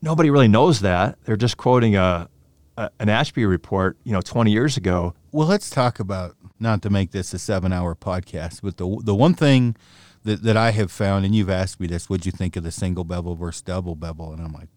[0.02, 1.18] nobody really knows that.
[1.24, 2.28] They're just quoting a,
[2.76, 5.14] an Ashby report, you know, 20 years ago.
[5.32, 9.34] Well, let's talk about not to make this a seven-hour podcast, but the the one
[9.34, 9.76] thing
[10.24, 12.70] that, that I have found, and you've asked me this, what'd you think of the
[12.70, 14.32] single bevel versus double bevel?
[14.32, 14.68] And I'm like,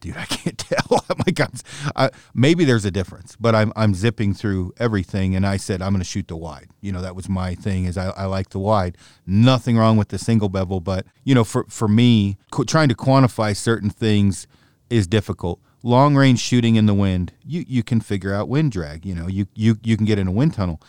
[0.00, 1.04] dude, I can't tell.
[1.08, 1.52] I'm like, I'm,
[1.96, 5.92] I, maybe there's a difference, but I'm I'm zipping through everything, and I said I'm
[5.92, 6.70] going to shoot the wide.
[6.80, 7.84] You know, that was my thing.
[7.84, 8.96] Is I, I like the wide.
[9.26, 12.94] Nothing wrong with the single bevel, but you know, for for me, qu- trying to
[12.94, 14.46] quantify certain things
[14.90, 19.04] is difficult long range shooting in the wind, you, you can figure out wind drag.
[19.04, 20.80] You know, you, you, you can get in a wind tunnel.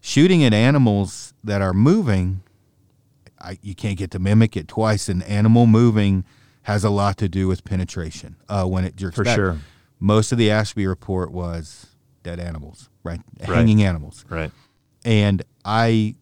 [0.00, 2.42] Shooting at animals that are moving,
[3.44, 5.08] I, you can't get to mimic it twice.
[5.08, 6.24] An animal moving
[6.62, 9.36] has a lot to do with penetration uh, when it jerks For back.
[9.36, 9.58] sure.
[10.00, 11.86] Most of the Ashby report was
[12.22, 13.20] dead animals, right?
[13.40, 13.48] right.
[13.48, 14.24] Hanging animals.
[14.28, 14.50] Right.
[15.04, 16.14] And I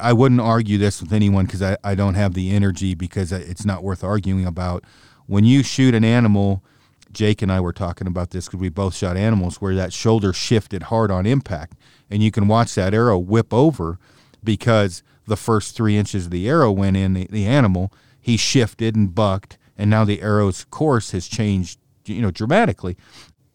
[0.00, 3.64] I wouldn't argue this with anyone because I, I don't have the energy because it's
[3.64, 4.84] not worth arguing about.
[5.26, 6.64] When you shoot an animal–
[7.12, 10.32] Jake and I were talking about this because we both shot animals where that shoulder
[10.32, 11.76] shifted hard on impact,
[12.10, 13.98] and you can watch that arrow whip over
[14.44, 17.92] because the first three inches of the arrow went in the, the animal.
[18.20, 22.96] He shifted and bucked, and now the arrow's course has changed, you know, dramatically.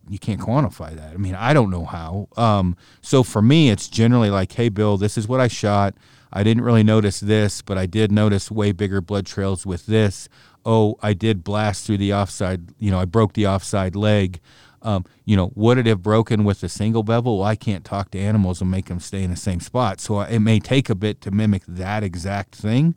[0.10, 1.14] You can't quantify that.
[1.14, 2.28] I mean, I don't know how.
[2.36, 5.96] Um, so for me, it's generally like, hey, Bill, this is what I shot.
[6.32, 10.28] I didn't really notice this, but I did notice way bigger blood trails with this
[10.66, 14.40] oh, I did blast through the offside, you know, I broke the offside leg.
[14.84, 17.40] Um, you know, would it have broken with a single bevel?
[17.40, 20.02] Well, I can't talk to animals and make them stay in the same spot.
[20.02, 22.96] So it may take a bit to mimic that exact thing.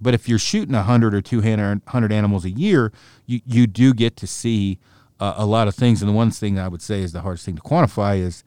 [0.00, 2.92] But if you're shooting 100 or 200 animals a year,
[3.26, 4.78] you, you do get to see
[5.20, 6.02] uh, a lot of things.
[6.02, 8.44] And the one thing I would say is the hardest thing to quantify is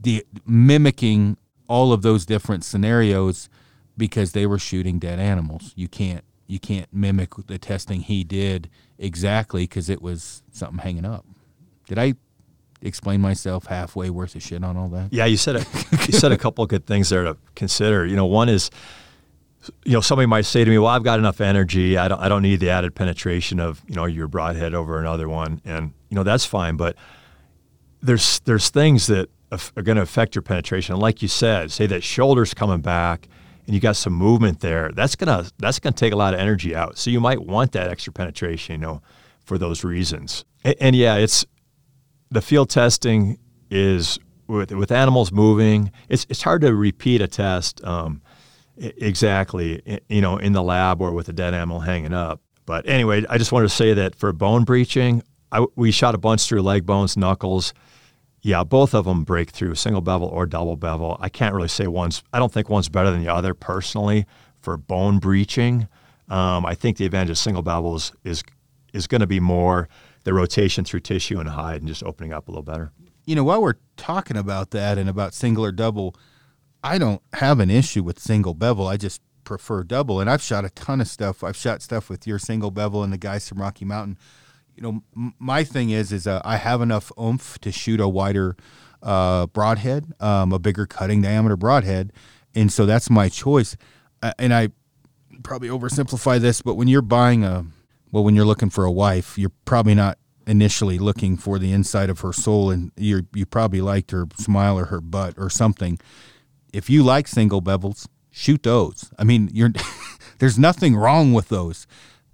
[0.00, 1.36] the mimicking
[1.68, 3.48] all of those different scenarios
[3.96, 5.72] because they were shooting dead animals.
[5.76, 8.68] You can't you can't mimic the testing he did
[8.98, 11.24] exactly because it was something hanging up.
[11.86, 12.14] Did I
[12.82, 15.12] explain myself halfway worth of shit on all that?
[15.12, 15.66] Yeah, you said a,
[16.06, 18.06] you said a couple good things there to consider.
[18.06, 18.70] You know, one is
[19.84, 21.96] you know, somebody might say to me, "Well, I've got enough energy.
[21.96, 25.28] I don't, I don't need the added penetration of you know your broadhead over another
[25.28, 26.76] one." And you know, that's fine.
[26.76, 26.96] But
[28.02, 30.96] there's there's things that are going to affect your penetration.
[30.96, 33.28] Like you said, say that shoulder's coming back
[33.66, 34.90] and you got some movement there.
[34.92, 36.98] That's gonna that's gonna take a lot of energy out.
[36.98, 39.02] So you might want that extra penetration, you know,
[39.44, 40.44] for those reasons.
[40.64, 41.46] And, and yeah, it's
[42.30, 43.38] the field testing
[43.70, 45.90] is with with animals moving.
[46.08, 47.82] It's it's hard to repeat a test.
[47.84, 48.22] Um,
[48.76, 52.40] exactly, you know, in the lab or with a dead animal hanging up.
[52.66, 55.22] But anyway, I just wanted to say that for bone breaching,
[55.52, 57.74] I, we shot a bunch through leg bones, knuckles.
[58.42, 61.16] Yeah, both of them break through single bevel or double bevel.
[61.20, 62.22] I can't really say one's.
[62.32, 64.26] I don't think one's better than the other personally
[64.60, 65.88] for bone breaching.
[66.28, 68.42] Um, I think the advantage of single bevels is
[68.92, 69.88] is going to be more
[70.24, 72.92] the rotation through tissue and hide and just opening up a little better.
[73.26, 76.14] You know, while we're talking about that and about single or double,
[76.82, 78.86] I don't have an issue with single bevel.
[78.86, 80.20] I just prefer double.
[80.20, 81.44] And I've shot a ton of stuff.
[81.44, 84.18] I've shot stuff with your single bevel and the guys from Rocky Mountain.
[84.76, 88.08] You know, m- my thing is, is uh, I have enough oomph to shoot a
[88.08, 88.56] wider
[89.02, 92.12] uh, broadhead, um, a bigger cutting diameter broadhead,
[92.54, 93.76] and so that's my choice.
[94.22, 94.70] Uh, and I
[95.42, 97.66] probably oversimplify this, but when you're buying a,
[98.14, 102.08] well, when you're looking for a wife, you're probably not initially looking for the inside
[102.08, 105.98] of her soul, and you you probably liked her smile or her butt or something
[106.72, 109.10] if you like single bevels, shoot those.
[109.18, 109.70] I mean, you're
[110.38, 111.88] there's nothing wrong with those.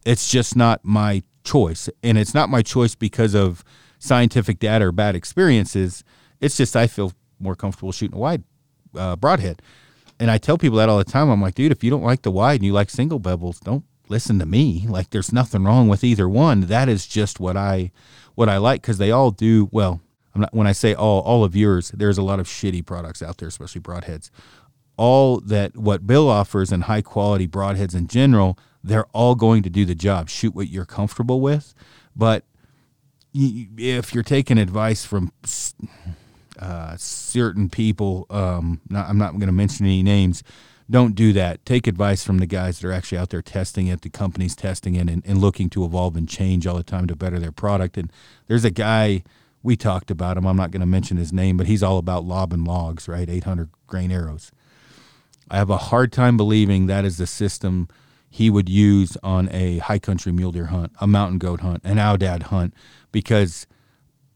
[0.04, 3.64] It's just not my choice, and it's not my choice because of
[3.98, 6.04] scientific data or bad experiences.
[6.40, 8.44] It's just I feel more comfortable shooting a wide
[8.94, 9.62] uh, broadhead,
[10.18, 11.30] and I tell people that all the time.
[11.30, 13.84] I'm like, dude, if you don't like the wide and you like single bevels, don't
[14.10, 14.86] listen to me.
[14.88, 16.62] Like, there's nothing wrong with either one.
[16.62, 17.92] That is just what I
[18.34, 20.00] what I like because they all do well.
[20.34, 23.22] I'm not when I say all all of yours, there's a lot of shitty products
[23.22, 24.30] out there, especially broadheads.
[24.96, 29.70] All that what Bill offers and high quality broadheads in general, they're all going to
[29.70, 30.28] do the job.
[30.28, 31.74] Shoot what you're comfortable with,
[32.14, 32.44] but
[33.32, 35.32] if you're taking advice from
[36.58, 40.42] uh, certain people, um, not, I'm not going to mention any names.
[40.90, 41.64] Don't do that.
[41.64, 44.96] Take advice from the guys that are actually out there testing it, the companies testing
[44.96, 47.96] it, and, and looking to evolve and change all the time to better their product.
[47.96, 48.12] And
[48.48, 49.22] there's a guy
[49.62, 50.46] we talked about him.
[50.46, 53.28] I'm not going to mention his name, but he's all about lobbing logs, right?
[53.28, 54.50] 800 grain arrows.
[55.48, 57.88] I have a hard time believing that is the system
[58.28, 61.96] he would use on a high country mule deer hunt, a mountain goat hunt, an
[61.96, 62.74] aoudad hunt,
[63.12, 63.66] because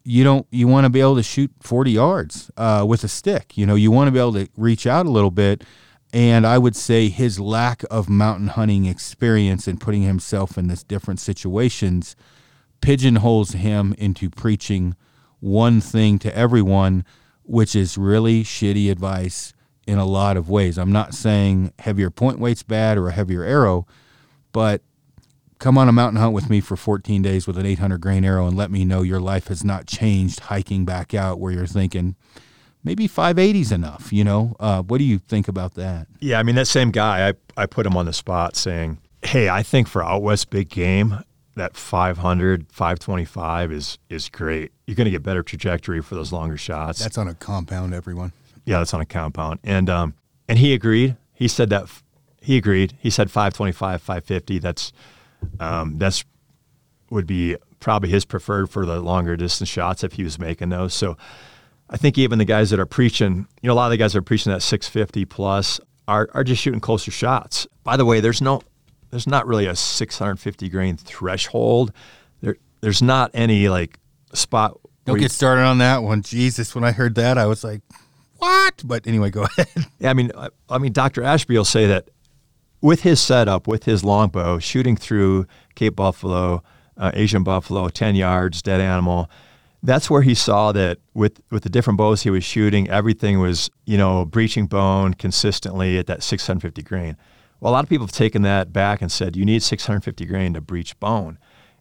[0.05, 3.57] you don't you want to be able to shoot 40 yards uh, with a stick.
[3.57, 5.65] You know, you want to be able to reach out a little bit.
[6.15, 10.85] And I would say his lack of mountain hunting experience and putting himself in this
[10.85, 12.15] different situations
[12.81, 14.95] pigeonholes him into preaching
[15.41, 17.05] one thing to everyone,
[17.43, 19.53] which is really shitty advice
[19.89, 20.79] in a lot of ways.
[20.79, 23.85] I'm not saying heavier point weight's bad or a heavier arrow,
[24.53, 24.83] but
[25.59, 28.47] come on a mountain hunt with me for 14 days with an 800 grain arrow
[28.47, 32.15] and let me know your life has not changed hiking back out where you're thinking
[32.85, 36.43] maybe 580 is enough you know uh, what do you think about that yeah i
[36.43, 39.89] mean that same guy I, I put him on the spot saying hey i think
[39.89, 41.25] for out west big game
[41.57, 44.73] that 500, 525 is is great.
[44.87, 47.01] You're going to get better trajectory for those longer shots.
[47.01, 48.33] That's on a compound, everyone.
[48.65, 50.15] Yeah, that's on a compound, and um,
[50.49, 51.17] and he agreed.
[51.33, 51.89] He said that
[52.41, 52.95] he agreed.
[52.99, 54.59] He said 525, 550.
[54.59, 54.93] That's
[55.61, 56.25] um, that's
[57.11, 60.95] would be probably his preferred for the longer distance shots if he was making those.
[60.95, 61.17] So
[61.91, 64.13] I think even the guys that are preaching, you know, a lot of the guys
[64.15, 67.67] that are preaching that 650 plus are are just shooting closer shots.
[67.83, 68.63] By the way, there's no
[69.11, 71.93] there's not really a 650 grain threshold.
[72.41, 73.99] There, there's not any like
[74.33, 74.79] spot.
[75.05, 76.23] Don't get started on that one.
[76.23, 77.83] Jesus, when I heard that, I was like,
[78.39, 79.69] "What?" But anyway, go ahead.
[79.99, 81.23] Yeah, I mean, I, I mean, Dr.
[81.23, 82.09] Ashby will say that
[82.81, 86.63] with his setup, with his longbow, shooting through Cape Buffalo,
[86.97, 89.31] uh, Asian buffalo, 10 yards, dead animal.
[89.85, 93.71] That's where he saw that with, with the different bows he was shooting, everything was,
[93.85, 97.17] you know, breaching bone consistently at that 650 grain.
[97.61, 100.55] Well, a lot of people have taken that back and said you need 650 grain
[100.55, 101.39] to breach bone.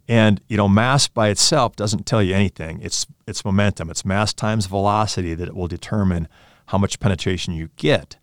[0.08, 2.82] And you know, mass by itself doesn't tell you anything.
[2.82, 3.90] It's it's momentum.
[3.90, 6.28] It's mass times velocity that will determine
[6.68, 8.18] how much penetration you get.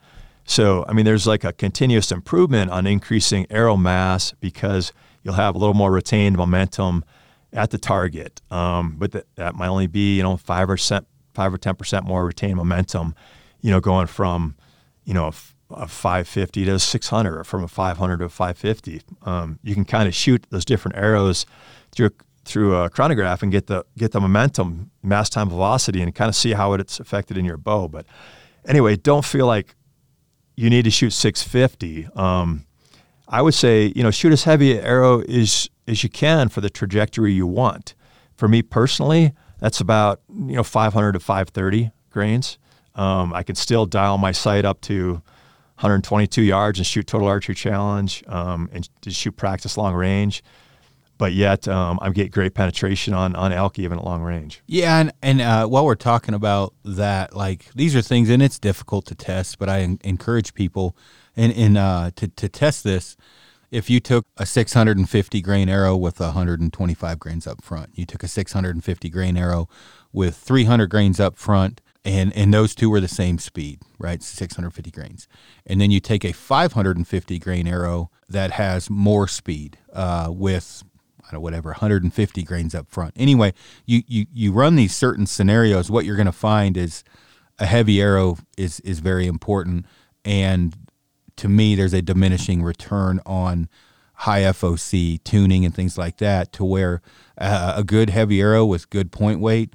[0.44, 4.92] So, I mean, there's like a continuous improvement on increasing arrow mass because
[5.22, 7.04] you'll have a little more retained momentum
[7.52, 8.40] at the target.
[8.50, 12.24] Um, but that, might only be you know five percent, five or ten percent more
[12.24, 13.14] retained momentum.
[13.60, 14.56] You know, going from
[15.04, 15.32] you know
[15.72, 19.02] a 550 to 600 or from a 500 to a 550.
[19.22, 21.46] Um, you can kind of shoot those different arrows
[21.92, 22.10] through
[22.44, 26.34] through a chronograph and get the get the momentum, mass time velocity, and kind of
[26.34, 27.88] see how it's affected in your bow.
[27.88, 28.06] But
[28.66, 29.74] anyway, don't feel like
[30.56, 32.08] you need to shoot 650.
[32.14, 32.66] Um,
[33.28, 36.60] I would say, you know, shoot as heavy an arrow as, as you can for
[36.60, 37.94] the trajectory you want.
[38.36, 42.58] For me personally, that's about, you know, 500 to 530 grains.
[42.94, 45.22] Um, I can still dial my sight up to
[45.80, 50.42] 122 yards and shoot total archery challenge um, and shoot practice long range.
[51.18, 54.62] But yet, um, I'm getting great penetration on, on elk even at long range.
[54.66, 58.58] Yeah, and and uh, while we're talking about that, like these are things, and it's
[58.58, 60.96] difficult to test, but I en- encourage people
[61.36, 63.18] in in uh, to to test this.
[63.70, 68.28] If you took a 650 grain arrow with 125 grains up front, you took a
[68.28, 69.68] 650 grain arrow
[70.12, 74.22] with 300 grains up front, and and those two were the same speed, right?
[74.22, 75.28] 650 grains,
[75.66, 80.82] and then you take a 550 grain arrow that has more speed uh, with
[81.30, 83.14] I don't know, whatever, 150 grains up front.
[83.16, 83.52] Anyway,
[83.86, 85.88] you, you, you run these certain scenarios.
[85.88, 87.04] What you're going to find is
[87.60, 89.86] a heavy arrow is, is very important.
[90.24, 90.74] And
[91.40, 93.66] to me, there's a diminishing return on
[94.12, 97.00] high FOC tuning and things like that to where
[97.38, 99.72] uh, a good heavy arrow with good point weight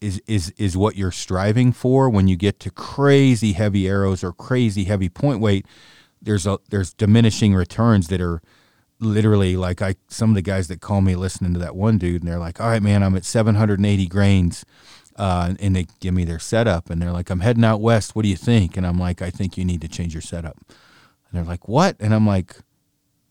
[0.00, 4.32] is, is, is what you're striving for when you get to crazy heavy arrows or
[4.32, 5.66] crazy heavy point weight.
[6.22, 8.40] There's a, there's diminishing returns that are,
[9.00, 12.22] literally like I some of the guys that call me listening to that one dude
[12.22, 14.64] and they're like, "All right, man, I'm at 780 grains."
[15.16, 18.14] Uh, and they give me their setup and they're like, "I'm heading out west.
[18.14, 20.56] What do you think?" And I'm like, "I think you need to change your setup."
[21.34, 22.56] And they're like, "What?" And I'm like,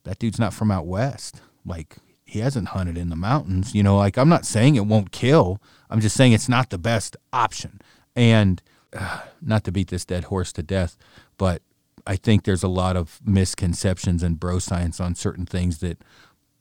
[0.03, 1.41] "That dude's not from out west.
[1.65, 3.73] Like he hasn't hunted in the mountains.
[3.73, 5.61] You know, like I'm not saying it won't kill.
[5.89, 7.79] I'm just saying it's not the best option."
[8.13, 8.61] And
[8.93, 10.97] uh, not to beat this dead horse to death,
[11.37, 11.61] but
[12.05, 16.03] I think there's a lot of misconceptions and bro science on certain things that,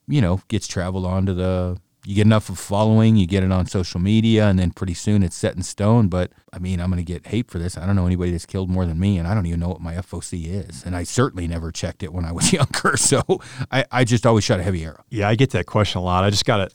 [0.07, 1.79] you know, gets traveled onto the.
[2.05, 5.23] You get enough of following, you get it on social media, and then pretty soon
[5.23, 6.09] it's set in stone.
[6.09, 7.79] But I mean, I'm going to get hate for this.
[7.79, 9.81] I don't know anybody that's killed more than me, and I don't even know what
[9.81, 10.85] my FOC is.
[10.85, 12.97] And I certainly never checked it when I was younger.
[12.97, 13.23] So
[13.71, 15.05] I, I just always shot a heavy arrow.
[15.11, 16.25] Yeah, I get that question a lot.
[16.25, 16.75] I just got it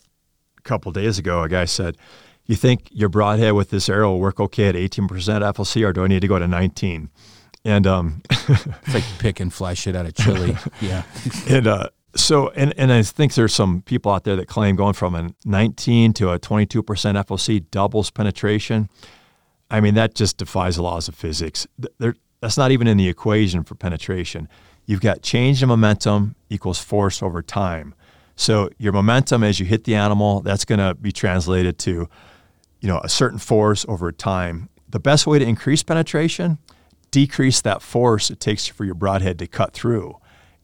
[0.58, 1.44] a couple days ago.
[1.44, 1.98] A guy said,
[2.46, 6.06] You think your broadhead with this arrow will work okay at 18% FOC, or do
[6.06, 7.10] I need to go to 19?
[7.66, 10.56] And um, it's like pick and fly shit out of chili.
[10.82, 11.04] yeah.
[11.50, 14.94] and uh, so, and, and I think there's some people out there that claim going
[14.94, 18.90] from a 19 to a 22% FOC doubles penetration.
[19.70, 21.68] I mean, that just defies the laws of physics.
[22.40, 24.48] That's not even in the equation for penetration.
[24.86, 27.94] You've got change in momentum equals force over time.
[28.36, 32.08] So your momentum as you hit the animal, that's going to be translated to,
[32.80, 34.70] you know, a certain force over time.
[34.88, 36.60] The best way to increase penetration
[37.12, 40.18] decrease that force it takes for your broadhead to cut through.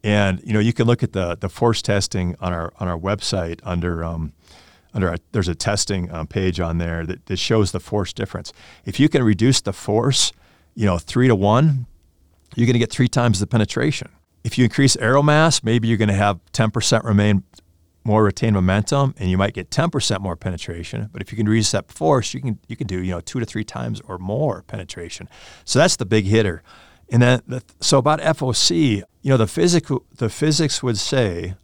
[0.04, 2.98] And you know, you can look at the the force testing on our on our
[2.98, 4.34] website under um,
[4.92, 8.52] under there's a testing um, page on there that, that shows the force difference.
[8.84, 10.30] If you can reduce the force,
[10.74, 11.86] you know, three to one,
[12.54, 14.10] you're going to get three times the penetration.
[14.44, 17.42] If you increase arrow mass, maybe you're going to have 10% remain
[18.04, 21.08] more retained momentum and you might get 10% more penetration.
[21.10, 23.40] But if you can reduce that force, you can you can do, you know, two
[23.40, 25.30] to three times or more penetration.
[25.64, 26.62] So that's the big hitter.
[27.10, 31.54] And then the, so about FOC, you know, the physics the physics would say,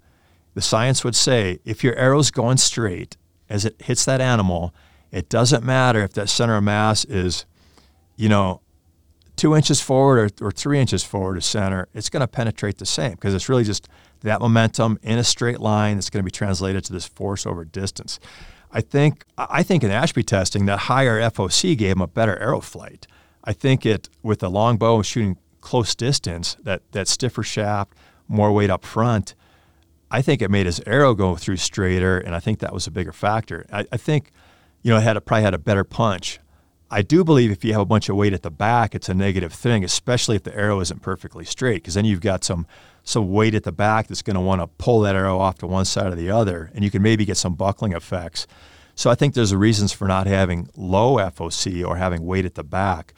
[0.55, 3.17] the science would say, if your arrow's going straight
[3.49, 4.75] as it hits that animal,
[5.11, 7.47] it doesn't matter if that center of mass is,
[8.17, 8.61] you know,
[9.37, 12.87] two inches forward or, or three inches forward to center, it's going to penetrate the
[12.87, 13.89] same because it's really just
[14.21, 17.65] that momentum in a straight line that's going to be translated to this force over
[17.65, 18.21] distance.
[18.73, 22.61] I think I think in Ashby testing that higher FOC gave him a better arrow
[22.61, 23.07] flight.
[23.45, 27.95] I think it with the long bow shooting close distance, that that stiffer shaft,
[28.29, 29.35] more weight up front.
[30.11, 32.91] I think it made his arrow go through straighter, and I think that was a
[32.91, 33.65] bigger factor.
[33.73, 34.33] I, I think,
[34.83, 36.41] you know, it had a, probably had a better punch.
[36.91, 39.15] I do believe if you have a bunch of weight at the back, it's a
[39.15, 42.67] negative thing, especially if the arrow isn't perfectly straight, because then you've got some
[43.03, 45.67] some weight at the back that's going to want to pull that arrow off to
[45.67, 48.47] one side or the other, and you can maybe get some buckling effects.
[49.01, 52.63] So I think there's reasons for not having low FOC or having weight at the
[52.63, 53.15] back.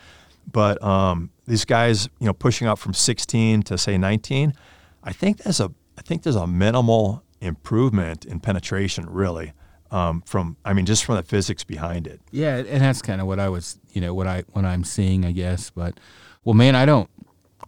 [0.48, 4.54] But um, these guys, you know, pushing up from 16 to say 19,
[5.02, 9.54] I think there's a I think there's a minimal improvement in penetration, really.
[9.90, 12.20] Um, from I mean, just from the physics behind it.
[12.30, 15.24] Yeah, and that's kind of what I was, you know, what I what I'm seeing,
[15.24, 15.70] I guess.
[15.70, 15.98] But
[16.44, 17.10] well, man, I don't.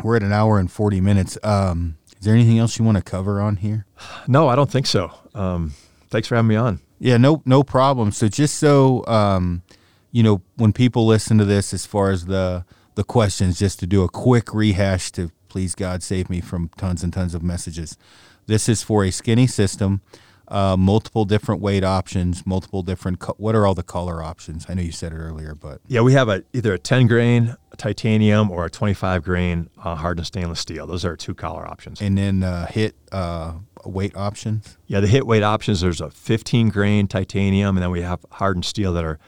[0.04, 1.36] We're at an hour and 40 minutes.
[1.42, 3.86] Um, is there anything else you want to cover on here?
[4.28, 5.10] No, I don't think so.
[5.34, 5.72] Um,
[6.14, 6.78] thanks for having me on.
[7.00, 8.12] Yeah, no, no problem.
[8.12, 9.62] So just so um,
[10.12, 12.64] you know, when people listen to this, as far as the
[12.94, 17.02] the questions, just to do a quick rehash to please God save me from tons
[17.02, 17.96] and tons of messages.
[18.46, 20.02] This is for a skinny system.
[20.48, 23.18] Uh, multiple different weight options, multiple different.
[23.18, 24.66] Co- what are all the collar options?
[24.68, 27.56] I know you said it earlier, but Yeah, we have a either a 10 grain
[27.78, 30.86] titanium or a 25 grain uh, hardened stainless steel.
[30.86, 32.00] Those are our two collar options.
[32.00, 33.54] and then uh, hit uh,
[33.86, 34.76] weight options.
[34.86, 35.80] Yeah, the hit weight options.
[35.80, 39.18] There's a 15 grain titanium, and then we have hardened steel that are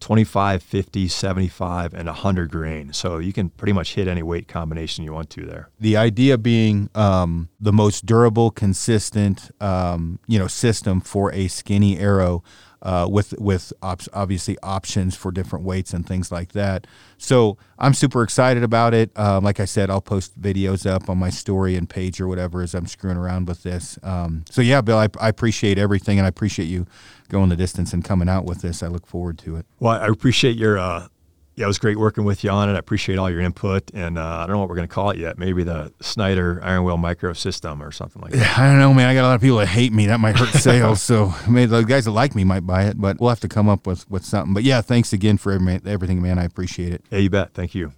[0.00, 2.92] 25, 50, 75, and 100 grain.
[2.92, 5.70] So you can pretty much hit any weight combination you want to there.
[5.80, 11.98] The idea being um, the most durable, consistent, um, you know, system for a skinny
[11.98, 12.42] arrow,
[12.82, 16.86] uh, with with op- obviously options for different weights and things like that.
[17.18, 19.10] So I'm super excited about it.
[19.18, 22.62] Um, like I said, I'll post videos up on my story and page or whatever
[22.62, 23.98] as I'm screwing around with this.
[24.02, 26.86] Um, so yeah, Bill, I, I appreciate everything, and I appreciate you
[27.26, 28.82] going the distance and coming out with this.
[28.82, 29.66] I look forward to it.
[29.80, 30.78] Well, I appreciate your.
[30.78, 31.08] Uh,
[31.56, 32.74] yeah, it was great working with you on it.
[32.74, 35.08] I appreciate all your input, and uh, I don't know what we're going to call
[35.10, 35.38] it yet.
[35.38, 38.58] Maybe the Snyder Iron Will Micro System or something like that.
[38.58, 39.08] I don't know, man.
[39.08, 40.06] I got a lot of people that hate me.
[40.06, 41.00] That might hurt sales.
[41.02, 43.70] so maybe the guys that like me might buy it, but we'll have to come
[43.70, 44.52] up with, with something.
[44.52, 46.38] But yeah, thanks again for everything, man.
[46.38, 47.04] I appreciate it.
[47.10, 47.54] Yeah, you bet.
[47.54, 47.92] Thank you.